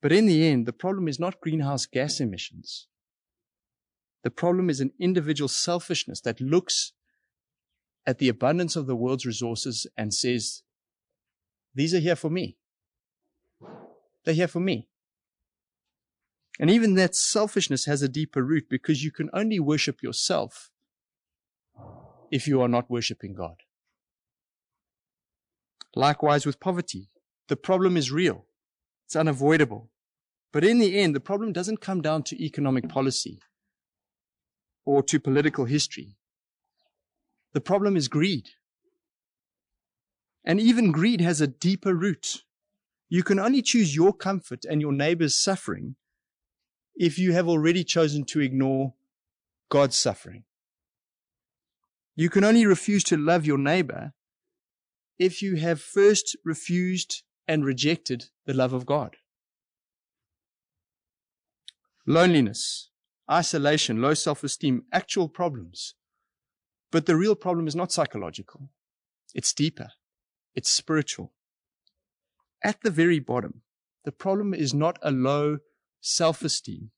But 0.01 0.13
in 0.13 0.25
the 0.25 0.47
end, 0.47 0.65
the 0.65 0.73
problem 0.73 1.07
is 1.07 1.21
not 1.21 1.41
greenhouse 1.41 1.85
gas 1.85 2.21
emissions. 2.21 2.89
The 4.23 4.31
problem 4.31 4.71
is 4.71 4.81
an 4.81 4.93
individual 4.99 5.49
selfishness 5.49 6.23
that 6.23 6.41
looks 6.41 6.94
at 8.07 8.19
the 8.19 8.29
abundance 8.29 8.77
of 8.77 8.87
the 8.87 8.97
world's 8.97 9.27
resources 9.27 9.87
and 9.97 10.13
says, 10.13 10.63
These 11.75 11.95
are 11.95 12.01
here 12.01 12.17
for 12.17 12.31
me. 12.31 12.57
They're 14.25 14.35
here 14.35 14.49
for 14.49 14.61
me. 14.61 14.89
And 16.61 16.71
even 16.71 16.95
that 16.95 17.15
selfishness 17.15 17.87
has 17.87 18.03
a 18.03 18.09
deeper 18.09 18.43
root 18.43 18.69
because 18.69 19.03
you 19.03 19.11
can 19.11 19.29
only 19.33 19.59
worship 19.59 20.03
yourself 20.03 20.71
if 22.31 22.47
you 22.47 22.61
are 22.61 22.69
not 22.69 22.91
worshiping 22.91 23.35
God. 23.35 23.57
Likewise 25.97 26.47
with 26.47 26.61
poverty. 26.61 27.11
The 27.49 27.57
problem 27.57 27.97
is 27.97 28.11
real. 28.11 28.47
It's 29.07 29.17
unavoidable. 29.17 29.91
But 30.53 30.65
in 30.65 30.79
the 30.79 30.99
end, 30.99 31.15
the 31.15 31.21
problem 31.21 31.53
doesn't 31.53 31.81
come 31.81 32.01
down 32.01 32.23
to 32.25 32.43
economic 32.43 32.89
policy 32.89 33.41
or 34.85 35.03
to 35.03 35.19
political 35.21 35.65
history. 35.65 36.17
The 37.55 37.63
problem 37.63 37.97
is 37.97 38.09
greed. 38.09 38.51
And 40.45 40.61
even 40.61 40.93
greed 40.93 41.23
has 41.23 41.41
a 41.41 41.47
deeper 41.47 41.95
root. 41.95 42.43
You 43.09 43.23
can 43.23 43.39
only 43.39 43.63
choose 43.63 43.97
your 43.97 44.13
comfort 44.13 44.67
and 44.69 44.81
your 44.81 44.93
neighbor's 44.93 45.35
suffering 45.35 45.97
if 46.95 47.19
you 47.19 47.33
have 47.33 47.49
already 47.49 47.83
chosen 47.83 48.25
to 48.27 48.41
ignore 48.41 48.95
God's 49.71 49.97
suffering. 49.97 50.45
You 52.15 52.29
can 52.29 52.45
only 52.45 52.67
refuse 52.67 53.03
to 53.05 53.17
love 53.17 53.47
your 53.47 53.59
neighbor 53.59 54.13
if 55.19 55.41
you 55.41 55.57
have 55.57 55.81
first 55.81 56.37
refused 56.45 57.23
and 57.49 57.65
rejected 57.65 58.27
the 58.45 58.55
love 58.55 58.73
of 58.73 58.85
God. 58.85 59.17
loneliness, 62.07 62.91
isolation, 63.31 64.01
low 64.01 64.15
self-esteem, 64.15 64.85
actual 64.93 65.29
problems. 65.29 65.95
But 66.95 67.07
the 67.07 67.17
real 67.17 67.35
problem 67.35 67.67
is 67.67 67.75
not 67.75 67.91
psychological. 67.91 68.71
It's 69.35 69.53
deeper. 69.53 69.89
It's 70.55 70.71
spiritual. 70.71 71.33
At 72.63 72.83
the 72.83 72.91
very 72.93 73.19
bottom, 73.19 73.63
the 74.05 74.13
problem 74.13 74.55
is 74.55 74.73
not 74.73 75.01
a 75.03 75.11
low 75.11 75.59
self-esteem. 76.01 76.93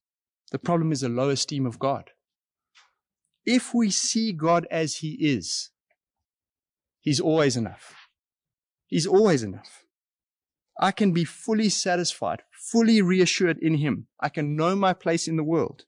The 0.51 0.59
problem 0.59 0.91
is 0.91 1.01
a 1.01 1.09
low 1.09 1.29
esteem 1.29 1.65
of 1.65 1.79
God. 1.79 2.11
If 3.43 3.73
we 3.73 3.89
see 3.89 4.33
God 4.33 4.67
as 4.69 4.97
He 4.97 5.13
is, 5.13 5.71
He's 6.99 7.19
always 7.19 7.57
enough. 7.57 7.95
He's 8.85 9.07
always 9.07 9.41
enough. 9.41 9.83
I 10.79 10.91
can 10.91 11.11
be 11.11 11.23
fully 11.23 11.69
satisfied, 11.69 12.43
fully 12.51 13.01
reassured 13.01 13.57
in 13.57 13.79
Him. 13.79 14.05
I 14.19 14.29
can 14.29 14.55
know 14.55 14.75
my 14.75 14.93
place 14.93 15.27
in 15.27 15.37
the 15.37 15.43
world. 15.43 15.85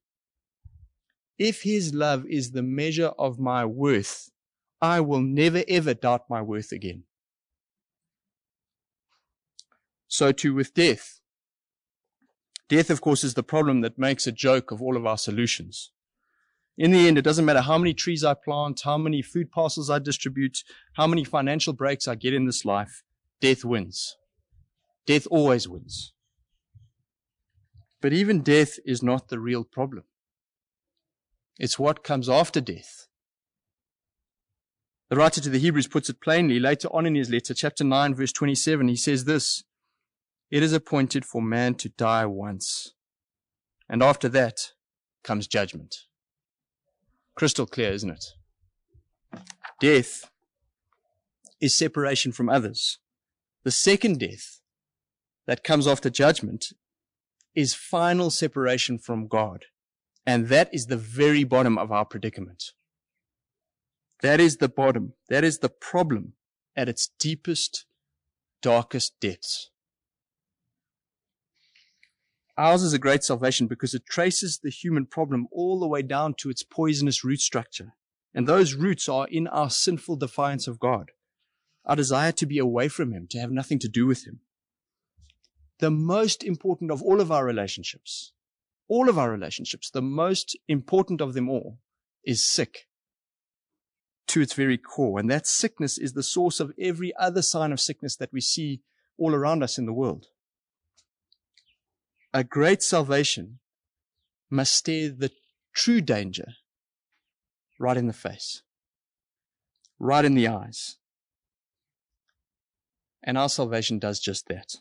If 1.39 1.63
His 1.63 1.93
love 1.93 2.25
is 2.27 2.51
the 2.51 2.61
measure 2.61 3.13
of 3.17 3.39
my 3.39 3.65
worth, 3.65 4.29
I 4.81 4.99
will 4.99 5.21
never 5.21 5.63
ever 5.67 5.93
doubt 5.93 6.29
my 6.29 6.41
worth 6.41 6.71
again. 6.71 7.03
So 10.09 10.31
too 10.31 10.53
with 10.53 10.73
death. 10.73 11.21
Death, 12.67 12.89
of 12.89 13.01
course, 13.01 13.23
is 13.23 13.33
the 13.33 13.43
problem 13.43 13.81
that 13.81 13.97
makes 13.97 14.27
a 14.27 14.31
joke 14.31 14.71
of 14.71 14.81
all 14.81 14.95
of 14.97 15.05
our 15.05 15.17
solutions. 15.17 15.91
In 16.77 16.91
the 16.91 17.07
end, 17.07 17.17
it 17.17 17.23
doesn't 17.23 17.45
matter 17.45 17.61
how 17.61 17.77
many 17.77 17.93
trees 17.93 18.23
I 18.23 18.35
plant, 18.35 18.81
how 18.83 18.97
many 18.97 19.21
food 19.21 19.51
parcels 19.51 19.89
I 19.89 19.99
distribute, 19.99 20.63
how 20.93 21.07
many 21.07 21.23
financial 21.23 21.73
breaks 21.73 22.07
I 22.07 22.15
get 22.15 22.33
in 22.33 22.45
this 22.45 22.63
life, 22.63 23.03
death 23.41 23.65
wins. 23.65 24.17
Death 25.05 25.27
always 25.31 25.67
wins. 25.67 26.13
But 28.01 28.13
even 28.13 28.41
death 28.41 28.77
is 28.85 29.03
not 29.03 29.27
the 29.27 29.39
real 29.39 29.63
problem. 29.63 30.03
It's 31.59 31.77
what 31.77 32.03
comes 32.03 32.29
after 32.29 32.61
death. 32.61 33.07
The 35.09 35.17
writer 35.17 35.41
to 35.41 35.49
the 35.49 35.59
Hebrews 35.59 35.87
puts 35.87 36.09
it 36.09 36.21
plainly 36.21 36.59
later 36.59 36.87
on 36.87 37.05
in 37.05 37.15
his 37.15 37.29
letter, 37.29 37.53
chapter 37.53 37.83
9, 37.83 38.15
verse 38.15 38.31
27. 38.31 38.87
He 38.87 38.95
says 38.95 39.25
this 39.25 39.63
It 40.49 40.63
is 40.63 40.71
appointed 40.71 41.25
for 41.25 41.41
man 41.41 41.75
to 41.75 41.89
die 41.89 42.25
once, 42.25 42.93
and 43.89 44.01
after 44.01 44.29
that 44.29 44.71
comes 45.23 45.47
judgment. 45.47 45.95
Crystal 47.35 47.65
clear, 47.65 47.91
isn't 47.91 48.09
it? 48.09 48.25
Death 49.81 50.29
is 51.59 51.75
separation 51.75 52.31
from 52.31 52.49
others. 52.49 52.99
The 53.63 53.71
second 53.71 54.19
death 54.19 54.61
that 55.45 55.63
comes 55.63 55.87
after 55.87 56.09
judgment 56.09 56.67
is 57.53 57.73
final 57.73 58.29
separation 58.29 58.97
from 58.97 59.27
God. 59.27 59.65
And 60.29 60.47
that 60.49 60.69
is 60.71 60.85
the 60.85 60.95
very 60.95 61.43
bottom 61.43 61.75
of 61.79 61.91
our 61.91 62.05
predicament. 62.05 62.73
That 64.21 64.39
is 64.39 64.57
the 64.57 64.69
bottom. 64.69 65.13
That 65.27 65.43
is 65.43 65.57
the 65.57 65.69
problem 65.69 66.33
at 66.75 66.87
its 66.87 67.09
deepest, 67.17 67.87
darkest 68.61 69.19
depths. 69.19 69.71
Ours 72.55 72.83
is 72.83 72.93
a 72.93 72.99
great 72.99 73.23
salvation 73.23 73.65
because 73.65 73.95
it 73.95 74.05
traces 74.05 74.59
the 74.59 74.69
human 74.69 75.07
problem 75.07 75.47
all 75.51 75.79
the 75.79 75.87
way 75.87 76.03
down 76.03 76.35
to 76.35 76.51
its 76.51 76.61
poisonous 76.61 77.23
root 77.23 77.39
structure. 77.39 77.95
And 78.31 78.45
those 78.45 78.75
roots 78.75 79.09
are 79.09 79.27
in 79.31 79.47
our 79.47 79.71
sinful 79.71 80.17
defiance 80.17 80.67
of 80.67 80.79
God, 80.79 81.09
our 81.85 81.95
desire 81.95 82.33
to 82.33 82.45
be 82.45 82.59
away 82.59 82.87
from 82.87 83.13
Him, 83.13 83.25
to 83.31 83.39
have 83.39 83.49
nothing 83.49 83.79
to 83.79 83.89
do 83.89 84.05
with 84.05 84.27
Him. 84.27 84.41
The 85.79 85.89
most 85.89 86.43
important 86.43 86.91
of 86.91 87.01
all 87.01 87.19
of 87.19 87.31
our 87.31 87.45
relationships 87.45 88.31
all 88.89 89.07
of 89.07 89.17
our 89.17 89.31
relationships, 89.31 89.89
the 89.89 90.01
most 90.01 90.57
important 90.67 91.21
of 91.21 91.33
them 91.33 91.47
all, 91.47 91.77
is 92.25 92.45
sick 92.45 92.87
to 94.27 94.41
its 94.41 94.53
very 94.53 94.77
core. 94.77 95.19
And 95.19 95.29
that 95.29 95.47
sickness 95.47 95.97
is 95.97 96.13
the 96.13 96.23
source 96.23 96.59
of 96.59 96.73
every 96.79 97.13
other 97.17 97.41
sign 97.41 97.71
of 97.71 97.79
sickness 97.79 98.15
that 98.17 98.33
we 98.33 98.41
see 98.41 98.81
all 99.17 99.33
around 99.33 99.63
us 99.63 99.77
in 99.77 99.85
the 99.85 99.93
world. 99.93 100.27
A 102.33 102.43
great 102.43 102.83
salvation 102.83 103.59
must 104.49 104.73
stare 104.73 105.09
the 105.09 105.31
true 105.73 106.01
danger 106.01 106.53
right 107.79 107.97
in 107.97 108.07
the 108.07 108.13
face, 108.13 108.61
right 109.99 110.25
in 110.25 110.35
the 110.35 110.47
eyes. 110.47 110.97
And 113.23 113.37
our 113.37 113.49
salvation 113.49 113.99
does 113.99 114.19
just 114.19 114.47
that. 114.47 114.75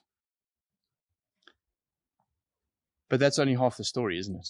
But 3.09 3.21
that's 3.21 3.39
only 3.39 3.55
half 3.55 3.77
the 3.77 3.85
story, 3.85 4.19
isn't 4.19 4.37
it? 4.37 4.49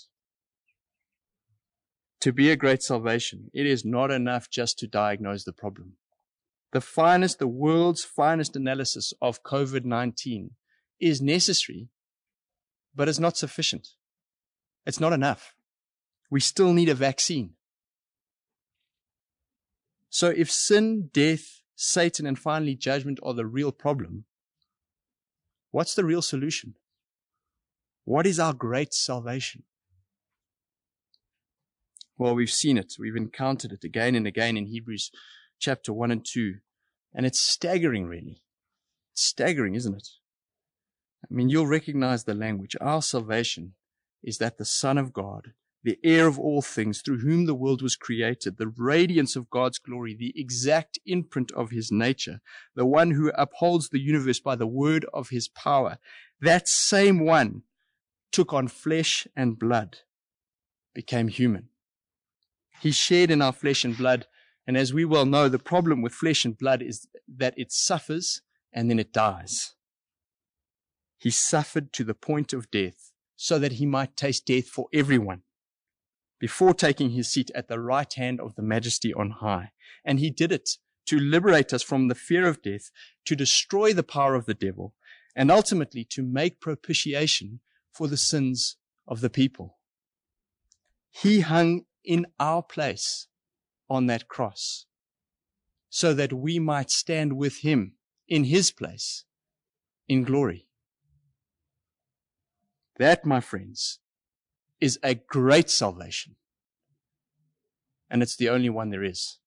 To 2.22 2.32
be 2.32 2.50
a 2.50 2.56
great 2.56 2.82
salvation, 2.82 3.50
it 3.54 3.66
is 3.66 3.84
not 3.84 4.10
enough 4.10 4.50
just 4.50 4.78
to 4.80 4.88
diagnose 4.88 5.44
the 5.44 5.52
problem. 5.52 5.92
The 6.72 6.80
finest, 6.80 7.38
the 7.38 7.46
world's 7.46 8.04
finest 8.04 8.56
analysis 8.56 9.12
of 9.22 9.42
COVID 9.44 9.84
19 9.84 10.50
is 11.00 11.22
necessary, 11.22 11.88
but 12.94 13.08
it's 13.08 13.20
not 13.20 13.36
sufficient. 13.36 13.88
It's 14.84 15.00
not 15.00 15.12
enough. 15.12 15.54
We 16.30 16.40
still 16.40 16.72
need 16.72 16.88
a 16.88 16.94
vaccine. 16.94 17.52
So 20.10 20.28
if 20.28 20.50
sin, 20.50 21.10
death, 21.12 21.62
Satan, 21.76 22.26
and 22.26 22.38
finally 22.38 22.74
judgment 22.74 23.20
are 23.22 23.34
the 23.34 23.46
real 23.46 23.70
problem, 23.70 24.24
what's 25.70 25.94
the 25.94 26.04
real 26.04 26.22
solution? 26.22 26.74
What 28.08 28.26
is 28.26 28.40
our 28.40 28.54
great 28.54 28.94
salvation? 28.94 29.64
Well, 32.16 32.34
we've 32.34 32.50
seen 32.50 32.78
it. 32.78 32.94
We've 32.98 33.14
encountered 33.14 33.70
it 33.70 33.84
again 33.84 34.14
and 34.14 34.26
again 34.26 34.56
in 34.56 34.64
Hebrews 34.64 35.10
chapter 35.60 35.92
1 35.92 36.10
and 36.10 36.24
2. 36.24 36.54
And 37.14 37.26
it's 37.26 37.38
staggering, 37.38 38.06
really. 38.06 38.40
It's 39.12 39.24
staggering, 39.24 39.74
isn't 39.74 39.94
it? 39.94 40.08
I 41.22 41.26
mean, 41.28 41.50
you'll 41.50 41.66
recognize 41.66 42.24
the 42.24 42.32
language. 42.32 42.74
Our 42.80 43.02
salvation 43.02 43.74
is 44.24 44.38
that 44.38 44.56
the 44.56 44.64
Son 44.64 44.96
of 44.96 45.12
God, 45.12 45.48
the 45.84 45.98
heir 46.02 46.26
of 46.26 46.38
all 46.38 46.62
things, 46.62 47.02
through 47.02 47.18
whom 47.18 47.44
the 47.44 47.54
world 47.54 47.82
was 47.82 47.94
created, 47.94 48.56
the 48.56 48.72
radiance 48.74 49.36
of 49.36 49.50
God's 49.50 49.78
glory, 49.78 50.16
the 50.18 50.32
exact 50.34 50.98
imprint 51.04 51.52
of 51.52 51.72
his 51.72 51.92
nature, 51.92 52.40
the 52.74 52.86
one 52.86 53.10
who 53.10 53.30
upholds 53.34 53.90
the 53.90 54.00
universe 54.00 54.40
by 54.40 54.56
the 54.56 54.66
word 54.66 55.04
of 55.12 55.28
his 55.28 55.46
power, 55.46 55.98
that 56.40 56.68
same 56.68 57.22
one 57.22 57.64
took 58.32 58.52
on 58.52 58.68
flesh 58.68 59.26
and 59.36 59.58
blood, 59.58 59.98
became 60.94 61.28
human. 61.28 61.68
He 62.80 62.92
shared 62.92 63.30
in 63.30 63.42
our 63.42 63.52
flesh 63.52 63.84
and 63.84 63.96
blood. 63.96 64.26
And 64.66 64.76
as 64.76 64.92
we 64.92 65.04
well 65.04 65.26
know, 65.26 65.48
the 65.48 65.58
problem 65.58 66.02
with 66.02 66.12
flesh 66.12 66.44
and 66.44 66.56
blood 66.56 66.82
is 66.82 67.08
that 67.26 67.54
it 67.56 67.72
suffers 67.72 68.42
and 68.72 68.90
then 68.90 68.98
it 68.98 69.12
dies. 69.12 69.74
He 71.16 71.30
suffered 71.30 71.92
to 71.94 72.04
the 72.04 72.14
point 72.14 72.52
of 72.52 72.70
death 72.70 73.12
so 73.34 73.58
that 73.58 73.72
he 73.72 73.86
might 73.86 74.16
taste 74.16 74.46
death 74.46 74.66
for 74.66 74.86
everyone 74.92 75.42
before 76.38 76.74
taking 76.74 77.10
his 77.10 77.28
seat 77.28 77.50
at 77.54 77.68
the 77.68 77.80
right 77.80 78.12
hand 78.14 78.40
of 78.40 78.54
the 78.54 78.62
majesty 78.62 79.12
on 79.12 79.30
high. 79.30 79.72
And 80.04 80.20
he 80.20 80.30
did 80.30 80.52
it 80.52 80.70
to 81.06 81.18
liberate 81.18 81.72
us 81.72 81.82
from 81.82 82.08
the 82.08 82.14
fear 82.14 82.46
of 82.46 82.62
death, 82.62 82.90
to 83.24 83.34
destroy 83.34 83.92
the 83.92 84.02
power 84.02 84.34
of 84.34 84.46
the 84.46 84.54
devil, 84.54 84.94
and 85.34 85.50
ultimately 85.50 86.04
to 86.04 86.22
make 86.22 86.60
propitiation 86.60 87.60
for 87.98 88.06
the 88.06 88.16
sins 88.16 88.76
of 89.08 89.20
the 89.20 89.28
people. 89.28 89.76
He 91.10 91.40
hung 91.40 91.82
in 92.04 92.26
our 92.38 92.62
place 92.62 93.26
on 93.90 94.06
that 94.06 94.28
cross 94.28 94.86
so 95.90 96.14
that 96.14 96.32
we 96.32 96.60
might 96.60 96.92
stand 96.92 97.32
with 97.32 97.62
him 97.62 97.94
in 98.28 98.44
his 98.44 98.70
place 98.70 99.24
in 100.06 100.22
glory. 100.22 100.68
That, 102.98 103.26
my 103.26 103.40
friends, 103.40 103.98
is 104.80 105.00
a 105.02 105.16
great 105.16 105.68
salvation. 105.68 106.36
And 108.08 108.22
it's 108.22 108.36
the 108.36 108.48
only 108.48 108.70
one 108.70 108.90
there 108.90 109.02
is. 109.02 109.38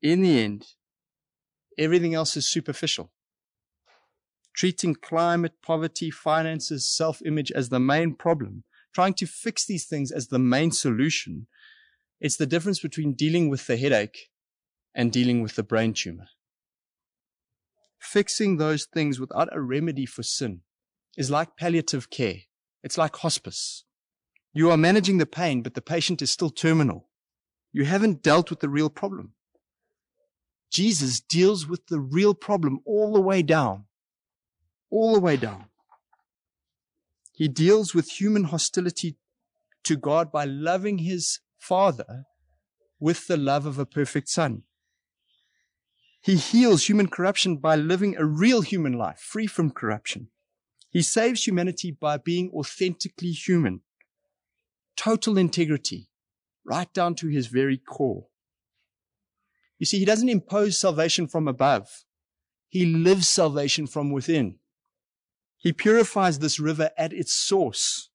In 0.00 0.22
the 0.22 0.38
end, 0.38 0.66
everything 1.76 2.14
else 2.14 2.36
is 2.36 2.48
superficial 2.48 3.10
treating 4.54 4.94
climate, 4.94 5.54
poverty, 5.62 6.10
finances, 6.10 6.86
self 6.86 7.22
image 7.24 7.50
as 7.52 7.68
the 7.68 7.80
main 7.80 8.14
problem, 8.14 8.64
trying 8.94 9.14
to 9.14 9.26
fix 9.26 9.66
these 9.66 9.86
things 9.86 10.10
as 10.10 10.28
the 10.28 10.38
main 10.38 10.70
solution. 10.70 11.46
It's 12.20 12.36
the 12.36 12.46
difference 12.46 12.80
between 12.80 13.14
dealing 13.14 13.48
with 13.48 13.66
the 13.66 13.76
headache 13.76 14.30
and 14.94 15.12
dealing 15.12 15.42
with 15.42 15.56
the 15.56 15.62
brain 15.62 15.92
tumor. 15.92 16.28
Fixing 17.98 18.56
those 18.56 18.84
things 18.84 19.18
without 19.18 19.48
a 19.52 19.60
remedy 19.60 20.06
for 20.06 20.22
sin 20.22 20.60
is 21.16 21.30
like 21.30 21.56
palliative 21.56 22.10
care. 22.10 22.42
It's 22.82 22.98
like 22.98 23.16
hospice. 23.16 23.84
You 24.52 24.70
are 24.70 24.76
managing 24.76 25.18
the 25.18 25.26
pain, 25.26 25.62
but 25.62 25.74
the 25.74 25.80
patient 25.80 26.20
is 26.20 26.30
still 26.30 26.50
terminal. 26.50 27.08
You 27.72 27.84
haven't 27.84 28.22
dealt 28.22 28.50
with 28.50 28.60
the 28.60 28.68
real 28.68 28.90
problem. 28.90 29.32
Jesus 30.70 31.20
deals 31.20 31.66
with 31.66 31.86
the 31.86 32.00
real 32.00 32.34
problem 32.34 32.80
all 32.84 33.12
the 33.12 33.20
way 33.20 33.42
down 33.42 33.84
all 34.92 35.14
the 35.14 35.20
way 35.20 35.36
down. 35.36 35.64
He 37.32 37.48
deals 37.48 37.94
with 37.94 38.20
human 38.20 38.44
hostility 38.44 39.16
to 39.84 39.96
God 39.96 40.30
by 40.30 40.44
loving 40.44 40.98
his 40.98 41.40
Father 41.58 42.24
with 43.00 43.26
the 43.26 43.36
love 43.36 43.66
of 43.66 43.78
a 43.78 43.86
perfect 43.86 44.28
Son. 44.28 44.62
He 46.20 46.36
heals 46.36 46.88
human 46.88 47.08
corruption 47.08 47.56
by 47.56 47.74
living 47.74 48.16
a 48.16 48.24
real 48.24 48.60
human 48.60 48.92
life, 48.92 49.18
free 49.18 49.48
from 49.48 49.70
corruption. 49.70 50.28
He 50.88 51.02
saves 51.02 51.44
humanity 51.44 51.90
by 51.90 52.18
being 52.18 52.50
authentically 52.54 53.32
human, 53.32 53.80
total 54.96 55.38
integrity, 55.38 56.10
right 56.64 56.92
down 56.92 57.16
to 57.16 57.28
his 57.28 57.48
very 57.48 57.78
core. 57.78 58.26
You 59.78 59.86
see, 59.86 59.98
he 59.98 60.04
doesn't 60.04 60.28
impose 60.28 60.78
salvation 60.78 61.26
from 61.26 61.48
above. 61.48 62.04
He 62.68 62.86
lives 62.86 63.26
salvation 63.26 63.88
from 63.88 64.12
within. 64.12 64.58
He 65.62 65.72
purifies 65.72 66.40
this 66.40 66.58
river 66.58 66.90
at 66.98 67.12
its 67.12 67.32
source. 67.32 68.10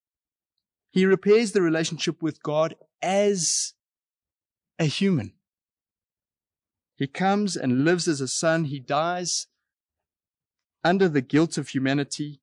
He 0.91 1.05
repairs 1.05 1.53
the 1.53 1.61
relationship 1.61 2.21
with 2.21 2.43
God 2.43 2.75
as 3.01 3.73
a 4.77 4.83
human. 4.83 5.31
He 6.97 7.07
comes 7.07 7.55
and 7.55 7.85
lives 7.85 8.05
as 8.09 8.19
a 8.19 8.27
son. 8.27 8.65
He 8.65 8.81
dies 8.81 9.47
under 10.83 11.07
the 11.07 11.21
guilt 11.21 11.57
of 11.57 11.69
humanity 11.69 12.41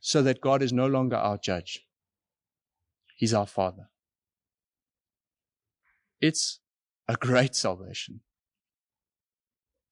so 0.00 0.22
that 0.22 0.40
God 0.40 0.62
is 0.62 0.72
no 0.72 0.86
longer 0.86 1.16
our 1.16 1.36
judge. 1.36 1.86
He's 3.16 3.34
our 3.34 3.46
father. 3.46 3.90
It's 6.22 6.60
a 7.06 7.16
great 7.16 7.54
salvation. 7.54 8.20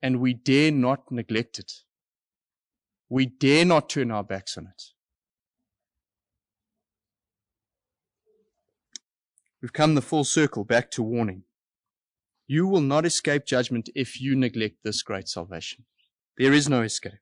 And 0.00 0.18
we 0.18 0.32
dare 0.32 0.72
not 0.72 1.12
neglect 1.12 1.58
it. 1.58 1.72
We 3.12 3.26
dare 3.26 3.66
not 3.66 3.90
turn 3.90 4.10
our 4.10 4.24
backs 4.24 4.56
on 4.56 4.68
it. 4.68 4.84
We've 9.60 9.70
come 9.70 9.94
the 9.94 10.00
full 10.00 10.24
circle 10.24 10.64
back 10.64 10.90
to 10.92 11.02
warning. 11.02 11.42
You 12.46 12.66
will 12.66 12.80
not 12.80 13.04
escape 13.04 13.44
judgment 13.44 13.90
if 13.94 14.18
you 14.18 14.34
neglect 14.34 14.76
this 14.82 15.02
great 15.02 15.28
salvation. 15.28 15.84
There 16.38 16.54
is 16.54 16.70
no 16.70 16.80
escape. 16.80 17.20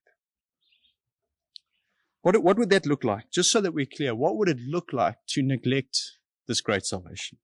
What, 2.23 2.41
what 2.41 2.57
would 2.57 2.71
that 2.71 2.87
look 2.87 3.03
like? 3.03 3.33
Just 3.33 3.51
so 3.51 3.61
that 3.61 3.75
we're 3.75 3.85
clear, 3.85 4.15
what 4.15 4.37
would 4.37 4.49
it 4.49 4.61
look 4.61 4.93
like 4.93 5.17
to 5.31 5.43
neglect 5.43 5.99
this 6.47 6.61
great 6.61 6.87
salvation? 6.87 7.39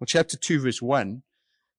Well, 0.00 0.06
chapter 0.06 0.38
2, 0.38 0.60
verse 0.60 0.80
1 0.80 1.24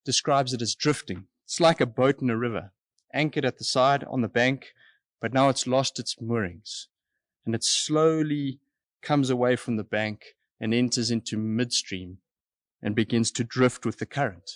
describes 0.05 0.53
it 0.53 0.61
as 0.61 0.75
drifting. 0.75 1.25
It's 1.45 1.59
like 1.59 1.81
a 1.81 1.87
boat 1.87 2.21
in 2.21 2.29
a 2.29 2.37
river, 2.37 2.71
anchored 3.11 3.45
at 3.45 3.57
the 3.57 3.63
side 3.63 4.03
on 4.03 4.21
the 4.21 4.27
bank, 4.27 4.73
but 5.23 5.33
now 5.33 5.47
it's 5.47 5.65
lost 5.65 5.99
its 5.99 6.19
moorings. 6.19 6.89
And 7.45 7.55
it 7.55 7.63
slowly 7.63 8.59
comes 9.01 9.29
away 9.29 9.55
from 9.55 9.77
the 9.77 9.83
bank 9.85 10.35
and 10.59 10.73
enters 10.73 11.09
into 11.09 11.37
midstream 11.37 12.17
and 12.81 12.93
begins 12.93 13.31
to 13.31 13.45
drift 13.45 13.85
with 13.85 13.99
the 13.99 14.05
current. 14.05 14.51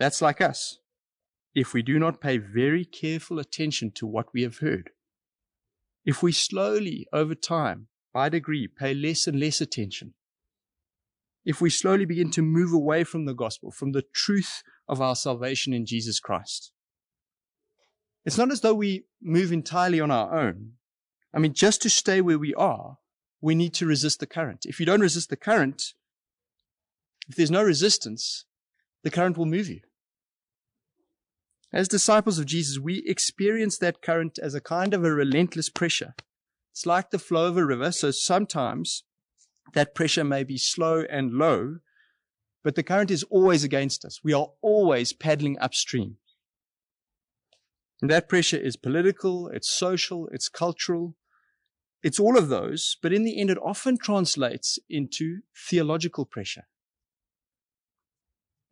That's 0.00 0.22
like 0.22 0.40
us. 0.40 0.78
If 1.54 1.74
we 1.74 1.82
do 1.82 1.98
not 1.98 2.22
pay 2.22 2.38
very 2.38 2.86
careful 2.86 3.38
attention 3.38 3.92
to 3.96 4.06
what 4.06 4.32
we 4.32 4.44
have 4.44 4.60
heard, 4.60 4.88
if 6.06 6.22
we 6.22 6.32
slowly, 6.32 7.06
over 7.12 7.34
time, 7.34 7.88
by 8.14 8.30
degree, 8.30 8.66
pay 8.66 8.94
less 8.94 9.26
and 9.26 9.38
less 9.38 9.60
attention, 9.60 10.14
if 11.44 11.60
we 11.60 11.68
slowly 11.68 12.06
begin 12.06 12.30
to 12.30 12.40
move 12.40 12.72
away 12.72 13.04
from 13.04 13.26
the 13.26 13.34
gospel, 13.34 13.70
from 13.70 13.92
the 13.92 14.04
truth 14.14 14.62
of 14.88 15.02
our 15.02 15.14
salvation 15.14 15.74
in 15.74 15.84
Jesus 15.84 16.18
Christ, 16.18 16.72
it's 18.24 18.38
not 18.38 18.50
as 18.50 18.60
though 18.60 18.74
we 18.74 19.04
move 19.20 19.52
entirely 19.52 20.00
on 20.00 20.10
our 20.10 20.38
own. 20.38 20.72
I 21.34 21.38
mean, 21.38 21.54
just 21.54 21.82
to 21.82 21.90
stay 21.90 22.20
where 22.20 22.38
we 22.38 22.54
are, 22.54 22.98
we 23.40 23.54
need 23.54 23.74
to 23.74 23.86
resist 23.86 24.20
the 24.20 24.26
current. 24.26 24.64
If 24.66 24.78
you 24.78 24.86
don't 24.86 25.00
resist 25.00 25.30
the 25.30 25.36
current, 25.36 25.94
if 27.28 27.36
there's 27.36 27.50
no 27.50 27.62
resistance, 27.62 28.44
the 29.02 29.10
current 29.10 29.36
will 29.36 29.46
move 29.46 29.68
you. 29.68 29.80
As 31.72 31.88
disciples 31.88 32.38
of 32.38 32.46
Jesus, 32.46 32.78
we 32.78 33.02
experience 33.06 33.78
that 33.78 34.02
current 34.02 34.38
as 34.38 34.54
a 34.54 34.60
kind 34.60 34.92
of 34.92 35.04
a 35.04 35.12
relentless 35.12 35.70
pressure. 35.70 36.14
It's 36.70 36.86
like 36.86 37.10
the 37.10 37.18
flow 37.18 37.46
of 37.46 37.56
a 37.56 37.64
river, 37.64 37.92
so 37.92 38.10
sometimes 38.10 39.04
that 39.74 39.94
pressure 39.94 40.24
may 40.24 40.44
be 40.44 40.58
slow 40.58 41.04
and 41.10 41.32
low, 41.32 41.78
but 42.62 42.74
the 42.74 42.82
current 42.82 43.10
is 43.10 43.24
always 43.24 43.64
against 43.64 44.04
us. 44.04 44.20
We 44.22 44.34
are 44.34 44.48
always 44.60 45.12
paddling 45.12 45.58
upstream. 45.58 46.18
And 48.02 48.10
that 48.10 48.28
pressure 48.28 48.58
is 48.58 48.76
political, 48.76 49.48
it's 49.48 49.70
social, 49.70 50.28
it's 50.32 50.48
cultural, 50.48 51.14
it's 52.02 52.18
all 52.18 52.36
of 52.36 52.48
those, 52.48 52.96
but 53.00 53.12
in 53.12 53.22
the 53.22 53.40
end, 53.40 53.48
it 53.48 53.58
often 53.64 53.96
translates 53.96 54.76
into 54.90 55.42
theological 55.56 56.26
pressure. 56.26 56.64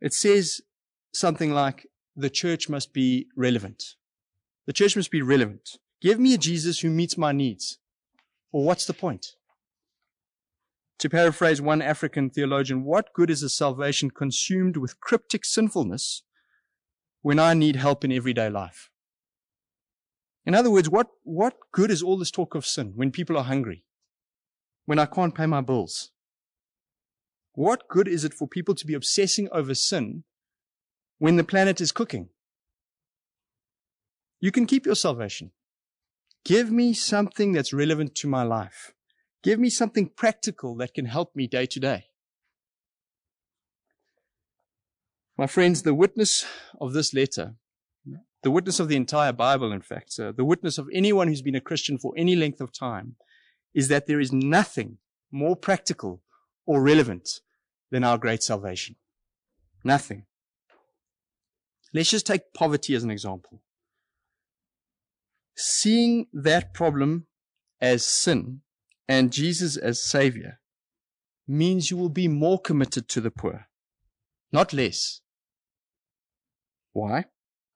It 0.01 0.13
says 0.13 0.59
something 1.13 1.53
like, 1.53 1.87
the 2.13 2.29
church 2.29 2.67
must 2.67 2.91
be 2.91 3.27
relevant. 3.37 3.95
The 4.67 4.73
church 4.73 4.97
must 4.97 5.09
be 5.09 5.21
relevant. 5.21 5.77
Give 6.01 6.19
me 6.19 6.33
a 6.33 6.37
Jesus 6.37 6.79
who 6.79 6.89
meets 6.89 7.17
my 7.17 7.31
needs. 7.31 7.77
Or 8.51 8.65
what's 8.65 8.85
the 8.85 8.93
point? 8.93 9.27
To 10.99 11.09
paraphrase 11.09 11.61
one 11.61 11.81
African 11.81 12.29
theologian, 12.29 12.83
what 12.83 13.13
good 13.13 13.29
is 13.29 13.43
a 13.43 13.49
salvation 13.49 14.11
consumed 14.11 14.75
with 14.75 14.99
cryptic 14.99 15.45
sinfulness 15.45 16.23
when 17.21 17.39
I 17.39 17.53
need 17.53 17.77
help 17.77 18.03
in 18.03 18.11
everyday 18.11 18.49
life? 18.49 18.90
In 20.45 20.55
other 20.55 20.71
words, 20.71 20.89
what, 20.89 21.07
what 21.23 21.55
good 21.71 21.91
is 21.91 22.01
all 22.01 22.17
this 22.17 22.31
talk 22.31 22.55
of 22.55 22.65
sin 22.65 22.93
when 22.95 23.11
people 23.11 23.37
are 23.37 23.43
hungry? 23.43 23.83
When 24.85 24.99
I 24.99 25.05
can't 25.05 25.35
pay 25.35 25.45
my 25.45 25.61
bills? 25.61 26.11
What 27.53 27.87
good 27.87 28.07
is 28.07 28.23
it 28.23 28.33
for 28.33 28.47
people 28.47 28.75
to 28.75 28.87
be 28.87 28.93
obsessing 28.93 29.47
over 29.51 29.75
sin 29.75 30.23
when 31.19 31.35
the 31.35 31.43
planet 31.43 31.79
is 31.79 31.91
cooking? 31.91 32.29
You 34.39 34.51
can 34.51 34.65
keep 34.65 34.85
your 34.85 34.95
salvation. 34.95 35.51
Give 36.43 36.71
me 36.71 36.93
something 36.93 37.51
that's 37.51 37.73
relevant 37.73 38.15
to 38.15 38.27
my 38.27 38.41
life. 38.41 38.93
Give 39.43 39.59
me 39.59 39.69
something 39.69 40.09
practical 40.09 40.75
that 40.77 40.93
can 40.95 41.05
help 41.05 41.35
me 41.35 41.45
day 41.45 41.67
to 41.67 41.79
day. 41.79 42.05
My 45.37 45.47
friends, 45.47 45.83
the 45.83 45.93
witness 45.93 46.45
of 46.79 46.93
this 46.93 47.13
letter, 47.13 47.55
the 48.43 48.51
witness 48.51 48.79
of 48.79 48.87
the 48.87 48.95
entire 48.95 49.33
Bible, 49.33 49.71
in 49.71 49.81
fact, 49.81 50.19
uh, 50.19 50.31
the 50.31 50.45
witness 50.45 50.77
of 50.77 50.87
anyone 50.93 51.27
who's 51.27 51.41
been 51.41 51.55
a 51.55 51.61
Christian 51.61 51.97
for 51.97 52.13
any 52.17 52.35
length 52.35 52.59
of 52.61 52.71
time, 52.71 53.15
is 53.73 53.87
that 53.87 54.07
there 54.07 54.19
is 54.19 54.31
nothing 54.31 54.97
more 55.31 55.55
practical 55.55 56.21
or 56.65 56.81
relevant 56.81 57.41
than 57.91 58.03
our 58.03 58.17
great 58.17 58.43
salvation. 58.43 58.95
Nothing. 59.83 60.25
Let's 61.93 62.09
just 62.09 62.25
take 62.25 62.53
poverty 62.53 62.95
as 62.95 63.03
an 63.03 63.11
example. 63.11 63.61
Seeing 65.55 66.27
that 66.33 66.73
problem 66.73 67.27
as 67.79 68.05
sin 68.05 68.61
and 69.07 69.31
Jesus 69.31 69.75
as 69.77 70.01
Savior 70.01 70.59
means 71.47 71.91
you 71.91 71.97
will 71.97 72.09
be 72.09 72.27
more 72.27 72.59
committed 72.59 73.09
to 73.09 73.21
the 73.21 73.31
poor, 73.31 73.67
not 74.51 74.73
less. 74.73 75.21
Why? 76.93 77.25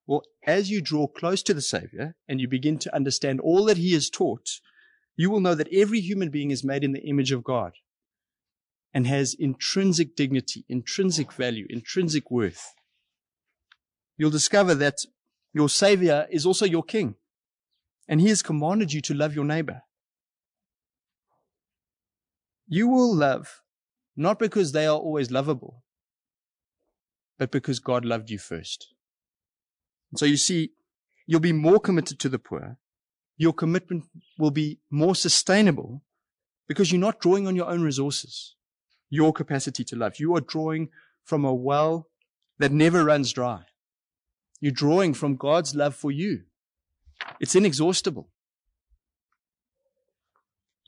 Well, 0.08 0.24
as 0.46 0.70
you 0.70 0.82
draw 0.82 1.08
close 1.08 1.42
to 1.44 1.54
the 1.54 1.62
Savior 1.62 2.16
and 2.28 2.40
you 2.40 2.48
begin 2.48 2.78
to 2.80 2.96
understand 2.96 3.40
all 3.40 3.66
that 3.66 3.78
He 3.78 3.94
has 3.94 4.10
taught, 4.10 4.50
you 5.16 5.30
will 5.30 5.40
know 5.40 5.56
that 5.56 5.74
every 5.74 6.00
human 6.00 6.30
being 6.30 6.52
is 6.52 6.64
made 6.64 6.84
in 6.84 6.92
the 6.92 7.08
image 7.08 7.32
of 7.32 7.44
God 7.44 7.74
and 8.94 9.08
has 9.08 9.34
intrinsic 9.34 10.16
dignity, 10.16 10.64
intrinsic 10.70 11.32
value, 11.34 11.66
intrinsic 11.70 12.30
worth. 12.30 12.74
You'll 14.18 14.30
discover 14.30 14.76
that 14.76 15.00
your 15.54 15.70
Savior 15.70 16.28
is 16.30 16.46
also 16.46 16.66
your 16.66 16.84
King, 16.84 17.16
and 18.08 18.22
He 18.22 18.30
has 18.30 18.42
commanded 18.42 18.94
you 18.94 19.02
to 19.02 19.14
love 19.14 19.36
your 19.36 19.46
neighbor. 19.46 19.82
You 22.68 22.88
will 22.88 23.14
love 23.14 23.62
not 24.16 24.40
because 24.40 24.72
they 24.72 24.86
are 24.86 24.98
always 24.98 25.32
lovable, 25.32 25.84
but 27.38 27.52
because 27.52 27.80
God 27.80 28.06
loved 28.06 28.30
you 28.30 28.38
first. 28.38 28.95
And 30.16 30.20
so 30.20 30.26
you 30.26 30.38
see, 30.38 30.72
you'll 31.28 31.42
be 31.42 31.52
more 31.52 31.78
committed 31.78 32.20
to 32.22 32.30
the 32.30 32.40
poor. 32.40 32.78
Your 33.36 33.52
commitment 33.52 34.06
will 34.40 34.50
be 34.50 34.80
more 34.90 35.14
sustainable 35.14 36.04
because 36.70 36.90
you're 36.90 37.02
not 37.02 37.20
drawing 37.20 37.48
on 37.48 37.56
your 37.58 37.68
own 37.68 37.82
resources 37.82 38.56
your 39.10 39.34
capacity 39.34 39.84
to 39.84 39.98
love. 39.98 40.22
You 40.22 40.34
are 40.38 40.42
drawing 40.42 40.88
from 41.26 41.44
a 41.44 41.54
well 41.54 42.08
that 42.60 42.72
never 42.72 43.04
runs 43.04 43.34
dry. 43.34 43.64
You're 44.62 44.72
drawing 44.72 45.14
from 45.14 45.36
God's 45.36 45.76
love 45.76 45.96
for 45.96 46.12
you. 46.12 46.44
It's 47.42 47.56
inexhaustible. 47.56 48.30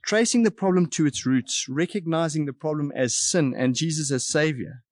Tracing 0.05 0.43
the 0.43 0.51
problem 0.51 0.87
to 0.91 1.05
its 1.05 1.25
roots, 1.25 1.67
recognizing 1.67 2.45
the 2.45 2.53
problem 2.53 2.93
as 2.95 3.13
sin 3.13 3.53
and 3.53 3.75
Jesus 3.75 4.09
as 4.09 4.25
Savior, 4.25 4.83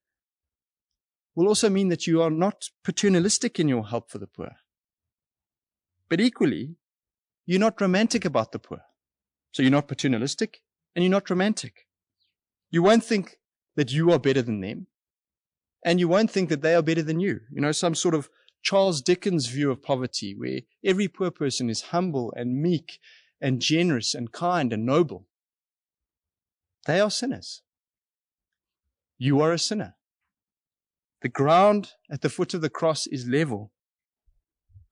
will 1.36 1.48
also 1.48 1.70
mean 1.70 1.90
that 1.90 2.08
you 2.08 2.22
are 2.22 2.32
not 2.32 2.70
paternalistic 2.84 3.60
in 3.60 3.68
your 3.68 3.88
help 3.88 4.10
for 4.10 4.18
the 4.18 4.28
poor. 4.28 4.52
But 6.10 6.22
equally, 6.22 6.76
you're 7.46 7.60
not 7.60 7.80
romantic 7.82 8.26
about 8.26 8.52
the 8.52 8.60
poor. 8.60 8.82
So 9.52 9.62
you're 9.62 9.72
not 9.72 9.88
paternalistic 9.88 10.62
and 10.96 11.04
you're 11.04 11.12
not 11.12 11.30
romantic. 11.30 11.88
You 12.72 12.82
won't 12.82 13.04
think 13.04 13.38
that 13.76 13.92
you 13.92 14.12
are 14.12 14.20
better 14.20 14.42
than 14.42 14.62
them 14.62 14.88
and 15.84 16.00
you 16.00 16.08
won't 16.08 16.32
think 16.32 16.50
that 16.50 16.62
they 16.62 16.76
are 16.76 16.82
better 16.82 17.04
than 17.04 17.20
you. 17.20 17.42
You 17.52 17.62
know, 17.62 17.72
some 17.72 17.96
sort 17.96 18.16
of 18.16 18.30
Charles 18.64 19.02
Dickens 19.02 19.48
view 19.48 19.70
of 19.70 19.84
poverty 19.84 20.34
where 20.36 20.62
every 20.84 21.08
poor 21.08 21.30
person 21.30 21.70
is 21.70 21.84
humble 21.84 22.34
and 22.36 22.62
meek 22.62 23.00
and 23.40 23.62
generous 23.62 24.16
and 24.16 24.32
kind 24.32 24.74
and 24.74 24.86
noble. 24.86 25.28
They 26.88 27.00
are 27.00 27.12
sinners. 27.12 27.62
You 29.18 29.42
are 29.42 29.52
a 29.52 29.60
sinner. 29.60 29.96
The 31.26 31.30
ground 31.30 31.94
at 32.12 32.22
the 32.22 32.30
foot 32.30 32.54
of 32.54 32.62
the 32.62 32.70
cross 32.70 33.08
is 33.08 33.28
level. 33.28 33.72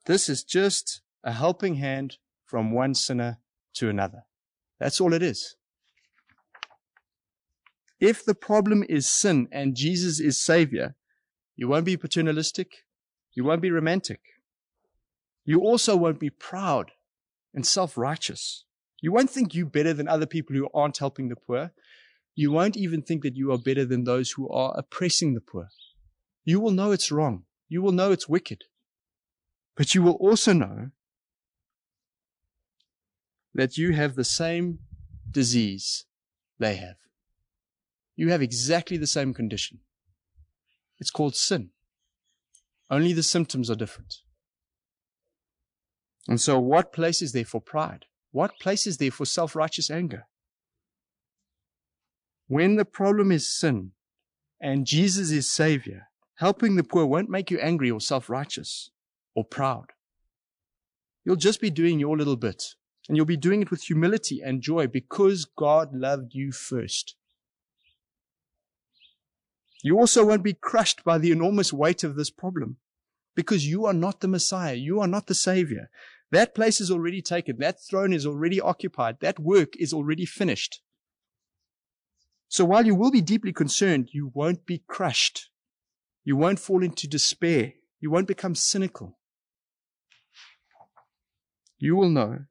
This 0.08 0.28
is 0.28 0.44
just 0.44 1.04
a 1.24 1.32
helping 1.32 1.76
hand 1.76 2.18
from 2.44 2.72
one 2.72 2.96
sinner 2.96 3.38
to 3.76 3.88
another. 3.88 4.24
That's 4.80 5.00
all 5.00 5.14
it 5.14 5.22
is. 5.22 5.56
If 8.00 8.26
the 8.26 8.34
problem 8.34 8.84
is 8.90 9.08
sin 9.08 9.48
and 9.52 9.76
Jesus 9.76 10.20
is 10.20 10.44
Savior, 10.44 10.96
you 11.56 11.68
won't 11.68 11.86
be 11.86 11.98
paternalistic. 11.98 12.78
You 13.36 13.44
won't 13.44 13.62
be 13.62 13.70
romantic. 13.70 14.22
You 15.46 15.60
also 15.60 15.96
won't 15.96 16.20
be 16.20 16.32
proud 16.32 16.94
and 17.54 17.64
self 17.64 17.96
righteous. 17.96 18.66
You 19.04 19.12
won't 19.12 19.30
think 19.30 19.54
you 19.54 19.68
better 19.68 19.94
than 19.94 20.08
other 20.08 20.26
people 20.26 20.56
who 20.56 20.68
aren't 20.74 20.98
helping 20.98 21.30
the 21.30 21.36
poor. 21.36 21.74
You 22.34 22.52
won't 22.52 22.76
even 22.76 23.04
think 23.04 23.22
that 23.22 23.38
you 23.38 23.52
are 23.52 23.60
better 23.60 23.86
than 23.86 24.04
those 24.04 24.32
who 24.32 24.50
are 24.50 24.74
oppressing 24.76 25.36
the 25.36 25.42
poor. 25.42 25.70
You 26.44 26.60
will 26.60 26.72
know 26.72 26.92
it's 26.92 27.12
wrong. 27.12 27.44
You 27.70 27.82
will 27.82 27.92
know 27.92 28.12
it's 28.12 28.28
wicked. 28.28 28.64
But 29.76 29.96
you 29.96 30.04
will 30.04 30.14
also 30.14 30.54
know 30.54 30.92
that 33.54 33.78
you 33.78 33.94
have 33.94 34.16
the 34.16 34.24
same 34.24 34.80
disease 35.30 36.06
they 36.60 36.76
have. 36.76 36.96
You 38.16 38.30
have 38.30 38.42
exactly 38.42 38.98
the 38.98 39.08
same 39.08 39.34
condition. 39.34 39.80
It's 41.00 41.12
called 41.12 41.36
sin. 41.36 41.70
Only 42.90 43.14
the 43.14 43.24
symptoms 43.24 43.72
are 43.72 43.76
different. 43.76 44.16
And 46.28 46.40
so, 46.40 46.60
what 46.60 46.94
place 46.94 47.22
is 47.22 47.34
there 47.34 47.46
for 47.46 47.60
pride? 47.60 48.06
What 48.32 48.60
place 48.60 48.88
is 48.88 48.98
there 48.98 49.12
for 49.12 49.26
self 49.26 49.56
righteous 49.56 49.90
anger? 49.90 50.28
When 52.48 52.76
the 52.76 52.86
problem 52.86 53.32
is 53.32 53.52
sin 53.60 53.92
and 54.62 54.86
Jesus 54.86 55.32
is 55.32 55.50
Savior, 55.50 56.08
helping 56.44 56.76
the 56.76 56.84
poor 56.84 57.06
won't 57.06 57.30
make 57.30 57.50
you 57.50 57.58
angry 57.60 57.90
or 57.90 58.02
self 58.02 58.30
righteous 58.30 58.92
or 59.34 59.46
proud. 59.46 59.94
You'll 61.24 61.38
just 61.38 61.62
be 61.62 61.70
doing 61.70 62.02
your 62.02 62.18
little 62.18 62.36
bit, 62.36 62.76
and 63.08 63.16
you'll 63.16 63.26
be 63.26 63.38
doing 63.38 63.62
it 63.62 63.72
with 63.72 63.84
humility 63.84 64.42
and 64.44 64.62
joy 64.62 64.88
because 64.88 65.46
God 65.46 65.96
loved 65.96 66.34
you 66.34 66.52
first. 66.52 67.16
You 69.86 69.98
also 69.98 70.26
won't 70.26 70.44
be 70.44 70.54
crushed 70.54 71.06
by 71.06 71.18
the 71.18 71.32
enormous 71.32 71.72
weight 71.72 72.04
of 72.04 72.18
this 72.18 72.30
problem 72.30 72.76
because 73.38 73.66
you 73.66 73.86
are 73.86 73.94
not 73.94 74.20
the 74.20 74.28
Messiah. 74.28 74.76
You 74.76 75.00
are 75.00 75.08
not 75.08 75.28
the 75.28 75.36
Savior. 75.36 75.90
That 76.30 76.54
place 76.54 76.82
is 76.82 76.92
already 76.92 77.22
taken. 77.22 77.56
That 77.60 77.82
throne 77.90 78.12
is 78.12 78.26
already 78.26 78.60
occupied. 78.60 79.22
That 79.22 79.40
work 79.40 79.78
is 79.80 79.94
already 79.94 80.26
finished. 80.26 80.82
So 82.50 82.66
while 82.66 82.86
you 82.86 82.96
will 82.96 83.12
be 83.12 83.22
deeply 83.22 83.54
concerned, 83.54 84.10
you 84.12 84.30
won't 84.34 84.66
be 84.66 84.84
crushed. 84.88 85.50
You 86.24 86.38
won't 86.38 86.60
fall 86.60 86.84
into 86.84 87.08
despair. 87.08 87.74
You 88.00 88.12
won't 88.12 88.28
become 88.28 88.56
cynical. 88.56 89.18
You 91.78 91.96
will 91.96 92.10
know 92.10 92.46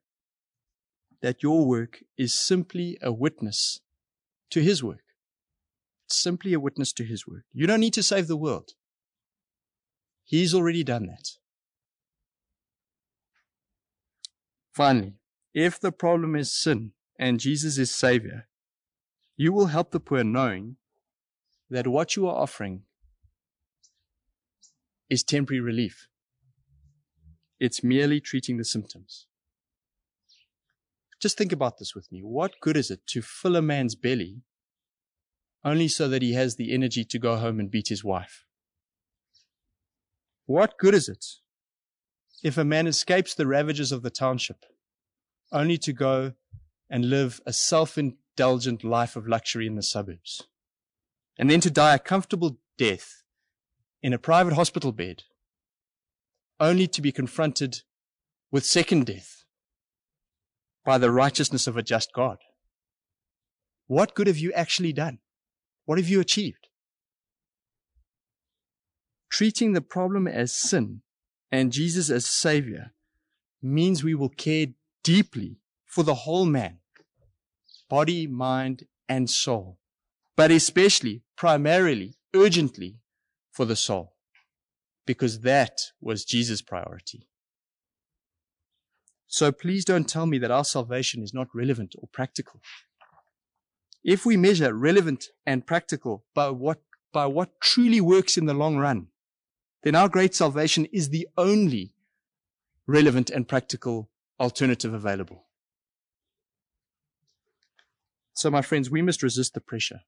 that 1.21 1.43
your 1.43 1.65
work 1.65 2.03
is 2.17 2.33
simply 2.33 2.97
a 3.01 3.11
witness 3.11 3.79
to 4.51 4.61
His 4.61 4.83
work 4.83 5.03
It's 6.05 6.21
simply 6.21 6.53
a 6.53 6.59
witness 6.59 6.93
to 6.93 7.03
his 7.03 7.27
work. 7.27 7.45
You 7.53 7.67
don't 7.67 7.79
need 7.79 7.93
to 7.95 8.03
save 8.03 8.27
the 8.27 8.37
world. 8.37 8.71
He's 10.23 10.53
already 10.53 10.83
done 10.83 11.07
that. 11.07 11.29
Finally, 14.73 15.15
if 15.53 15.79
the 15.79 15.91
problem 15.91 16.35
is 16.35 16.53
sin 16.53 16.91
and 17.19 17.39
Jesus 17.39 17.77
is 17.77 17.91
Savior, 17.91 18.47
you 19.37 19.53
will 19.53 19.67
help 19.67 19.91
the 19.91 19.99
poor 19.99 20.23
knowing 20.23 20.77
that 21.69 21.87
what 21.87 22.15
you 22.15 22.27
are 22.27 22.37
offering 22.37 22.83
is 25.09 25.23
temporary 25.23 25.61
relief. 25.61 26.07
It's 27.59 27.83
merely 27.83 28.19
treating 28.19 28.57
the 28.57 28.65
symptoms. 28.65 29.27
Just 31.21 31.37
think 31.37 31.51
about 31.51 31.77
this 31.77 31.95
with 31.95 32.11
me. 32.11 32.21
What 32.21 32.59
good 32.61 32.75
is 32.75 32.91
it 32.91 33.07
to 33.07 33.21
fill 33.21 33.55
a 33.55 33.61
man's 33.61 33.95
belly 33.95 34.43
only 35.63 35.87
so 35.87 36.07
that 36.07 36.21
he 36.21 36.33
has 36.33 36.55
the 36.55 36.73
energy 36.73 37.03
to 37.05 37.19
go 37.19 37.37
home 37.37 37.59
and 37.59 37.71
beat 37.71 37.87
his 37.87 38.03
wife. 38.03 38.45
What 40.45 40.77
good 40.77 40.93
is 40.93 41.07
it 41.07 41.25
if 42.43 42.57
a 42.57 42.65
man 42.65 42.87
escapes 42.87 43.33
the 43.33 43.47
ravages 43.47 43.91
of 43.91 44.03
the 44.03 44.09
township 44.09 44.65
only 45.51 45.77
to 45.77 45.93
go 45.93 46.33
and 46.89 47.09
live 47.09 47.39
a 47.45 47.53
self 47.53 47.97
indulgent 47.97 48.83
life 48.83 49.15
of 49.15 49.27
luxury 49.27 49.65
in 49.65 49.75
the 49.75 49.83
suburbs 49.83 50.43
and 51.37 51.49
then 51.49 51.61
to 51.61 51.71
die 51.71 51.95
a 51.95 51.99
comfortable 51.99 52.57
death 52.77 53.22
in 54.03 54.11
a 54.11 54.19
private 54.19 54.53
hospital 54.53 54.91
bed 54.91 55.23
only 56.59 56.87
to 56.87 57.01
be 57.01 57.11
confronted 57.11 57.81
with 58.51 58.65
second 58.65 59.05
death 59.05 59.45
by 60.85 60.97
the 60.97 61.09
righteousness 61.09 61.65
of 61.65 61.77
a 61.77 61.81
just 61.81 62.11
God? 62.13 62.37
What 63.87 64.13
good 64.13 64.27
have 64.27 64.37
you 64.37 64.51
actually 64.53 64.91
done? 64.91 65.19
What 65.85 65.97
have 65.97 66.09
you 66.09 66.19
achieved? 66.19 66.67
Treating 69.31 69.71
the 69.73 69.81
problem 69.81 70.27
as 70.27 70.53
sin 70.53 71.01
and 71.51 71.71
Jesus 71.71 72.09
as 72.09 72.25
Savior 72.25 72.93
means 73.61 74.03
we 74.03 74.13
will 74.13 74.29
care 74.29 74.67
deeply 75.03 75.57
for 75.85 76.03
the 76.03 76.13
whole 76.13 76.45
man, 76.45 76.79
body, 77.89 78.27
mind, 78.27 78.83
and 79.07 79.29
soul, 79.29 79.79
but 80.35 80.51
especially, 80.51 81.23
primarily, 81.35 82.15
urgently 82.35 82.97
for 83.53 83.65
the 83.65 83.75
soul, 83.75 84.15
because 85.05 85.41
that 85.41 85.79
was 86.01 86.25
Jesus' 86.25 86.61
priority. 86.61 87.29
So 89.27 89.51
please 89.51 89.85
don't 89.85 90.09
tell 90.09 90.25
me 90.25 90.37
that 90.39 90.51
our 90.51 90.65
salvation 90.65 91.23
is 91.23 91.33
not 91.33 91.47
relevant 91.53 91.95
or 91.97 92.09
practical. 92.11 92.61
If 94.03 94.25
we 94.25 94.35
measure 94.35 94.73
relevant 94.73 95.25
and 95.45 95.65
practical 95.65 96.25
by 96.35 96.49
what, 96.49 96.81
by 97.13 97.27
what 97.27 97.61
truly 97.61 98.01
works 98.01 98.37
in 98.37 98.45
the 98.45 98.53
long 98.53 98.77
run, 98.77 99.07
then 99.83 99.95
our 99.95 100.09
great 100.09 100.35
salvation 100.35 100.85
is 100.91 101.09
the 101.09 101.27
only 101.37 101.93
relevant 102.87 103.29
and 103.29 103.47
practical 103.47 104.09
alternative 104.39 104.93
available. 104.93 105.45
So, 108.33 108.49
my 108.49 108.61
friends, 108.61 108.89
we 108.89 109.01
must 109.01 109.21
resist 109.23 109.53
the 109.53 109.61
pressure. 109.61 110.01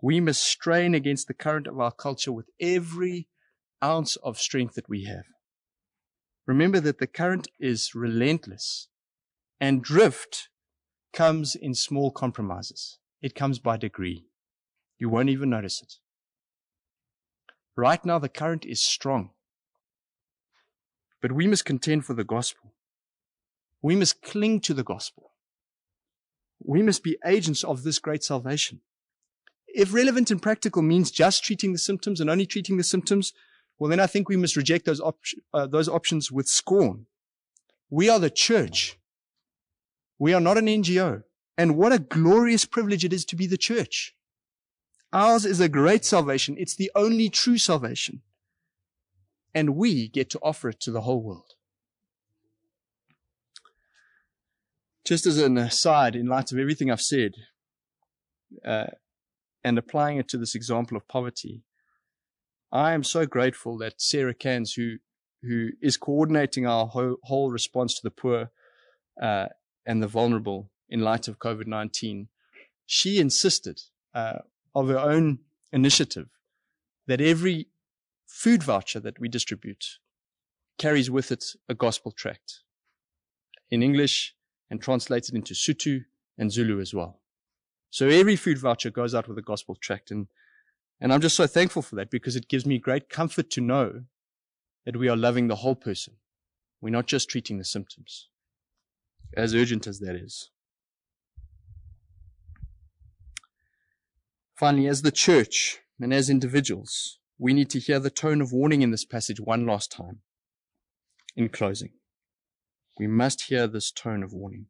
We 0.00 0.20
must 0.20 0.42
strain 0.42 0.94
against 0.94 1.26
the 1.26 1.34
current 1.34 1.66
of 1.66 1.80
our 1.80 1.90
culture 1.90 2.32
with 2.32 2.50
every 2.60 3.28
ounce 3.82 4.16
of 4.16 4.38
strength 4.38 4.74
that 4.74 4.88
we 4.88 5.04
have. 5.04 5.24
Remember 6.46 6.80
that 6.80 6.98
the 6.98 7.06
current 7.06 7.48
is 7.58 7.94
relentless 7.94 8.88
and 9.60 9.82
drift 9.82 10.48
comes 11.12 11.54
in 11.54 11.74
small 11.74 12.10
compromises. 12.10 12.98
It 13.20 13.34
comes 13.34 13.58
by 13.58 13.76
degree. 13.76 14.24
You 14.98 15.08
won't 15.08 15.30
even 15.30 15.50
notice 15.50 15.82
it. 15.82 15.94
Right 17.76 18.04
now, 18.04 18.18
the 18.18 18.28
current 18.28 18.64
is 18.64 18.82
strong. 18.82 19.30
But 21.20 21.32
we 21.32 21.46
must 21.46 21.64
contend 21.64 22.04
for 22.04 22.14
the 22.14 22.24
gospel. 22.24 22.74
We 23.82 23.96
must 23.96 24.22
cling 24.22 24.60
to 24.62 24.74
the 24.74 24.84
gospel. 24.84 25.32
We 26.60 26.82
must 26.82 27.02
be 27.02 27.18
agents 27.24 27.62
of 27.62 27.82
this 27.82 27.98
great 27.98 28.24
salvation. 28.24 28.80
If 29.74 29.92
relevant 29.92 30.30
and 30.30 30.40
practical 30.40 30.82
means 30.82 31.10
just 31.10 31.44
treating 31.44 31.72
the 31.72 31.78
symptoms 31.78 32.20
and 32.20 32.30
only 32.30 32.46
treating 32.46 32.76
the 32.76 32.84
symptoms, 32.84 33.32
well, 33.78 33.90
then 33.90 34.00
I 34.00 34.06
think 34.06 34.28
we 34.28 34.36
must 34.36 34.56
reject 34.56 34.86
those, 34.86 35.00
op- 35.00 35.18
uh, 35.54 35.66
those 35.66 35.88
options 35.88 36.32
with 36.32 36.48
scorn. 36.48 37.06
We 37.90 38.08
are 38.08 38.18
the 38.18 38.30
church. 38.30 38.98
We 40.18 40.34
are 40.34 40.40
not 40.40 40.58
an 40.58 40.66
NGO. 40.66 41.22
And 41.56 41.76
what 41.76 41.92
a 41.92 41.98
glorious 41.98 42.64
privilege 42.64 43.04
it 43.04 43.12
is 43.12 43.24
to 43.26 43.36
be 43.36 43.46
the 43.46 43.56
church. 43.56 44.14
Ours 45.12 45.44
is 45.44 45.60
a 45.60 45.68
great 45.68 46.04
salvation. 46.04 46.56
It's 46.58 46.74
the 46.74 46.90
only 46.94 47.28
true 47.28 47.58
salvation. 47.58 48.22
And 49.54 49.76
we 49.76 50.08
get 50.08 50.28
to 50.30 50.38
offer 50.42 50.68
it 50.68 50.80
to 50.80 50.90
the 50.90 51.02
whole 51.02 51.22
world. 51.22 51.54
Just 55.04 55.24
as 55.24 55.38
an 55.38 55.56
aside, 55.56 56.14
in 56.14 56.26
light 56.26 56.52
of 56.52 56.58
everything 56.58 56.90
I've 56.90 57.00
said, 57.00 57.32
uh, 58.64 58.88
and 59.68 59.76
applying 59.76 60.16
it 60.16 60.28
to 60.28 60.38
this 60.38 60.54
example 60.54 60.96
of 60.96 61.06
poverty, 61.06 61.62
I 62.72 62.94
am 62.94 63.04
so 63.04 63.26
grateful 63.26 63.76
that 63.78 64.00
Sarah 64.00 64.32
Cans, 64.34 64.72
who 64.72 64.96
who 65.42 65.68
is 65.80 65.96
coordinating 65.96 66.66
our 66.66 66.86
whole, 66.86 67.16
whole 67.22 67.50
response 67.50 67.94
to 67.94 68.00
the 68.02 68.10
poor, 68.10 68.50
uh, 69.22 69.46
and 69.86 70.02
the 70.02 70.08
vulnerable 70.08 70.70
in 70.88 71.00
light 71.00 71.28
of 71.28 71.38
COVID 71.38 71.66
19, 71.66 72.28
she 72.86 73.20
insisted 73.20 73.82
uh, 74.14 74.38
of 74.74 74.88
her 74.88 74.98
own 74.98 75.40
initiative 75.70 76.28
that 77.06 77.20
every 77.20 77.68
food 78.26 78.62
voucher 78.62 79.00
that 79.00 79.20
we 79.20 79.28
distribute 79.28 79.84
carries 80.78 81.10
with 81.10 81.30
it 81.30 81.44
a 81.68 81.74
gospel 81.74 82.10
tract 82.10 82.60
in 83.70 83.82
English 83.82 84.34
and 84.70 84.80
translated 84.80 85.34
into 85.34 85.52
Sotho 85.52 86.04
and 86.38 86.50
Zulu 86.50 86.80
as 86.80 86.94
well. 86.94 87.20
So 87.90 88.08
every 88.08 88.36
food 88.36 88.58
voucher 88.58 88.90
goes 88.90 89.14
out 89.14 89.28
with 89.28 89.38
a 89.38 89.42
gospel 89.42 89.74
tract. 89.74 90.10
And, 90.10 90.28
and 91.00 91.12
I'm 91.12 91.20
just 91.20 91.36
so 91.36 91.46
thankful 91.46 91.82
for 91.82 91.96
that 91.96 92.10
because 92.10 92.36
it 92.36 92.48
gives 92.48 92.66
me 92.66 92.78
great 92.78 93.08
comfort 93.08 93.50
to 93.50 93.60
know 93.60 94.02
that 94.84 94.96
we 94.96 95.08
are 95.08 95.16
loving 95.16 95.48
the 95.48 95.56
whole 95.56 95.74
person. 95.74 96.14
We're 96.80 96.90
not 96.90 97.06
just 97.06 97.28
treating 97.28 97.58
the 97.58 97.64
symptoms, 97.64 98.28
as 99.36 99.54
urgent 99.54 99.86
as 99.86 99.98
that 100.00 100.14
is. 100.14 100.50
Finally, 104.54 104.86
as 104.86 105.02
the 105.02 105.10
church 105.10 105.80
and 106.00 106.12
as 106.12 106.30
individuals, 106.30 107.18
we 107.38 107.52
need 107.52 107.70
to 107.70 107.78
hear 107.78 107.98
the 107.98 108.10
tone 108.10 108.40
of 108.40 108.52
warning 108.52 108.82
in 108.82 108.90
this 108.90 109.04
passage 109.04 109.40
one 109.40 109.66
last 109.66 109.90
time. 109.90 110.20
In 111.36 111.48
closing, 111.48 111.90
we 112.98 113.06
must 113.06 113.42
hear 113.42 113.66
this 113.68 113.92
tone 113.92 114.24
of 114.24 114.32
warning. 114.32 114.66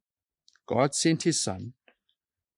God 0.67 0.95
sent 0.95 1.23
his 1.23 1.43
son 1.43 1.73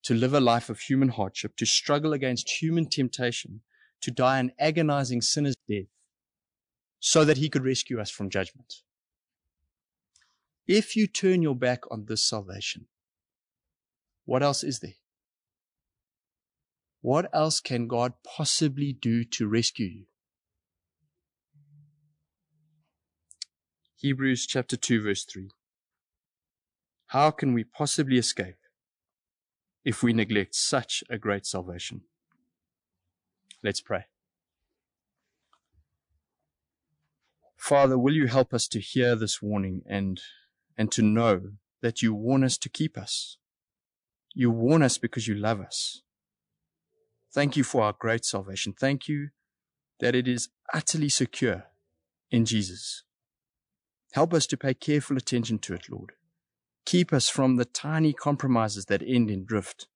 to 0.02 0.14
live 0.14 0.34
a 0.34 0.40
life 0.40 0.70
of 0.70 0.80
human 0.80 1.10
hardship, 1.10 1.56
to 1.56 1.66
struggle 1.66 2.12
against 2.12 2.62
human 2.62 2.88
temptation, 2.88 3.60
to 4.00 4.10
die 4.10 4.38
an 4.38 4.52
agonizing 4.58 5.20
sinner's 5.20 5.56
death, 5.68 5.86
so 6.98 7.24
that 7.24 7.36
he 7.36 7.48
could 7.48 7.64
rescue 7.64 8.00
us 8.00 8.10
from 8.10 8.30
judgment. 8.30 8.82
If 10.66 10.96
you 10.96 11.06
turn 11.06 11.42
your 11.42 11.56
back 11.56 11.80
on 11.90 12.06
this 12.06 12.22
salvation, 12.22 12.86
what 14.24 14.42
else 14.42 14.62
is 14.62 14.80
there? 14.80 14.94
What 17.02 17.28
else 17.32 17.60
can 17.60 17.88
God 17.88 18.12
possibly 18.24 18.92
do 18.92 19.24
to 19.24 19.48
rescue 19.48 19.86
you? 19.86 20.04
Hebrews 23.96 24.46
chapter 24.46 24.76
2 24.76 25.02
verse 25.02 25.24
3. 25.24 25.50
How 27.08 27.30
can 27.30 27.52
we 27.52 27.64
possibly 27.64 28.18
escape 28.18 28.59
if 29.84 30.02
we 30.02 30.12
neglect 30.12 30.54
such 30.54 31.02
a 31.08 31.18
great 31.18 31.46
salvation? 31.46 32.02
Let's 33.62 33.80
pray. 33.80 34.04
Father, 37.56 37.98
will 37.98 38.14
you 38.14 38.26
help 38.26 38.54
us 38.54 38.66
to 38.68 38.80
hear 38.80 39.14
this 39.14 39.42
warning 39.42 39.82
and, 39.86 40.20
and 40.78 40.90
to 40.92 41.02
know 41.02 41.52
that 41.82 42.00
you 42.00 42.14
warn 42.14 42.42
us 42.42 42.56
to 42.58 42.68
keep 42.68 42.96
us? 42.96 43.36
You 44.34 44.50
warn 44.50 44.82
us 44.82 44.96
because 44.96 45.28
you 45.28 45.34
love 45.34 45.60
us. 45.60 46.02
Thank 47.32 47.56
you 47.56 47.64
for 47.64 47.82
our 47.82 47.94
great 47.98 48.24
salvation. 48.24 48.72
Thank 48.72 49.08
you 49.08 49.28
that 50.00 50.14
it 50.14 50.26
is 50.26 50.48
utterly 50.72 51.08
secure 51.10 51.66
in 52.30 52.44
Jesus. 52.44 53.04
Help 54.12 54.34
us 54.34 54.46
to 54.46 54.56
pay 54.56 54.74
careful 54.74 55.16
attention 55.16 55.58
to 55.60 55.74
it, 55.74 55.90
Lord. 55.90 56.12
Keep 56.84 57.12
us 57.12 57.28
from 57.28 57.56
the 57.56 57.64
tiny 57.64 58.12
compromises 58.12 58.86
that 58.86 59.02
end 59.06 59.30
in 59.30 59.44
drift. 59.44 59.86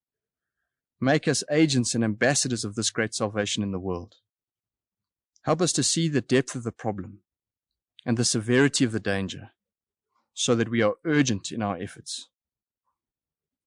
Make 1.01 1.27
us 1.27 1.43
agents 1.51 1.95
and 1.95 2.05
ambassadors 2.05 2.65
of 2.65 2.75
this 2.75 2.91
great 2.91 3.15
salvation 3.15 3.63
in 3.63 3.73
the 3.73 3.81
world. 3.81 4.15
Help 5.43 5.61
us 5.61 5.73
to 5.73 5.83
see 5.83 6.09
the 6.09 6.21
depth 6.21 6.55
of 6.55 6.63
the 6.63 6.73
problem 6.73 7.21
and 8.07 8.17
the 8.17 8.25
severity 8.25 8.85
of 8.85 8.93
the 8.93 9.01
danger 9.01 9.51
so 10.33 10.55
that 10.55 10.71
we 10.71 10.83
are 10.83 10.95
urgent 11.05 11.53
in 11.53 11.63
our 11.63 11.77
efforts. 11.77 12.29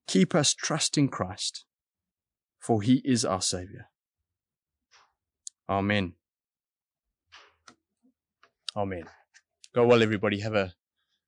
Keep 0.07 0.33
us 0.33 0.53
trusting 0.53 1.09
Christ 1.09 1.65
for 2.67 2.81
he 2.81 3.01
is 3.05 3.23
our 3.23 3.41
Savior. 3.41 3.87
Amen. 5.69 6.15
Amen. 8.75 9.05
Go 9.73 9.87
well, 9.87 10.03
everybody. 10.03 10.41
Have 10.41 10.53
a, 10.53 10.73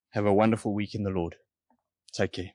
have 0.09 0.25
a 0.25 0.33
wonderful 0.33 0.73
week 0.73 0.93
in 0.95 1.03
the 1.03 1.09
Lord. 1.09 1.35
Take 2.11 2.31
care. 2.33 2.51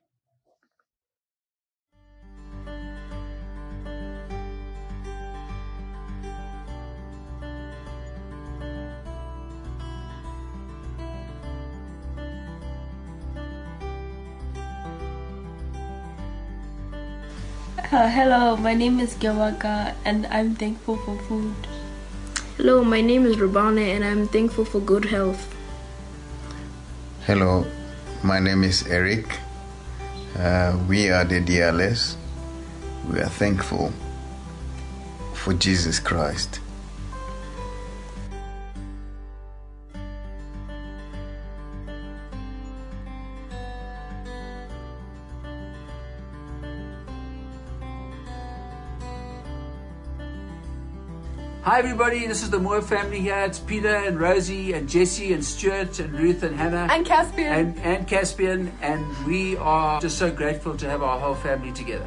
Uh, 17.95 18.09
hello, 18.09 18.57
my 18.57 18.75
name 18.75 18.99
is 18.99 19.15
Gewaka 19.15 19.95
and 20.05 20.27
I'm 20.27 20.57
thankful 20.57 20.97
for 20.97 21.17
food. 21.29 21.55
Hello, 22.57 22.83
my 22.83 23.01
name 23.01 23.25
is 23.25 23.37
Rabane 23.37 23.95
and 23.95 24.05
I'm 24.05 24.27
thankful 24.27 24.65
for 24.65 24.81
good 24.81 25.05
health. 25.05 25.55
Hello, 27.27 27.65
my 28.25 28.41
name 28.41 28.65
is 28.65 28.85
Eric. 28.89 29.44
Uh, 30.37 30.77
we 30.89 31.11
are 31.11 31.25
the 31.25 31.41
DLS. 31.41 32.17
We 33.09 33.21
are 33.21 33.29
thankful 33.29 33.93
for 35.33 35.55
Jesus 35.55 36.01
Christ. 36.01 36.61
Hi, 51.75 51.81
everybody. 51.81 52.25
This 52.25 52.45
is 52.45 52.51
the 52.51 52.61
Moore 52.61 52.81
family 52.81 53.19
here. 53.19 53.41
It's 53.41 53.59
Peter 53.59 53.97
and 53.97 54.21
Rosie 54.21 54.75
and 54.75 54.89
Jesse 54.89 55.33
and 55.33 55.45
Stuart 55.45 55.99
and 55.99 56.13
Ruth 56.13 56.45
and 56.45 56.55
Hannah. 56.55 56.87
And 56.89 57.05
Caspian. 57.05 57.53
And, 57.53 57.79
and 57.81 58.07
Caspian. 58.07 58.73
And 58.81 59.05
we 59.27 59.57
are 59.57 60.01
just 60.01 60.17
so 60.17 60.31
grateful 60.31 60.77
to 60.77 60.89
have 60.89 61.03
our 61.03 61.19
whole 61.19 61.35
family 61.35 61.73
together. 61.73 62.07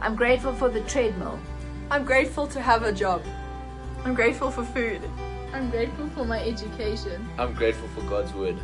I'm 0.00 0.16
grateful 0.16 0.52
for 0.52 0.68
the 0.68 0.80
treadmill. 0.80 1.38
I'm 1.88 2.04
grateful 2.04 2.48
to 2.48 2.60
have 2.60 2.82
a 2.82 2.90
job. 2.90 3.22
I'm 4.04 4.12
grateful 4.12 4.50
for 4.50 4.64
food. 4.64 5.00
I'm 5.52 5.70
grateful 5.70 6.08
for 6.08 6.24
my 6.24 6.42
education. 6.42 7.28
I'm 7.38 7.54
grateful 7.54 7.86
for 7.94 8.00
God's 8.10 8.34
word. 8.34 8.56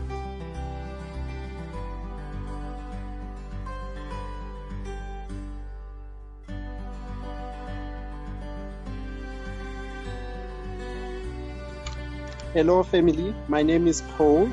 Hello, 12.57 12.83
family. 12.83 13.35
My 13.49 13.63
name 13.63 13.87
is 13.87 14.01
Paul, 14.17 14.49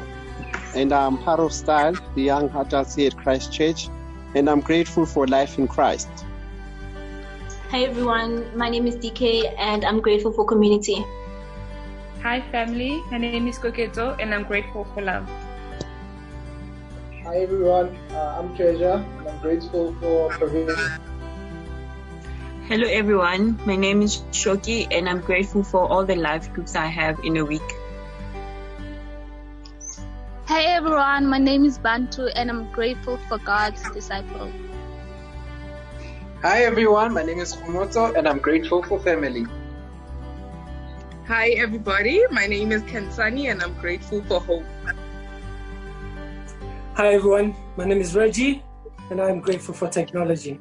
and 0.75 0.91
I'm 0.91 1.17
part 1.19 1.39
of 1.39 1.53
Style, 1.53 1.95
the 2.15 2.21
young 2.21 2.49
adults 2.49 2.95
here 2.95 3.07
at 3.07 3.15
Christ 3.15 3.53
Church, 3.53 3.87
and 4.35 4.49
I'm 4.49 4.59
grateful 4.59 5.05
for 5.05 5.25
life 5.25 5.57
in 5.57 5.69
Christ. 5.69 6.09
Hi, 7.69 7.83
everyone. 7.83 8.57
My 8.57 8.69
name 8.69 8.87
is 8.87 8.97
DK, 8.97 9.55
and 9.57 9.85
I'm 9.85 10.01
grateful 10.01 10.33
for 10.33 10.43
community. 10.43 11.05
Hi, 12.21 12.41
family. 12.51 13.01
My 13.09 13.19
name 13.19 13.47
is 13.47 13.57
Koketo, 13.57 14.19
and 14.19 14.35
I'm 14.35 14.43
grateful 14.43 14.83
for 14.93 15.01
love. 15.01 15.25
Hi, 17.23 17.37
everyone. 17.37 17.95
Uh, 18.11 18.35
I'm 18.37 18.53
Treasure, 18.57 18.99
and 19.19 19.29
I'm 19.29 19.39
grateful 19.39 19.95
for 20.01 20.27
provision. 20.31 20.91
Hello, 22.67 22.85
everyone. 22.85 23.57
My 23.65 23.77
name 23.77 24.01
is 24.01 24.17
Shoki, 24.33 24.89
and 24.91 25.07
I'm 25.07 25.21
grateful 25.21 25.63
for 25.63 25.87
all 25.87 26.03
the 26.03 26.17
life 26.17 26.51
groups 26.51 26.75
I 26.75 26.87
have 26.87 27.17
in 27.23 27.37
a 27.37 27.45
week. 27.45 27.79
Hey 30.53 30.67
everyone, 30.67 31.25
my 31.25 31.39
name 31.39 31.65
is 31.65 31.79
Bantu 31.79 32.27
and 32.35 32.47
I'm 32.47 32.71
grateful 32.71 33.17
for 33.27 33.39
God's 33.39 33.89
disciple. 33.89 34.51
Hi 36.43 36.61
everyone, 36.65 37.11
my 37.11 37.23
name 37.23 37.39
is 37.39 37.55
Humoto 37.55 38.15
and 38.15 38.29
I'm 38.29 38.37
grateful 38.37 38.83
for 38.83 38.99
family. 38.99 39.47
Hi 41.25 41.49
everybody, 41.57 42.21
my 42.29 42.45
name 42.45 42.71
is 42.71 42.83
Kensani 42.83 43.49
and 43.49 43.63
I'm 43.63 43.73
grateful 43.81 44.21
for 44.25 44.39
hope. 44.39 44.63
Hi 46.97 47.15
everyone, 47.15 47.55
my 47.75 47.85
name 47.85 47.99
is 47.99 48.15
Reggie 48.15 48.61
and 49.09 49.19
I'm 49.19 49.39
grateful 49.39 49.73
for 49.73 49.89
technology. 49.89 50.59